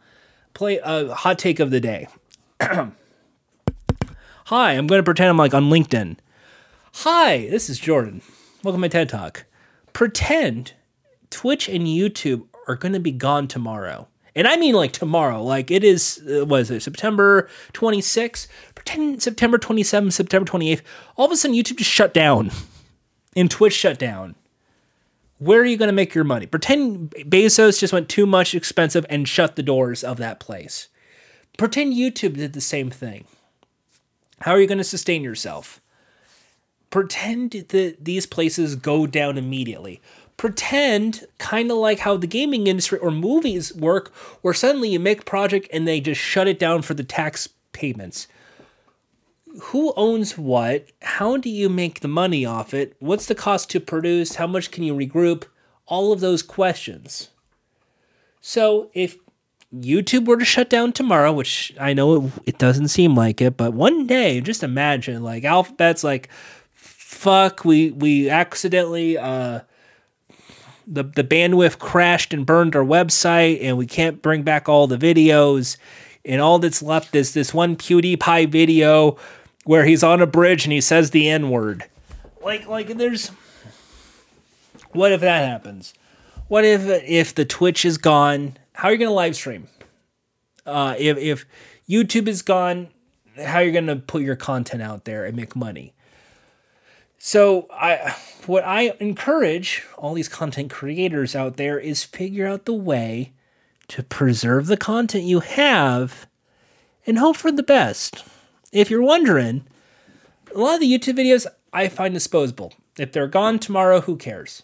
Play 0.53 0.77
a 0.77 0.83
uh, 0.83 1.13
hot 1.15 1.39
take 1.39 1.59
of 1.59 1.71
the 1.71 1.79
day. 1.79 2.07
Hi, 2.61 2.91
I'm 4.73 4.87
going 4.87 4.99
to 4.99 5.03
pretend 5.03 5.29
I'm 5.29 5.37
like 5.37 5.53
on 5.53 5.69
LinkedIn. 5.69 6.17
Hi, 6.99 7.47
this 7.49 7.69
is 7.69 7.79
Jordan. 7.79 8.21
Welcome 8.63 8.81
to 8.81 8.85
my 8.85 8.87
TED 8.87 9.09
Talk. 9.09 9.45
Pretend 9.91 10.73
Twitch 11.35 11.67
and 11.67 11.85
YouTube 11.85 12.47
are 12.65 12.77
going 12.77 12.93
to 12.93 12.99
be 13.01 13.11
gone 13.11 13.49
tomorrow. 13.49 14.07
And 14.37 14.47
I 14.47 14.55
mean 14.55 14.73
like 14.73 14.93
tomorrow. 14.93 15.43
Like 15.43 15.69
it 15.69 15.83
is, 15.83 16.23
uh, 16.29 16.45
what 16.45 16.61
is 16.61 16.71
it, 16.71 16.81
September 16.81 17.49
26th? 17.73 18.47
Pretend 18.73 19.21
September 19.21 19.57
27th, 19.57 20.13
September 20.13 20.49
28th. 20.49 20.81
All 21.17 21.25
of 21.25 21.33
a 21.33 21.35
sudden, 21.35 21.57
YouTube 21.57 21.77
just 21.77 21.91
shut 21.91 22.13
down 22.13 22.51
and 23.35 23.51
Twitch 23.51 23.73
shut 23.73 23.99
down. 23.99 24.35
Where 25.37 25.59
are 25.59 25.65
you 25.65 25.75
going 25.75 25.89
to 25.89 25.93
make 25.93 26.15
your 26.15 26.23
money? 26.23 26.45
Pretend 26.45 27.11
Bezos 27.11 27.81
just 27.81 27.91
went 27.91 28.07
too 28.07 28.25
much 28.25 28.55
expensive 28.55 29.05
and 29.09 29.27
shut 29.27 29.57
the 29.57 29.63
doors 29.63 30.05
of 30.05 30.15
that 30.17 30.39
place. 30.39 30.87
Pretend 31.57 31.95
YouTube 31.95 32.35
did 32.35 32.53
the 32.53 32.61
same 32.61 32.89
thing. 32.89 33.25
How 34.39 34.51
are 34.51 34.61
you 34.61 34.67
going 34.67 34.77
to 34.77 34.85
sustain 34.85 35.21
yourself? 35.21 35.81
Pretend 36.91 37.51
that 37.51 37.97
these 37.99 38.25
places 38.25 38.77
go 38.77 39.05
down 39.05 39.37
immediately 39.37 40.01
pretend 40.37 41.25
kind 41.37 41.71
of 41.71 41.77
like 41.77 41.99
how 41.99 42.17
the 42.17 42.27
gaming 42.27 42.67
industry 42.67 42.99
or 42.99 43.11
movies 43.11 43.73
work 43.75 44.13
where 44.41 44.53
suddenly 44.53 44.89
you 44.89 44.99
make 44.99 45.21
a 45.21 45.25
project 45.25 45.67
and 45.71 45.87
they 45.87 46.01
just 46.01 46.19
shut 46.19 46.47
it 46.47 46.59
down 46.59 46.81
for 46.81 46.93
the 46.93 47.03
tax 47.03 47.49
payments. 47.71 48.27
Who 49.61 49.93
owns 49.95 50.37
what? 50.37 50.89
How 51.01 51.37
do 51.37 51.49
you 51.49 51.69
make 51.69 52.01
the 52.01 52.09
money 52.09 52.45
off 52.45 52.73
it? 52.73 52.95
What's 52.99 53.25
the 53.25 53.35
cost 53.35 53.69
to 53.71 53.79
produce? 53.79 54.35
How 54.35 54.47
much 54.47 54.71
can 54.71 54.83
you 54.83 54.93
regroup? 54.93 55.45
All 55.87 56.11
of 56.11 56.19
those 56.19 56.43
questions. 56.43 57.29
So 58.41 58.89
if 58.93 59.17
youtube 59.73 60.25
were 60.25 60.37
to 60.37 60.45
shut 60.45 60.69
down 60.69 60.93
tomorrow 60.93 61.33
which 61.33 61.73
i 61.81 61.91
know 61.91 62.15
it, 62.15 62.31
it 62.45 62.57
doesn't 62.57 62.87
seem 62.87 63.13
like 63.13 63.41
it 63.41 63.57
but 63.57 63.73
one 63.73 64.07
day 64.07 64.39
just 64.39 64.63
imagine 64.63 65.21
like 65.21 65.43
alphabet's 65.43 66.01
like 66.03 66.29
fuck 66.71 67.65
we 67.65 67.91
we 67.91 68.29
accidentally 68.29 69.17
uh 69.17 69.59
the, 70.87 71.03
the 71.03 71.23
bandwidth 71.23 71.79
crashed 71.79 72.33
and 72.33 72.45
burned 72.45 72.75
our 72.75 72.83
website 72.83 73.59
and 73.61 73.77
we 73.77 73.85
can't 73.85 74.21
bring 74.21 74.43
back 74.43 74.69
all 74.69 74.87
the 74.87 74.97
videos 74.97 75.77
and 76.25 76.41
all 76.41 76.59
that's 76.59 76.81
left 76.81 77.15
is 77.15 77.33
this 77.33 77.53
one 77.53 77.75
PewDiePie 77.75 78.49
video 78.49 79.17
where 79.63 79.85
he's 79.85 80.03
on 80.03 80.21
a 80.21 80.27
bridge 80.27 80.65
and 80.65 80.73
he 80.73 80.81
says 80.81 81.11
the 81.11 81.29
N 81.29 81.49
word. 81.49 81.85
Like 82.43 82.67
like 82.67 82.87
there's 82.97 83.29
what 84.91 85.11
if 85.11 85.21
that 85.21 85.47
happens? 85.47 85.93
What 86.47 86.65
if 86.65 86.81
if 86.87 87.35
the 87.35 87.45
Twitch 87.45 87.85
is 87.85 87.97
gone? 87.97 88.57
How 88.73 88.89
are 88.89 88.91
you 88.91 88.97
gonna 88.97 89.11
live 89.11 89.35
stream? 89.35 89.67
Uh, 90.65 90.95
if 90.97 91.17
if 91.17 91.45
YouTube 91.87 92.27
is 92.27 92.41
gone, 92.41 92.89
how 93.37 93.57
are 93.57 93.63
you 93.63 93.71
gonna 93.71 93.95
put 93.95 94.21
your 94.21 94.35
content 94.35 94.81
out 94.81 95.05
there 95.05 95.25
and 95.25 95.35
make 95.35 95.55
money? 95.55 95.93
So 97.17 97.67
I 97.71 98.15
what 98.47 98.65
I 98.65 98.95
encourage 98.99 99.83
all 99.97 100.13
these 100.13 100.29
content 100.29 100.71
creators 100.71 101.35
out 101.35 101.57
there 101.57 101.79
is 101.79 102.03
figure 102.03 102.47
out 102.47 102.65
the 102.65 102.73
way 102.73 103.33
to 103.89 104.03
preserve 104.03 104.67
the 104.67 104.77
content 104.77 105.23
you 105.23 105.41
have 105.41 106.27
and 107.05 107.19
hope 107.19 107.37
for 107.37 107.51
the 107.51 107.63
best. 107.63 108.23
If 108.71 108.89
you're 108.89 109.01
wondering, 109.01 109.65
a 110.53 110.57
lot 110.57 110.75
of 110.75 110.79
the 110.79 110.91
YouTube 110.91 111.17
videos 111.17 111.45
I 111.71 111.87
find 111.87 112.13
disposable. 112.13 112.73
If 112.97 113.11
they're 113.11 113.27
gone 113.27 113.59
tomorrow, 113.59 114.01
who 114.01 114.15
cares? 114.15 114.63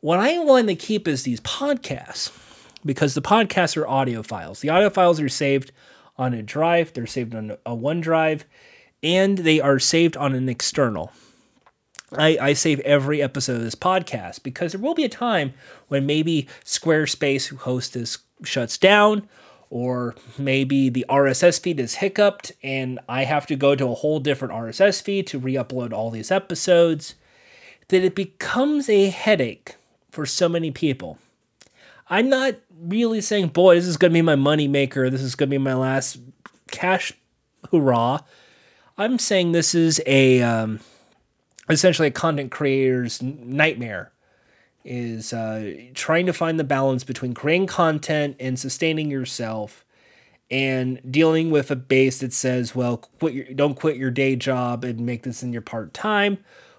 What 0.00 0.18
I 0.18 0.38
want 0.40 0.68
to 0.68 0.74
keep 0.74 1.06
is 1.06 1.22
these 1.22 1.40
podcasts 1.40 2.36
because 2.84 3.14
the 3.14 3.22
podcasts 3.22 3.76
are 3.76 3.86
audio 3.86 4.22
files. 4.22 4.60
The 4.60 4.68
audio 4.68 4.90
files 4.90 5.20
are 5.20 5.28
saved 5.28 5.72
on 6.18 6.34
a 6.34 6.42
drive, 6.42 6.92
they're 6.92 7.06
saved 7.06 7.34
on 7.34 7.52
a 7.64 7.76
OneDrive, 7.76 8.42
and 9.02 9.38
they 9.38 9.60
are 9.60 9.78
saved 9.78 10.16
on 10.16 10.34
an 10.34 10.48
external. 10.48 11.12
I, 12.16 12.38
I 12.40 12.52
save 12.52 12.80
every 12.80 13.22
episode 13.22 13.56
of 13.56 13.62
this 13.62 13.74
podcast 13.74 14.42
because 14.42 14.72
there 14.72 14.80
will 14.80 14.94
be 14.94 15.04
a 15.04 15.08
time 15.08 15.54
when 15.88 16.06
maybe 16.06 16.48
Squarespace, 16.64 17.46
who 17.46 17.56
hosts 17.56 17.94
this, 17.94 18.18
shuts 18.44 18.76
down, 18.76 19.28
or 19.70 20.14
maybe 20.36 20.90
the 20.90 21.06
RSS 21.08 21.58
feed 21.60 21.80
is 21.80 21.96
hiccuped 21.96 22.52
and 22.62 23.00
I 23.08 23.24
have 23.24 23.46
to 23.46 23.56
go 23.56 23.74
to 23.74 23.88
a 23.88 23.94
whole 23.94 24.20
different 24.20 24.52
RSS 24.52 25.02
feed 25.02 25.26
to 25.28 25.38
re 25.38 25.54
upload 25.54 25.92
all 25.92 26.10
these 26.10 26.30
episodes, 26.30 27.14
that 27.88 28.04
it 28.04 28.14
becomes 28.14 28.88
a 28.88 29.08
headache 29.08 29.76
for 30.10 30.26
so 30.26 30.48
many 30.48 30.70
people. 30.70 31.18
I'm 32.10 32.28
not 32.28 32.56
really 32.78 33.22
saying, 33.22 33.48
boy, 33.48 33.76
this 33.76 33.86
is 33.86 33.96
going 33.96 34.10
to 34.10 34.14
be 34.14 34.22
my 34.22 34.36
money 34.36 34.68
maker. 34.68 35.08
This 35.08 35.22
is 35.22 35.34
going 35.34 35.48
to 35.48 35.54
be 35.54 35.58
my 35.58 35.74
last 35.74 36.18
cash 36.70 37.14
hurrah. 37.70 38.20
I'm 38.98 39.18
saying 39.18 39.52
this 39.52 39.74
is 39.74 40.02
a 40.04 40.42
um, 40.42 40.80
essentially 41.68 42.08
a 42.08 42.12
content 42.12 42.50
creator's 42.50 43.22
nightmare 43.22 44.12
is 44.84 45.32
uh, 45.32 45.72
trying 45.94 46.26
to 46.26 46.32
find 46.32 46.58
the 46.58 46.64
balance 46.64 47.04
between 47.04 47.34
creating 47.34 47.66
content 47.66 48.36
and 48.40 48.58
sustaining 48.58 49.10
yourself 49.10 49.84
and 50.50 51.00
dealing 51.10 51.50
with 51.50 51.70
a 51.70 51.76
base 51.76 52.18
that 52.18 52.32
says, 52.32 52.74
well, 52.74 52.98
quit 52.98 53.32
your, 53.32 53.44
don't 53.54 53.74
quit 53.74 53.96
your 53.96 54.10
day 54.10 54.36
job 54.36 54.84
and 54.84 55.00
make 55.00 55.22
this 55.22 55.42
in 55.42 55.52
your 55.52 55.62
part 55.62 55.94
time. 55.94 56.38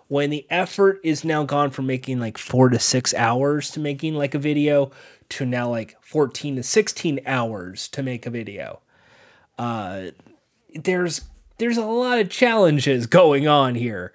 When 0.10 0.30
the 0.30 0.46
effort 0.50 1.00
is 1.04 1.24
now 1.24 1.44
gone 1.44 1.72
from 1.72 1.88
making 1.88 2.20
like 2.20 2.38
four 2.38 2.70
to 2.70 2.78
six 2.78 3.14
hours 3.16 3.72
to 3.72 3.80
making 3.80 4.14
like 4.14 4.36
a 4.36 4.40
video 4.40 4.92
to 5.30 5.46
now 5.46 5.70
like 5.70 5.96
14 6.02 6.58
to 6.58 6.64
16 6.64 7.22
hours 7.26 7.88
to 7.88 8.04
make 8.04 8.26
a 8.26 8.30
video. 8.30 8.82
Uh, 9.58 10.08
there's 10.76 11.22
there's 11.58 11.78
a 11.78 11.86
lot 11.86 12.20
of 12.20 12.30
challenges 12.30 13.08
going 13.08 13.48
on 13.48 13.76
here. 13.76 14.14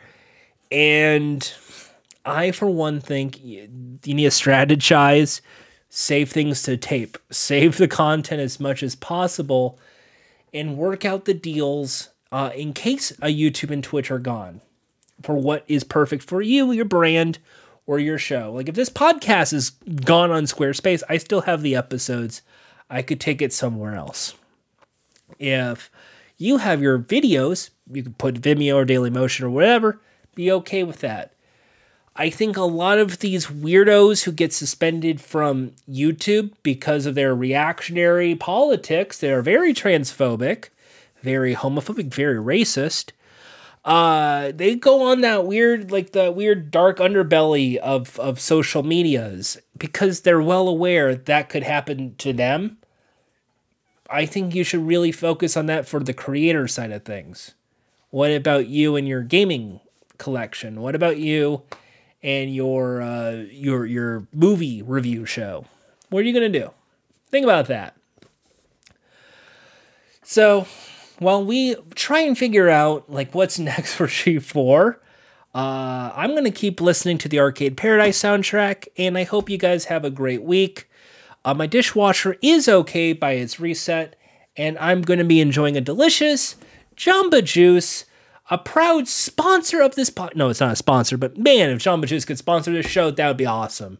And 0.70 1.50
I, 2.24 2.50
for 2.50 2.68
one, 2.68 3.00
think 3.00 3.42
you 3.42 3.68
need 3.68 4.04
to 4.04 4.28
strategize, 4.28 5.40
save 5.88 6.30
things 6.30 6.62
to 6.64 6.76
tape, 6.76 7.18
save 7.30 7.76
the 7.76 7.88
content 7.88 8.40
as 8.40 8.60
much 8.60 8.82
as 8.82 8.94
possible, 8.94 9.78
and 10.52 10.76
work 10.76 11.04
out 11.04 11.24
the 11.24 11.34
deals 11.34 12.10
uh, 12.30 12.50
in 12.54 12.72
case 12.72 13.10
a 13.22 13.34
YouTube 13.34 13.70
and 13.70 13.82
Twitch 13.82 14.10
are 14.10 14.18
gone 14.18 14.60
for 15.22 15.34
what 15.34 15.64
is 15.66 15.84
perfect 15.84 16.22
for 16.22 16.40
you, 16.40 16.70
your 16.72 16.84
brand, 16.84 17.38
or 17.86 17.98
your 17.98 18.18
show. 18.18 18.52
Like 18.52 18.68
if 18.68 18.74
this 18.74 18.90
podcast 18.90 19.52
is 19.52 19.70
gone 19.70 20.30
on 20.30 20.44
Squarespace, 20.44 21.02
I 21.08 21.16
still 21.16 21.42
have 21.42 21.62
the 21.62 21.74
episodes. 21.74 22.42
I 22.90 23.02
could 23.02 23.20
take 23.20 23.42
it 23.42 23.52
somewhere 23.52 23.94
else. 23.94 24.34
If 25.38 25.90
you 26.36 26.58
have 26.58 26.82
your 26.82 26.98
videos, 26.98 27.70
you 27.90 28.02
can 28.02 28.14
put 28.14 28.40
Vimeo 28.40 28.76
or 28.76 28.86
Dailymotion 28.86 29.42
or 29.42 29.50
whatever, 29.50 30.00
be 30.38 30.52
okay 30.52 30.84
with 30.84 31.00
that. 31.00 31.32
I 32.14 32.30
think 32.30 32.56
a 32.56 32.62
lot 32.62 32.98
of 32.98 33.18
these 33.18 33.48
weirdos 33.48 34.22
who 34.22 34.30
get 34.30 34.52
suspended 34.52 35.20
from 35.20 35.72
YouTube 35.90 36.52
because 36.62 37.06
of 37.06 37.16
their 37.16 37.34
reactionary 37.34 38.36
politics, 38.36 39.18
they're 39.18 39.42
very 39.42 39.74
transphobic, 39.74 40.68
very 41.22 41.56
homophobic, 41.56 42.14
very 42.14 42.38
racist. 42.38 43.10
Uh, 43.84 44.52
they 44.54 44.76
go 44.76 45.02
on 45.02 45.22
that 45.22 45.44
weird, 45.44 45.90
like 45.90 46.12
the 46.12 46.30
weird 46.30 46.70
dark 46.70 46.98
underbelly 46.98 47.76
of, 47.76 48.16
of 48.20 48.38
social 48.38 48.84
medias 48.84 49.58
because 49.76 50.20
they're 50.20 50.40
well 50.40 50.68
aware 50.68 51.16
that 51.16 51.48
could 51.48 51.64
happen 51.64 52.14
to 52.18 52.32
them. 52.32 52.78
I 54.08 54.24
think 54.24 54.54
you 54.54 54.62
should 54.62 54.86
really 54.86 55.10
focus 55.10 55.56
on 55.56 55.66
that 55.66 55.88
for 55.88 55.98
the 55.98 56.14
creator 56.14 56.68
side 56.68 56.92
of 56.92 57.04
things. 57.04 57.54
What 58.10 58.30
about 58.30 58.68
you 58.68 58.94
and 58.94 59.08
your 59.08 59.22
gaming 59.22 59.80
collection? 60.18 60.80
What 60.80 60.94
about 60.94 61.18
you 61.18 61.62
and 62.22 62.54
your 62.54 63.00
uh, 63.00 63.44
your 63.50 63.86
your 63.86 64.26
movie 64.32 64.82
review 64.82 65.24
show. 65.24 65.64
What 66.10 66.20
are 66.20 66.22
you 66.22 66.32
gonna 66.32 66.48
do? 66.48 66.70
Think 67.30 67.44
about 67.44 67.66
that. 67.66 67.96
So, 70.22 70.66
while 71.18 71.44
we 71.44 71.76
try 71.94 72.20
and 72.20 72.36
figure 72.36 72.68
out 72.68 73.10
like 73.10 73.34
what's 73.34 73.58
next 73.58 73.94
for 73.94 74.06
G 74.06 74.38
Four, 74.38 75.00
uh, 75.54 76.12
I'm 76.14 76.34
gonna 76.34 76.50
keep 76.50 76.80
listening 76.80 77.18
to 77.18 77.28
the 77.28 77.40
Arcade 77.40 77.76
Paradise 77.76 78.20
soundtrack, 78.20 78.88
and 78.96 79.16
I 79.16 79.24
hope 79.24 79.50
you 79.50 79.58
guys 79.58 79.86
have 79.86 80.04
a 80.04 80.10
great 80.10 80.42
week. 80.42 80.88
Uh, 81.44 81.54
my 81.54 81.66
dishwasher 81.66 82.36
is 82.42 82.68
okay 82.68 83.12
by 83.12 83.32
its 83.32 83.60
reset, 83.60 84.16
and 84.56 84.76
I'm 84.78 85.02
gonna 85.02 85.24
be 85.24 85.40
enjoying 85.40 85.76
a 85.76 85.80
delicious 85.80 86.56
Jamba 86.96 87.44
Juice 87.44 88.04
a 88.50 88.58
proud 88.58 89.08
sponsor 89.08 89.80
of 89.80 89.94
this 89.94 90.10
pod. 90.10 90.32
No, 90.34 90.48
it's 90.48 90.60
not 90.60 90.72
a 90.72 90.76
sponsor, 90.76 91.16
but 91.16 91.36
man, 91.36 91.70
if 91.70 91.78
Jamba 91.78 92.06
Juice 92.06 92.24
could 92.24 92.38
sponsor 92.38 92.72
this 92.72 92.86
show, 92.86 93.10
that 93.10 93.28
would 93.28 93.36
be 93.36 93.46
awesome. 93.46 93.98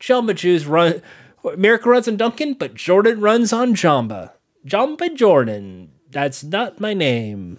Jamba 0.00 0.34
Juice 0.34 0.64
run. 0.64 1.02
America 1.44 1.88
runs 1.88 2.06
on 2.06 2.16
Dunkin', 2.16 2.54
but 2.54 2.74
Jordan 2.74 3.20
runs 3.20 3.52
on 3.52 3.74
Jamba. 3.74 4.32
Jamba 4.66 5.14
Jordan. 5.14 5.90
That's 6.10 6.44
not 6.44 6.80
my 6.80 6.94
name. 6.94 7.58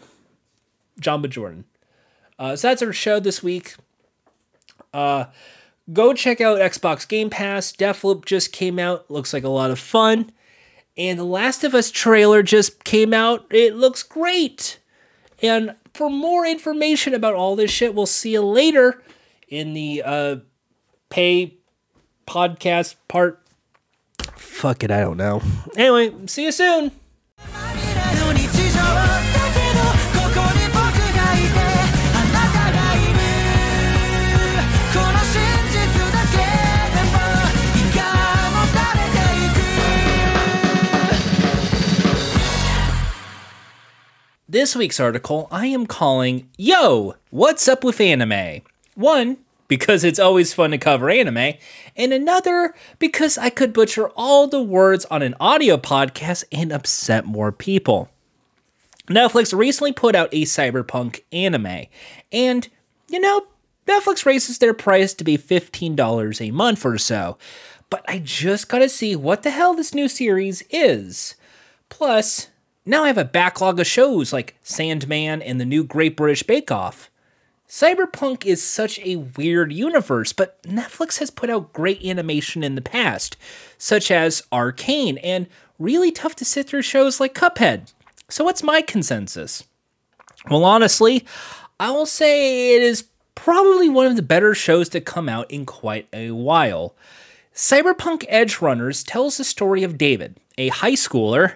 Jamba 1.01 1.29
Jordan. 1.29 1.65
Uh, 2.39 2.55
so 2.55 2.69
that's 2.69 2.81
our 2.81 2.93
show 2.93 3.19
this 3.19 3.43
week. 3.43 3.75
Uh, 4.93 5.25
go 5.91 6.13
check 6.13 6.39
out 6.39 6.59
Xbox 6.59 7.07
Game 7.07 7.29
Pass. 7.29 7.73
Deathloop 7.73 8.25
just 8.25 8.53
came 8.53 8.79
out. 8.79 9.09
Looks 9.09 9.33
like 9.33 9.43
a 9.43 9.49
lot 9.49 9.71
of 9.71 9.79
fun. 9.79 10.31
And 10.95 11.17
the 11.17 11.23
Last 11.23 11.63
of 11.63 11.73
Us 11.73 11.91
trailer 11.91 12.43
just 12.43 12.83
came 12.83 13.13
out. 13.13 13.45
It 13.49 13.75
looks 13.75 14.03
great. 14.03 14.79
And 15.41 15.75
for 15.93 16.09
more 16.09 16.45
information 16.45 17.13
about 17.13 17.35
all 17.35 17.55
this 17.55 17.71
shit, 17.71 17.93
we'll 17.93 18.05
see 18.05 18.33
you 18.33 18.41
later 18.41 19.01
in 19.47 19.73
the 19.73 20.01
uh, 20.03 20.35
pay 21.09 21.55
podcast 22.27 22.95
part. 23.07 23.39
Fuck 24.35 24.83
it, 24.83 24.91
I 24.91 25.01
don't 25.01 25.17
know. 25.17 25.41
Anyway, 25.77 26.13
see 26.27 26.45
you 26.45 26.51
soon. 26.51 26.91
This 44.53 44.75
week's 44.75 44.99
article 44.99 45.47
I 45.49 45.65
am 45.65 45.87
calling 45.87 46.47
Yo, 46.59 47.15
What's 47.31 47.67
Up 47.67 47.83
with 47.83 47.99
Anime? 47.99 48.61
One, 48.93 49.37
because 49.67 50.03
it's 50.03 50.19
always 50.19 50.53
fun 50.53 50.69
to 50.69 50.77
cover 50.77 51.09
anime, 51.09 51.55
and 51.97 52.13
another, 52.13 52.75
because 52.99 53.39
I 53.39 53.49
could 53.49 53.73
butcher 53.73 54.09
all 54.09 54.47
the 54.47 54.61
words 54.61 55.05
on 55.05 55.23
an 55.23 55.33
audio 55.39 55.77
podcast 55.77 56.43
and 56.51 56.71
upset 56.71 57.25
more 57.25 57.51
people. 57.51 58.11
Netflix 59.07 59.57
recently 59.57 59.91
put 59.91 60.13
out 60.13 60.29
a 60.31 60.43
cyberpunk 60.43 61.21
anime, 61.31 61.87
and 62.31 62.69
you 63.09 63.19
know, 63.19 63.47
Netflix 63.87 64.23
raises 64.23 64.59
their 64.59 64.75
price 64.75 65.15
to 65.15 65.23
be 65.23 65.35
$15 65.35 66.47
a 66.47 66.51
month 66.51 66.85
or 66.85 66.99
so, 66.99 67.39
but 67.89 68.05
I 68.07 68.19
just 68.19 68.69
gotta 68.69 68.87
see 68.87 69.15
what 69.15 69.41
the 69.41 69.49
hell 69.49 69.73
this 69.73 69.95
new 69.95 70.07
series 70.07 70.61
is. 70.69 71.33
Plus, 71.89 72.49
now 72.85 73.03
I 73.03 73.07
have 73.07 73.17
a 73.17 73.25
backlog 73.25 73.79
of 73.79 73.87
shows 73.87 74.33
like 74.33 74.55
Sandman 74.63 75.41
and 75.41 75.59
the 75.59 75.65
new 75.65 75.83
Great 75.83 76.17
British 76.17 76.43
Bake 76.43 76.71
Off. 76.71 77.09
Cyberpunk 77.67 78.45
is 78.45 78.61
such 78.61 78.99
a 78.99 79.15
weird 79.15 79.73
universe, 79.73 80.31
but 80.31 80.61
Netflix 80.63 81.17
has 81.19 81.31
put 81.31 81.49
out 81.49 81.73
great 81.73 82.05
animation 82.05 82.63
in 82.63 82.75
the 82.75 82.81
past, 82.81 83.35
such 83.77 84.11
as 84.11 84.43
Arcane, 84.51 85.17
and 85.19 85.47
really 85.79 86.11
tough 86.11 86.35
to 86.35 86.45
sit 86.45 86.67
through 86.67 86.83
shows 86.83 87.19
like 87.19 87.33
Cuphead. 87.33 87.91
So, 88.29 88.43
what's 88.43 88.61
my 88.61 88.81
consensus? 88.81 89.63
Well, 90.49 90.65
honestly, 90.65 91.25
I 91.79 91.91
will 91.91 92.05
say 92.05 92.75
it 92.75 92.83
is 92.83 93.05
probably 93.33 93.89
one 93.89 94.07
of 94.07 94.17
the 94.17 94.21
better 94.21 94.53
shows 94.53 94.89
to 94.89 95.01
come 95.01 95.27
out 95.27 95.49
in 95.49 95.65
quite 95.65 96.07
a 96.13 96.31
while. 96.31 96.95
Cyberpunk 97.55 98.29
Edgerunners 98.29 99.03
tells 99.05 99.37
the 99.37 99.43
story 99.43 99.83
of 99.83 99.97
David, 99.97 100.37
a 100.57 100.69
high 100.69 100.93
schooler 100.93 101.55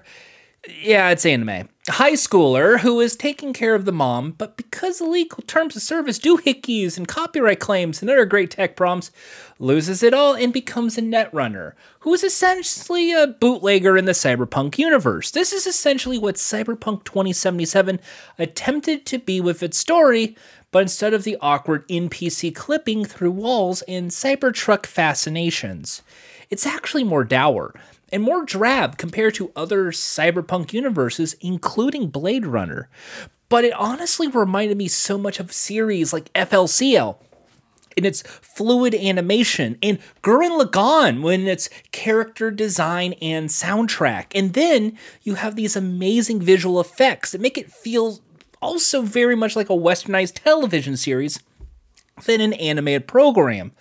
yeah, 0.81 1.09
it's 1.09 1.25
anime. 1.25 1.69
High 1.87 2.13
schooler 2.13 2.79
who 2.79 2.99
is 2.99 3.15
taking 3.15 3.53
care 3.53 3.73
of 3.73 3.85
the 3.85 3.93
mom, 3.93 4.31
but 4.31 4.57
because 4.57 4.99
the 4.99 5.05
legal 5.05 5.41
terms 5.43 5.75
of 5.75 5.81
service, 5.81 6.19
doohickeys, 6.19 6.97
and 6.97 7.07
copyright 7.07 7.59
claims 7.59 8.01
and 8.01 8.11
other 8.11 8.25
great 8.25 8.51
tech 8.51 8.75
prompts, 8.75 9.11
loses 9.59 10.03
it 10.03 10.13
all 10.13 10.35
and 10.35 10.51
becomes 10.51 10.97
a 10.97 11.01
netrunner, 11.01 11.73
who 11.99 12.13
is 12.13 12.23
essentially 12.23 13.13
a 13.13 13.27
bootlegger 13.27 13.97
in 13.97 14.05
the 14.05 14.11
cyberpunk 14.11 14.77
universe. 14.77 15.31
This 15.31 15.53
is 15.53 15.65
essentially 15.65 16.17
what 16.17 16.35
Cyberpunk 16.35 17.05
2077 17.05 17.99
attempted 18.37 19.05
to 19.05 19.17
be 19.17 19.39
with 19.39 19.63
its 19.63 19.77
story, 19.77 20.35
but 20.71 20.81
instead 20.81 21.13
of 21.13 21.23
the 21.23 21.37
awkward 21.39 21.87
NPC 21.87 22.53
clipping 22.53 23.05
through 23.05 23.31
walls 23.31 23.81
and 23.83 24.11
Cybertruck 24.11 24.85
fascinations. 24.85 26.01
It's 26.49 26.65
actually 26.65 27.03
more 27.03 27.23
dour 27.23 27.73
and 28.11 28.23
more 28.23 28.45
drab 28.45 28.97
compared 28.97 29.33
to 29.35 29.51
other 29.55 29.91
cyberpunk 29.91 30.73
universes, 30.73 31.35
including 31.41 32.07
Blade 32.07 32.45
Runner. 32.45 32.89
But 33.49 33.63
it 33.63 33.73
honestly 33.73 34.27
reminded 34.27 34.77
me 34.77 34.87
so 34.87 35.17
much 35.17 35.39
of 35.39 35.53
series 35.53 36.11
like 36.13 36.31
FLCL. 36.33 37.17
in 37.97 38.05
its 38.05 38.21
fluid 38.21 38.93
animation, 38.93 39.77
and 39.81 39.97
Gurren 40.21 40.61
Lagann 40.61 41.23
when 41.23 41.47
it's 41.47 41.67
character 41.91 42.51
design 42.51 43.13
and 43.13 43.49
soundtrack. 43.49 44.27
And 44.35 44.53
then 44.53 44.97
you 45.23 45.33
have 45.33 45.55
these 45.55 45.75
amazing 45.75 46.39
visual 46.39 46.79
effects 46.79 47.31
that 47.31 47.41
make 47.41 47.57
it 47.57 47.71
feel 47.71 48.19
also 48.61 49.01
very 49.01 49.35
much 49.35 49.55
like 49.55 49.69
a 49.69 49.73
westernized 49.73 50.43
television 50.43 50.95
series 50.95 51.39
than 52.25 52.39
an 52.39 52.53
animated 52.53 53.07
program. 53.07 53.71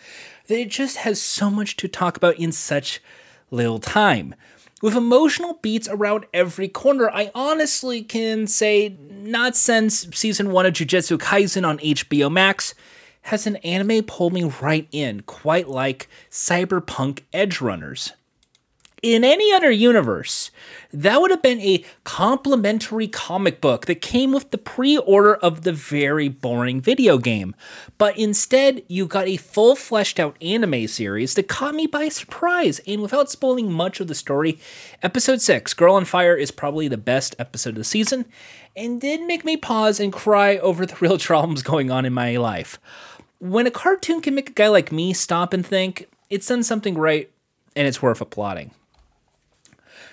That 0.49 0.61
it 0.61 0.71
just 0.71 0.99
has 0.99 1.21
so 1.21 1.51
much 1.51 1.77
to 1.77 1.89
talk 1.89 2.17
about 2.17 2.39
in 2.39 2.53
such 2.53 3.03
little 3.51 3.79
time. 3.79 4.35
With 4.83 4.95
emotional 4.95 5.59
beats 5.63 5.89
around 5.89 6.27
every 6.35 6.69
corner, 6.69 7.11
I 7.11 7.31
honestly 7.35 8.03
can 8.03 8.47
say, 8.47 8.97
not 9.11 9.57
since 9.57 10.07
season 10.13 10.51
1 10.51 10.67
of 10.67 10.75
Jujutsu 10.75 11.19
Kaisen 11.19 11.67
on 11.67 11.79
HBO 11.79 12.31
Max, 12.31 12.75
has 13.23 13.47
an 13.47 13.57
anime 13.57 14.05
pulled 14.05 14.33
me 14.33 14.45
right 14.45 14.87
in, 14.93 15.23
quite 15.23 15.69
like 15.69 16.09
Cyberpunk 16.31 17.23
Edgerunners 17.33 18.13
in 19.15 19.23
any 19.23 19.53
other 19.53 19.71
universe, 19.71 20.51
that 20.93 21.21
would 21.21 21.31
have 21.31 21.43
been 21.43 21.61
a 21.61 21.85
complimentary 22.03 23.07
comic 23.07 23.61
book 23.61 23.87
that 23.87 24.01
came 24.01 24.33
with 24.33 24.51
the 24.51 24.59
pre 24.59 24.99
order 24.99 25.37
of 25.37 25.63
the 25.63 25.73
very 25.73 26.29
boring 26.29 26.81
video 26.81 27.17
game. 27.17 27.55
But 27.99 28.19
instead, 28.19 28.83
you 28.89 29.07
got 29.07 29.29
a 29.29 29.37
full 29.37 29.77
fleshed 29.77 30.19
out 30.19 30.37
anime 30.43 30.89
series 30.89 31.35
that 31.35 31.47
caught 31.47 31.77
me 31.77 31.87
by 31.87 32.09
surprise. 32.09 32.81
And 32.87 33.01
without 33.01 33.31
spoiling 33.31 33.73
much 33.73 34.01
of 34.01 34.09
the 34.09 34.15
story, 34.15 34.59
episode 35.03 35.41
6, 35.41 35.73
Girl 35.75 35.95
on 35.95 36.05
Fire, 36.05 36.35
is 36.35 36.51
probably 36.51 36.89
the 36.89 36.97
best 36.97 37.37
episode 37.39 37.71
of 37.71 37.77
the 37.77 37.85
season 37.85 38.25
and 38.77 39.01
did 39.01 39.23
make 39.23 39.45
me 39.45 39.57
pause 39.57 40.01
and 40.01 40.13
cry 40.13 40.59
over 40.59 40.85
the 40.85 40.97
real 41.01 41.19
problems 41.19 41.63
going 41.63 41.93
on 41.93 42.05
in 42.05 42.13
my 42.13 42.37
life. 42.37 42.81
When 43.39 43.69
a 43.69 43.71
cartoon 43.71 44.21
can 44.21 44.35
make 44.35 44.51
a 44.51 44.55
guy 44.55 44.69
like 44.69 44.91
me 44.91 45.13
stop 45.13 45.53
and 45.53 45.65
think, 45.65 46.09
it's 46.29 46.49
done 46.49 46.65
something 46.65 46.99
right 46.99 47.31
and 47.77 47.87
it's 47.87 48.03
worth 48.03 48.21
applauding. 48.21 48.73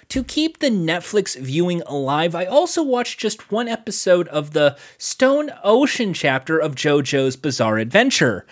To 0.09 0.23
keep 0.23 0.59
the 0.59 0.69
Netflix 0.69 1.37
viewing 1.37 1.81
alive, 1.83 2.35
I 2.35 2.45
also 2.45 2.83
watched 2.83 3.19
just 3.19 3.51
one 3.51 3.67
episode 3.67 4.27
of 4.27 4.51
the 4.51 4.77
Stone 4.97 5.51
Ocean 5.63 6.13
chapter 6.13 6.59
of 6.59 6.75
JoJo's 6.75 7.35
Bizarre 7.35 7.77
Adventure. 7.77 8.45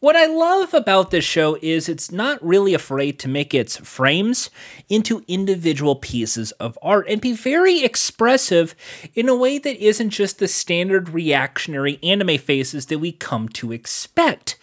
What 0.00 0.14
I 0.14 0.26
love 0.26 0.74
about 0.74 1.10
this 1.10 1.24
show 1.24 1.58
is 1.60 1.88
it's 1.88 2.12
not 2.12 2.44
really 2.44 2.72
afraid 2.72 3.18
to 3.18 3.28
make 3.28 3.52
its 3.52 3.78
frames 3.78 4.48
into 4.88 5.24
individual 5.26 5.96
pieces 5.96 6.52
of 6.52 6.78
art 6.80 7.06
and 7.08 7.20
be 7.20 7.32
very 7.32 7.82
expressive 7.82 8.76
in 9.16 9.28
a 9.28 9.34
way 9.34 9.58
that 9.58 9.84
isn't 9.84 10.10
just 10.10 10.38
the 10.38 10.46
standard 10.46 11.08
reactionary 11.08 11.98
anime 12.00 12.38
faces 12.38 12.86
that 12.86 13.00
we 13.00 13.10
come 13.10 13.48
to 13.48 13.72
expect. 13.72 14.56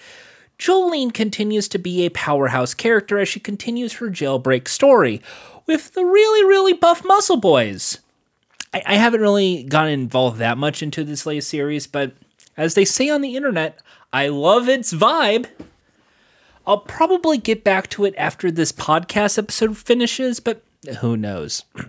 Jolyne 0.57 1.11
continues 1.11 1.67
to 1.67 1.79
be 1.79 2.05
a 2.05 2.11
powerhouse 2.11 2.73
character 2.73 3.19
as 3.19 3.27
she 3.27 3.41
continues 3.41 3.95
her 3.95 4.09
jailbreak 4.09 4.69
story, 4.69 5.21
with 5.67 5.93
the 5.93 6.05
really, 6.05 6.43
really 6.45 6.73
buff 6.73 7.03
muscle 7.05 7.37
boys. 7.37 7.99
I, 8.73 8.83
I 8.85 8.95
haven't 8.95 9.21
really 9.21 9.63
gotten 9.63 9.93
involved 9.93 10.37
that 10.39 10.57
much 10.57 10.83
into 10.83 11.03
this 11.03 11.25
latest 11.25 11.49
series, 11.49 11.87
but 11.87 12.13
as 12.57 12.73
they 12.73 12.85
say 12.85 13.09
on 13.09 13.21
the 13.21 13.35
internet, 13.35 13.79
I 14.13 14.27
love 14.27 14.69
its 14.69 14.93
vibe. 14.93 15.47
I'll 16.67 16.79
probably 16.79 17.37
get 17.37 17.63
back 17.63 17.89
to 17.91 18.05
it 18.05 18.15
after 18.17 18.49
this 18.49 18.71
podcast 18.71 19.37
episode 19.37 19.77
finishes, 19.77 20.39
but 20.39 20.63
who 20.99 21.17
knows? 21.17 21.63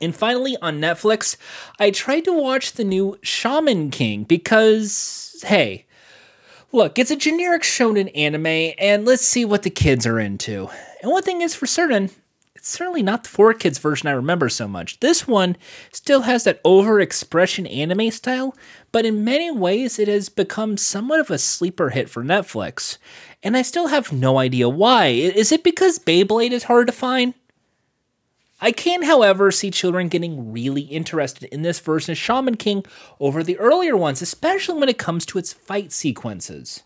And 0.00 0.16
finally, 0.16 0.56
on 0.60 0.80
Netflix, 0.80 1.36
I 1.78 1.92
tried 1.92 2.24
to 2.24 2.32
watch 2.32 2.72
the 2.72 2.82
new 2.82 3.16
Shaman 3.22 3.92
King 3.92 4.24
because, 4.24 5.44
hey, 5.46 5.86
look, 6.72 6.98
it's 6.98 7.12
a 7.12 7.16
generic 7.16 7.62
shonen 7.62 8.10
anime, 8.16 8.74
and 8.78 9.04
let's 9.04 9.24
see 9.24 9.44
what 9.44 9.62
the 9.62 9.70
kids 9.70 10.04
are 10.04 10.18
into. 10.18 10.68
And 11.02 11.12
one 11.12 11.22
thing 11.22 11.40
is 11.40 11.54
for 11.54 11.66
certain, 11.66 12.10
it's 12.62 12.68
certainly 12.68 13.02
not 13.02 13.24
the 13.24 13.28
4Kids 13.28 13.80
version 13.80 14.08
I 14.08 14.12
remember 14.12 14.48
so 14.48 14.68
much. 14.68 15.00
This 15.00 15.26
one 15.26 15.56
still 15.90 16.20
has 16.20 16.44
that 16.44 16.62
overexpression 16.62 17.68
anime 17.68 18.12
style, 18.12 18.56
but 18.92 19.04
in 19.04 19.24
many 19.24 19.50
ways 19.50 19.98
it 19.98 20.06
has 20.06 20.28
become 20.28 20.76
somewhat 20.76 21.18
of 21.18 21.28
a 21.28 21.38
sleeper 21.38 21.90
hit 21.90 22.08
for 22.08 22.22
Netflix. 22.22 22.98
And 23.42 23.56
I 23.56 23.62
still 23.62 23.88
have 23.88 24.12
no 24.12 24.38
idea 24.38 24.68
why. 24.68 25.06
Is 25.06 25.50
it 25.50 25.64
because 25.64 25.98
Beyblade 25.98 26.52
is 26.52 26.62
hard 26.62 26.86
to 26.86 26.92
find? 26.92 27.34
I 28.60 28.70
can, 28.70 29.02
however, 29.02 29.50
see 29.50 29.72
children 29.72 30.06
getting 30.06 30.52
really 30.52 30.82
interested 30.82 31.52
in 31.52 31.62
this 31.62 31.80
version 31.80 32.12
of 32.12 32.18
Shaman 32.18 32.58
King 32.58 32.84
over 33.18 33.42
the 33.42 33.58
earlier 33.58 33.96
ones, 33.96 34.22
especially 34.22 34.78
when 34.78 34.88
it 34.88 34.98
comes 34.98 35.26
to 35.26 35.38
its 35.38 35.52
fight 35.52 35.90
sequences. 35.90 36.80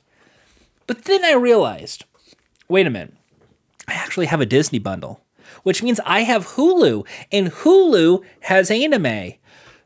But 0.87 1.05
then 1.05 1.23
I 1.23 1.35
realized 1.35 2.07
wait 2.67 2.87
a 2.87 2.91
minute, 2.91 3.13
I 3.87 3.93
actually 3.93 4.27
have 4.27 4.41
a 4.41 4.47
Disney 4.47 4.79
bundle 4.79 5.21
which 5.67 5.83
means 5.83 5.99
I 6.07 6.21
have 6.21 6.47
Hulu, 6.51 7.05
and 7.33 7.51
Hulu 7.51 8.23
has 8.43 8.71
anime. 8.71 9.33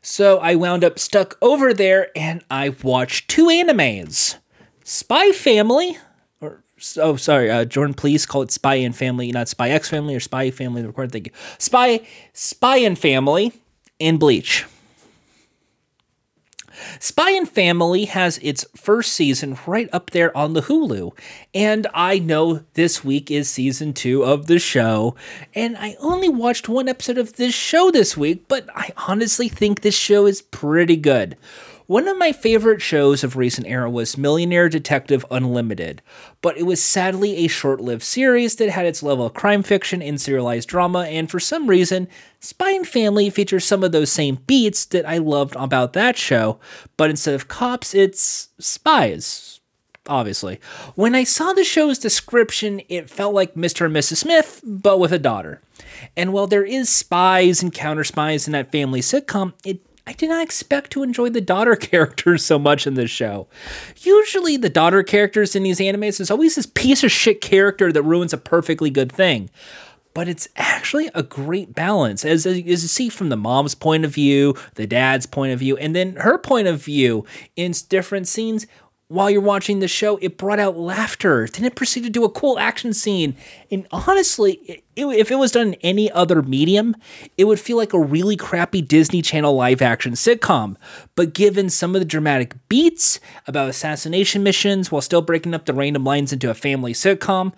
So 0.03 0.37
I 0.37 0.53
wound 0.53 0.83
up 0.83 0.99
stuck 0.99 1.39
over 1.41 1.73
there 1.73 2.15
and 2.15 2.45
I 2.51 2.75
watched 2.83 3.27
two 3.27 3.47
animes 3.47 4.35
Spy 4.83 5.31
Family, 5.31 5.97
or 6.39 6.63
oh, 6.97 7.15
sorry, 7.15 7.49
uh, 7.49 7.65
Jordan, 7.65 7.95
please 7.95 8.27
call 8.27 8.43
it 8.43 8.51
Spy 8.51 8.75
and 8.75 8.95
Family, 8.95 9.31
not 9.31 9.47
Spy 9.47 9.71
X 9.71 9.89
Family 9.89 10.13
or 10.15 10.19
Spy 10.19 10.51
Family. 10.51 10.83
The 10.83 10.89
record, 10.89 11.11
thank 11.11 11.25
you. 11.25 11.33
Spy, 11.57 12.01
Spy 12.31 12.77
and 12.77 12.97
Family, 12.97 13.51
and 13.99 14.19
Bleach. 14.19 14.65
Spy 16.99 17.31
and 17.31 17.47
Family 17.47 18.05
has 18.05 18.37
its 18.39 18.65
first 18.75 19.13
season 19.13 19.57
right 19.65 19.89
up 19.91 20.11
there 20.11 20.35
on 20.35 20.53
the 20.53 20.61
Hulu. 20.61 21.11
And 21.53 21.87
I 21.93 22.19
know 22.19 22.63
this 22.73 23.03
week 23.03 23.29
is 23.31 23.49
season 23.49 23.93
two 23.93 24.23
of 24.23 24.47
the 24.47 24.59
show. 24.59 25.15
And 25.53 25.77
I 25.77 25.95
only 25.99 26.29
watched 26.29 26.69
one 26.69 26.87
episode 26.87 27.17
of 27.17 27.37
this 27.37 27.53
show 27.53 27.91
this 27.91 28.15
week, 28.15 28.47
but 28.47 28.69
I 28.75 28.91
honestly 29.07 29.49
think 29.49 29.81
this 29.81 29.95
show 29.97 30.25
is 30.25 30.41
pretty 30.41 30.97
good. 30.97 31.37
One 31.91 32.07
of 32.07 32.17
my 32.17 32.31
favorite 32.31 32.81
shows 32.81 33.21
of 33.21 33.35
recent 33.35 33.67
era 33.67 33.89
was 33.89 34.17
Millionaire 34.17 34.69
Detective 34.69 35.25
Unlimited, 35.29 36.01
but 36.41 36.57
it 36.57 36.63
was 36.63 36.81
sadly 36.81 37.35
a 37.35 37.49
short 37.49 37.81
lived 37.81 38.03
series 38.03 38.55
that 38.55 38.69
had 38.69 38.85
its 38.85 39.03
level 39.03 39.25
of 39.25 39.33
crime 39.33 39.61
fiction 39.61 40.01
and 40.01 40.21
serialized 40.21 40.69
drama, 40.69 40.99
and 40.99 41.29
for 41.29 41.37
some 41.37 41.67
reason, 41.67 42.07
Spy 42.39 42.71
and 42.71 42.87
Family 42.87 43.29
features 43.29 43.65
some 43.65 43.83
of 43.83 43.91
those 43.91 44.09
same 44.09 44.35
beats 44.47 44.85
that 44.85 45.05
I 45.05 45.17
loved 45.17 45.53
about 45.57 45.91
that 45.91 46.15
show, 46.15 46.61
but 46.95 47.09
instead 47.09 47.33
of 47.33 47.49
cops, 47.49 47.93
it's 47.93 48.47
spies. 48.57 49.59
Obviously. 50.07 50.61
When 50.95 51.13
I 51.13 51.25
saw 51.25 51.51
the 51.51 51.65
show's 51.65 51.99
description, 51.99 52.81
it 52.87 53.09
felt 53.09 53.33
like 53.33 53.55
Mr. 53.55 53.87
and 53.87 53.93
Mrs. 53.93 54.15
Smith, 54.15 54.61
but 54.63 54.97
with 54.97 55.11
a 55.11 55.19
daughter. 55.19 55.61
And 56.15 56.31
while 56.31 56.47
there 56.47 56.63
is 56.63 56.87
spies 56.87 57.61
and 57.61 57.73
counter 57.73 58.05
spies 58.05 58.47
in 58.47 58.53
that 58.53 58.71
family 58.71 59.01
sitcom, 59.01 59.53
it 59.65 59.81
I 60.07 60.13
did 60.13 60.29
not 60.29 60.43
expect 60.43 60.91
to 60.91 61.03
enjoy 61.03 61.29
the 61.29 61.41
daughter 61.41 61.75
characters 61.77 62.43
so 62.43 62.57
much 62.57 62.87
in 62.87 62.95
this 62.95 63.11
show. 63.11 63.47
Usually, 63.97 64.57
the 64.57 64.69
daughter 64.69 65.03
characters 65.03 65.55
in 65.55 65.63
these 65.63 65.79
animes 65.79 66.19
is 66.19 66.31
always 66.31 66.55
this 66.55 66.65
piece 66.65 67.03
of 67.03 67.11
shit 67.11 67.41
character 67.41 67.91
that 67.91 68.03
ruins 68.03 68.33
a 68.33 68.37
perfectly 68.37 68.89
good 68.89 69.11
thing. 69.11 69.49
But 70.13 70.27
it's 70.27 70.49
actually 70.57 71.09
a 71.15 71.23
great 71.23 71.73
balance, 71.73 72.25
as, 72.25 72.45
as 72.45 72.59
you 72.59 72.75
see 72.75 73.07
from 73.07 73.29
the 73.29 73.37
mom's 73.37 73.75
point 73.75 74.03
of 74.03 74.13
view, 74.13 74.55
the 74.75 74.85
dad's 74.85 75.25
point 75.25 75.53
of 75.53 75.59
view, 75.59 75.77
and 75.77 75.95
then 75.95 76.17
her 76.17 76.37
point 76.37 76.67
of 76.67 76.83
view 76.83 77.25
in 77.55 77.73
different 77.87 78.27
scenes 78.27 78.67
while 79.11 79.29
you're 79.29 79.41
watching 79.41 79.79
the 79.79 79.89
show, 79.89 80.17
it 80.21 80.37
brought 80.37 80.59
out 80.59 80.77
laughter. 80.77 81.45
Then 81.45 81.65
it 81.65 81.75
proceeded 81.75 82.07
to 82.07 82.19
do 82.19 82.23
a 82.23 82.29
cool 82.29 82.57
action 82.57 82.93
scene. 82.93 83.35
And 83.69 83.85
honestly, 83.91 84.53
it, 84.65 84.83
if 84.95 85.29
it 85.29 85.35
was 85.35 85.51
done 85.51 85.73
in 85.73 85.79
any 85.81 86.09
other 86.11 86.41
medium, 86.41 86.95
it 87.37 87.43
would 87.43 87.59
feel 87.59 87.75
like 87.75 87.91
a 87.91 87.99
really 87.99 88.37
crappy 88.37 88.81
Disney 88.81 89.21
Channel 89.21 89.53
live 89.53 89.81
action 89.81 90.13
sitcom. 90.13 90.77
But 91.15 91.33
given 91.33 91.69
some 91.69 91.93
of 91.93 91.99
the 91.99 92.05
dramatic 92.05 92.55
beats 92.69 93.19
about 93.47 93.67
assassination 93.67 94.43
missions 94.43 94.93
while 94.93 95.01
still 95.01 95.21
breaking 95.21 95.53
up 95.53 95.65
the 95.65 95.73
random 95.73 96.05
lines 96.05 96.31
into 96.31 96.49
a 96.49 96.53
family 96.53 96.93
sitcom, 96.93 97.51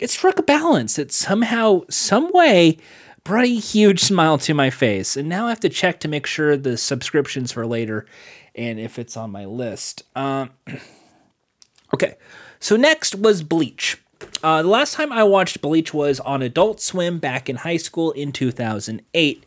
it 0.00 0.10
struck 0.10 0.40
a 0.40 0.42
balance 0.42 0.96
that 0.96 1.12
somehow, 1.12 1.82
some 1.90 2.32
way, 2.32 2.76
brought 3.22 3.44
a 3.44 3.54
huge 3.54 4.00
smile 4.02 4.36
to 4.38 4.52
my 4.52 4.68
face. 4.68 5.16
And 5.16 5.28
now 5.28 5.46
I 5.46 5.50
have 5.50 5.60
to 5.60 5.68
check 5.68 6.00
to 6.00 6.08
make 6.08 6.26
sure 6.26 6.56
the 6.56 6.76
subscriptions 6.76 7.52
for 7.52 7.66
later 7.66 8.04
and 8.54 8.78
if 8.78 8.98
it's 8.98 9.16
on 9.16 9.30
my 9.30 9.44
list. 9.44 10.02
Um, 10.14 10.50
okay, 11.94 12.16
so 12.60 12.76
next 12.76 13.14
was 13.14 13.42
Bleach. 13.42 13.98
Uh, 14.42 14.62
the 14.62 14.68
last 14.68 14.94
time 14.94 15.12
I 15.12 15.24
watched 15.24 15.60
Bleach 15.60 15.92
was 15.92 16.20
on 16.20 16.42
Adult 16.42 16.80
Swim 16.80 17.18
back 17.18 17.48
in 17.48 17.56
high 17.56 17.76
school 17.76 18.12
in 18.12 18.32
2008. 18.32 19.44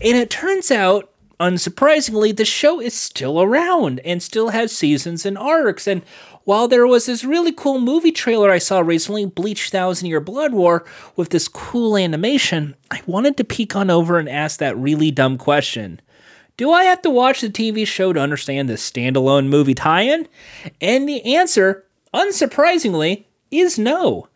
And 0.00 0.16
it 0.16 0.30
turns 0.30 0.70
out, 0.70 1.10
unsurprisingly, 1.40 2.36
the 2.36 2.44
show 2.44 2.80
is 2.80 2.94
still 2.94 3.40
around 3.40 4.00
and 4.04 4.22
still 4.22 4.50
has 4.50 4.72
seasons 4.72 5.24
and 5.24 5.38
arcs. 5.38 5.86
And 5.86 6.02
while 6.44 6.68
there 6.68 6.86
was 6.86 7.06
this 7.06 7.24
really 7.24 7.52
cool 7.52 7.80
movie 7.80 8.12
trailer 8.12 8.50
I 8.50 8.58
saw 8.58 8.80
recently, 8.80 9.26
Bleach 9.26 9.70
Thousand 9.70 10.08
Year 10.08 10.20
Blood 10.20 10.52
War, 10.52 10.84
with 11.14 11.30
this 11.30 11.48
cool 11.48 11.96
animation, 11.96 12.74
I 12.90 13.02
wanted 13.06 13.36
to 13.36 13.44
peek 13.44 13.76
on 13.76 13.90
over 13.90 14.18
and 14.18 14.28
ask 14.28 14.58
that 14.58 14.76
really 14.76 15.10
dumb 15.10 15.36
question 15.36 16.00
do 16.58 16.70
I 16.70 16.84
have 16.84 17.00
to 17.02 17.10
watch 17.10 17.40
the 17.40 17.48
TV 17.48 17.86
show 17.86 18.12
to 18.12 18.20
understand 18.20 18.68
this 18.68 18.88
standalone 18.88 19.46
movie 19.48 19.74
tie 19.74 20.02
in? 20.02 20.28
And 20.82 21.08
the 21.08 21.34
answer 21.34 21.86
unsurprisingly, 22.14 23.24
is 23.50 23.78
no. 23.78 24.28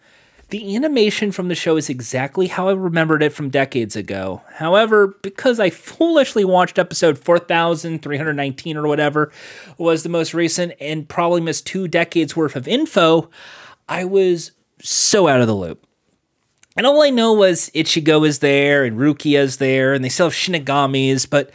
The 0.50 0.76
animation 0.76 1.32
from 1.32 1.48
the 1.48 1.54
show 1.54 1.78
is 1.78 1.88
exactly 1.88 2.46
how 2.46 2.68
I 2.68 2.74
remembered 2.74 3.22
it 3.22 3.32
from 3.32 3.48
decades 3.48 3.96
ago. 3.96 4.42
However, 4.54 5.16
because 5.22 5.58
I 5.58 5.70
foolishly 5.70 6.44
watched 6.44 6.78
episode 6.78 7.18
4319 7.18 8.76
or 8.76 8.86
whatever 8.86 9.32
was 9.78 10.02
the 10.02 10.10
most 10.10 10.34
recent 10.34 10.74
and 10.78 11.08
probably 11.08 11.40
missed 11.40 11.66
two 11.66 11.88
decades 11.88 12.36
worth 12.36 12.54
of 12.54 12.68
info, 12.68 13.30
I 13.88 14.04
was 14.04 14.52
so 14.82 15.26
out 15.26 15.40
of 15.40 15.46
the 15.46 15.54
loop. 15.54 15.86
And 16.76 16.86
all 16.86 17.02
I 17.02 17.10
know 17.10 17.32
was 17.32 17.70
Ichigo 17.70 18.26
is 18.26 18.40
there 18.40 18.84
and 18.84 18.98
Rukia 18.98 19.40
is 19.40 19.56
there 19.56 19.94
and 19.94 20.04
they 20.04 20.08
still 20.10 20.26
have 20.26 20.34
Shinigamis, 20.34 21.28
but 21.28 21.50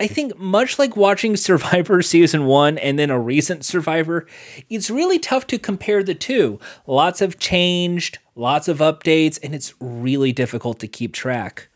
I 0.00 0.08
think 0.08 0.36
much 0.36 0.78
like 0.78 0.96
watching 0.96 1.36
Survivor 1.36 2.02
season 2.02 2.46
one 2.46 2.78
and 2.78 2.98
then 2.98 3.10
a 3.10 3.18
recent 3.18 3.64
Survivor, 3.64 4.26
it's 4.68 4.90
really 4.90 5.20
tough 5.20 5.46
to 5.48 5.58
compare 5.58 6.02
the 6.02 6.16
two. 6.16 6.58
Lots 6.86 7.20
have 7.20 7.38
changed, 7.38 8.18
lots 8.34 8.66
of 8.66 8.78
updates, 8.78 9.38
and 9.42 9.54
it's 9.54 9.72
really 9.78 10.32
difficult 10.32 10.80
to 10.80 10.88
keep 10.88 11.12
track. 11.12 11.68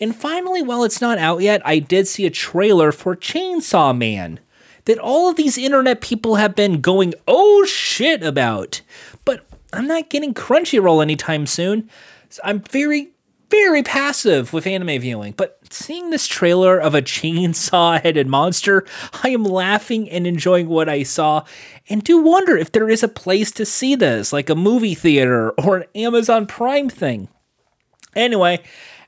And 0.00 0.16
finally, 0.16 0.62
while 0.62 0.84
it's 0.84 1.02
not 1.02 1.18
out 1.18 1.42
yet, 1.42 1.60
I 1.62 1.78
did 1.78 2.08
see 2.08 2.24
a 2.24 2.30
trailer 2.30 2.92
for 2.92 3.14
Chainsaw 3.14 3.96
Man 3.96 4.40
that 4.86 4.98
all 4.98 5.28
of 5.28 5.36
these 5.36 5.58
internet 5.58 6.00
people 6.00 6.36
have 6.36 6.54
been 6.56 6.80
going, 6.80 7.12
oh 7.28 7.66
shit, 7.66 8.22
about. 8.22 8.80
But 9.26 9.46
I'm 9.74 9.86
not 9.86 10.08
getting 10.08 10.32
Crunchyroll 10.32 11.02
anytime 11.02 11.44
soon. 11.44 11.90
So 12.30 12.40
I'm 12.42 12.60
very, 12.60 13.10
very 13.50 13.82
passive 13.82 14.52
with 14.52 14.66
anime 14.66 15.00
viewing, 15.00 15.34
but 15.36 15.58
seeing 15.70 16.10
this 16.10 16.26
trailer 16.26 16.78
of 16.78 16.94
a 16.94 17.02
chainsaw 17.02 18.00
headed 18.00 18.26
monster, 18.26 18.86
I 19.22 19.30
am 19.30 19.44
laughing 19.44 20.08
and 20.08 20.26
enjoying 20.26 20.68
what 20.68 20.88
I 20.88 21.02
saw, 21.02 21.44
and 21.88 22.02
do 22.02 22.22
wonder 22.22 22.56
if 22.56 22.72
there 22.72 22.88
is 22.88 23.02
a 23.02 23.08
place 23.08 23.50
to 23.52 23.66
see 23.66 23.94
this, 23.94 24.32
like 24.32 24.48
a 24.48 24.54
movie 24.54 24.94
theater 24.94 25.50
or 25.52 25.78
an 25.78 25.84
Amazon 25.94 26.46
Prime 26.46 26.88
thing. 26.88 27.28
Anyway, 28.16 28.62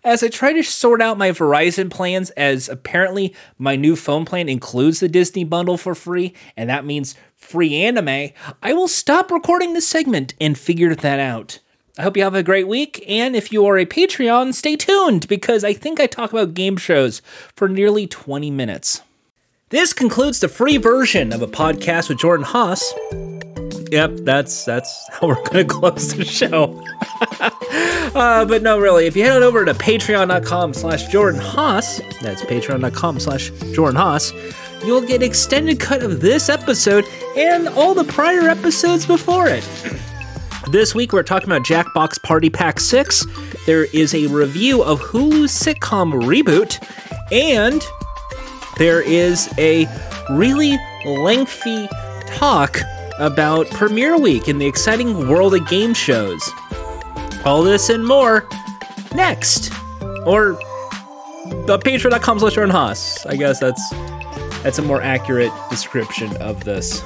as 0.04 0.22
I 0.22 0.28
try 0.28 0.52
to 0.52 0.62
sort 0.62 1.00
out 1.00 1.18
my 1.18 1.30
Verizon 1.30 1.90
plans, 1.90 2.30
as 2.30 2.68
apparently 2.68 3.34
my 3.56 3.76
new 3.76 3.94
phone 3.94 4.24
plan 4.24 4.48
includes 4.48 5.00
the 5.00 5.08
Disney 5.08 5.44
bundle 5.44 5.76
for 5.76 5.94
free, 5.94 6.34
and 6.56 6.68
that 6.68 6.84
means 6.84 7.14
free 7.36 7.76
anime, 7.76 8.30
I 8.62 8.72
will 8.72 8.88
stop 8.88 9.30
recording 9.30 9.74
this 9.74 9.86
segment 9.86 10.34
and 10.40 10.58
figure 10.58 10.94
that 10.94 11.20
out. 11.20 11.60
I 11.98 12.02
hope 12.02 12.16
you 12.16 12.22
have 12.22 12.34
a 12.34 12.42
great 12.42 12.66
week. 12.66 13.04
And 13.06 13.36
if 13.36 13.52
you 13.52 13.66
are 13.66 13.76
a 13.76 13.84
Patreon, 13.84 14.54
stay 14.54 14.76
tuned 14.76 15.28
because 15.28 15.62
I 15.62 15.74
think 15.74 16.00
I 16.00 16.06
talk 16.06 16.32
about 16.32 16.54
game 16.54 16.78
shows 16.78 17.20
for 17.54 17.68
nearly 17.68 18.06
20 18.06 18.50
minutes. 18.50 19.02
This 19.68 19.92
concludes 19.92 20.40
the 20.40 20.48
free 20.48 20.78
version 20.78 21.32
of 21.32 21.42
a 21.42 21.46
podcast 21.46 22.08
with 22.08 22.18
Jordan 22.18 22.46
Hass. 22.46 22.94
Yep, 23.90 24.20
that's 24.20 24.64
that's 24.64 25.08
how 25.10 25.28
we're 25.28 25.42
gonna 25.44 25.64
close 25.66 26.14
the 26.14 26.24
show. 26.24 26.82
uh, 28.14 28.44
but 28.46 28.62
no, 28.62 28.78
really, 28.78 29.06
if 29.06 29.14
you 29.14 29.22
head 29.22 29.36
on 29.36 29.42
over 29.42 29.64
to 29.64 29.74
patreon.com 29.74 30.72
slash 30.72 31.08
Jordan 31.08 31.40
Hass, 31.40 32.00
that's 32.22 32.42
patreon.com 32.42 33.20
slash 33.20 33.50
Jordan 33.74 33.96
Hass, 33.96 34.32
you'll 34.84 35.06
get 35.06 35.22
extended 35.22 35.78
cut 35.78 36.02
of 36.02 36.20
this 36.20 36.48
episode 36.48 37.04
and 37.36 37.68
all 37.68 37.92
the 37.92 38.04
prior 38.04 38.48
episodes 38.48 39.04
before 39.04 39.46
it. 39.46 39.66
This 40.70 40.94
week 40.94 41.12
we're 41.12 41.22
talking 41.22 41.48
about 41.48 41.62
Jackbox 41.62 42.22
Party 42.22 42.48
Pack 42.48 42.78
6. 42.80 43.26
There 43.66 43.84
is 43.92 44.14
a 44.14 44.26
review 44.28 44.82
of 44.82 45.00
Hulu's 45.00 45.50
sitcom 45.50 46.12
Reboot, 46.22 46.78
and 47.32 47.84
there 48.78 49.02
is 49.02 49.52
a 49.58 49.86
really 50.30 50.78
lengthy 51.04 51.88
talk 52.26 52.80
about 53.18 53.68
Premiere 53.70 54.18
Week 54.18 54.48
in 54.48 54.58
the 54.58 54.66
exciting 54.66 55.28
world 55.28 55.54
of 55.54 55.68
game 55.68 55.94
shows. 55.94 56.50
All 57.44 57.62
this 57.62 57.90
and 57.90 58.06
more 58.06 58.48
next. 59.14 59.72
Or 60.24 60.52
uh, 60.52 61.64
the 61.66 61.78
patreon.com 61.78 62.38
slash 62.38 62.54
Hass. 62.54 63.26
I 63.26 63.36
guess 63.36 63.58
that's 63.58 63.90
that's 64.62 64.78
a 64.78 64.82
more 64.82 65.02
accurate 65.02 65.52
description 65.70 66.34
of 66.36 66.62
this. 66.64 67.02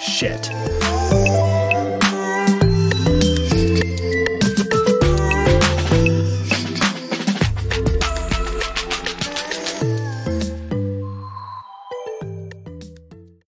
Shit. 0.00 0.50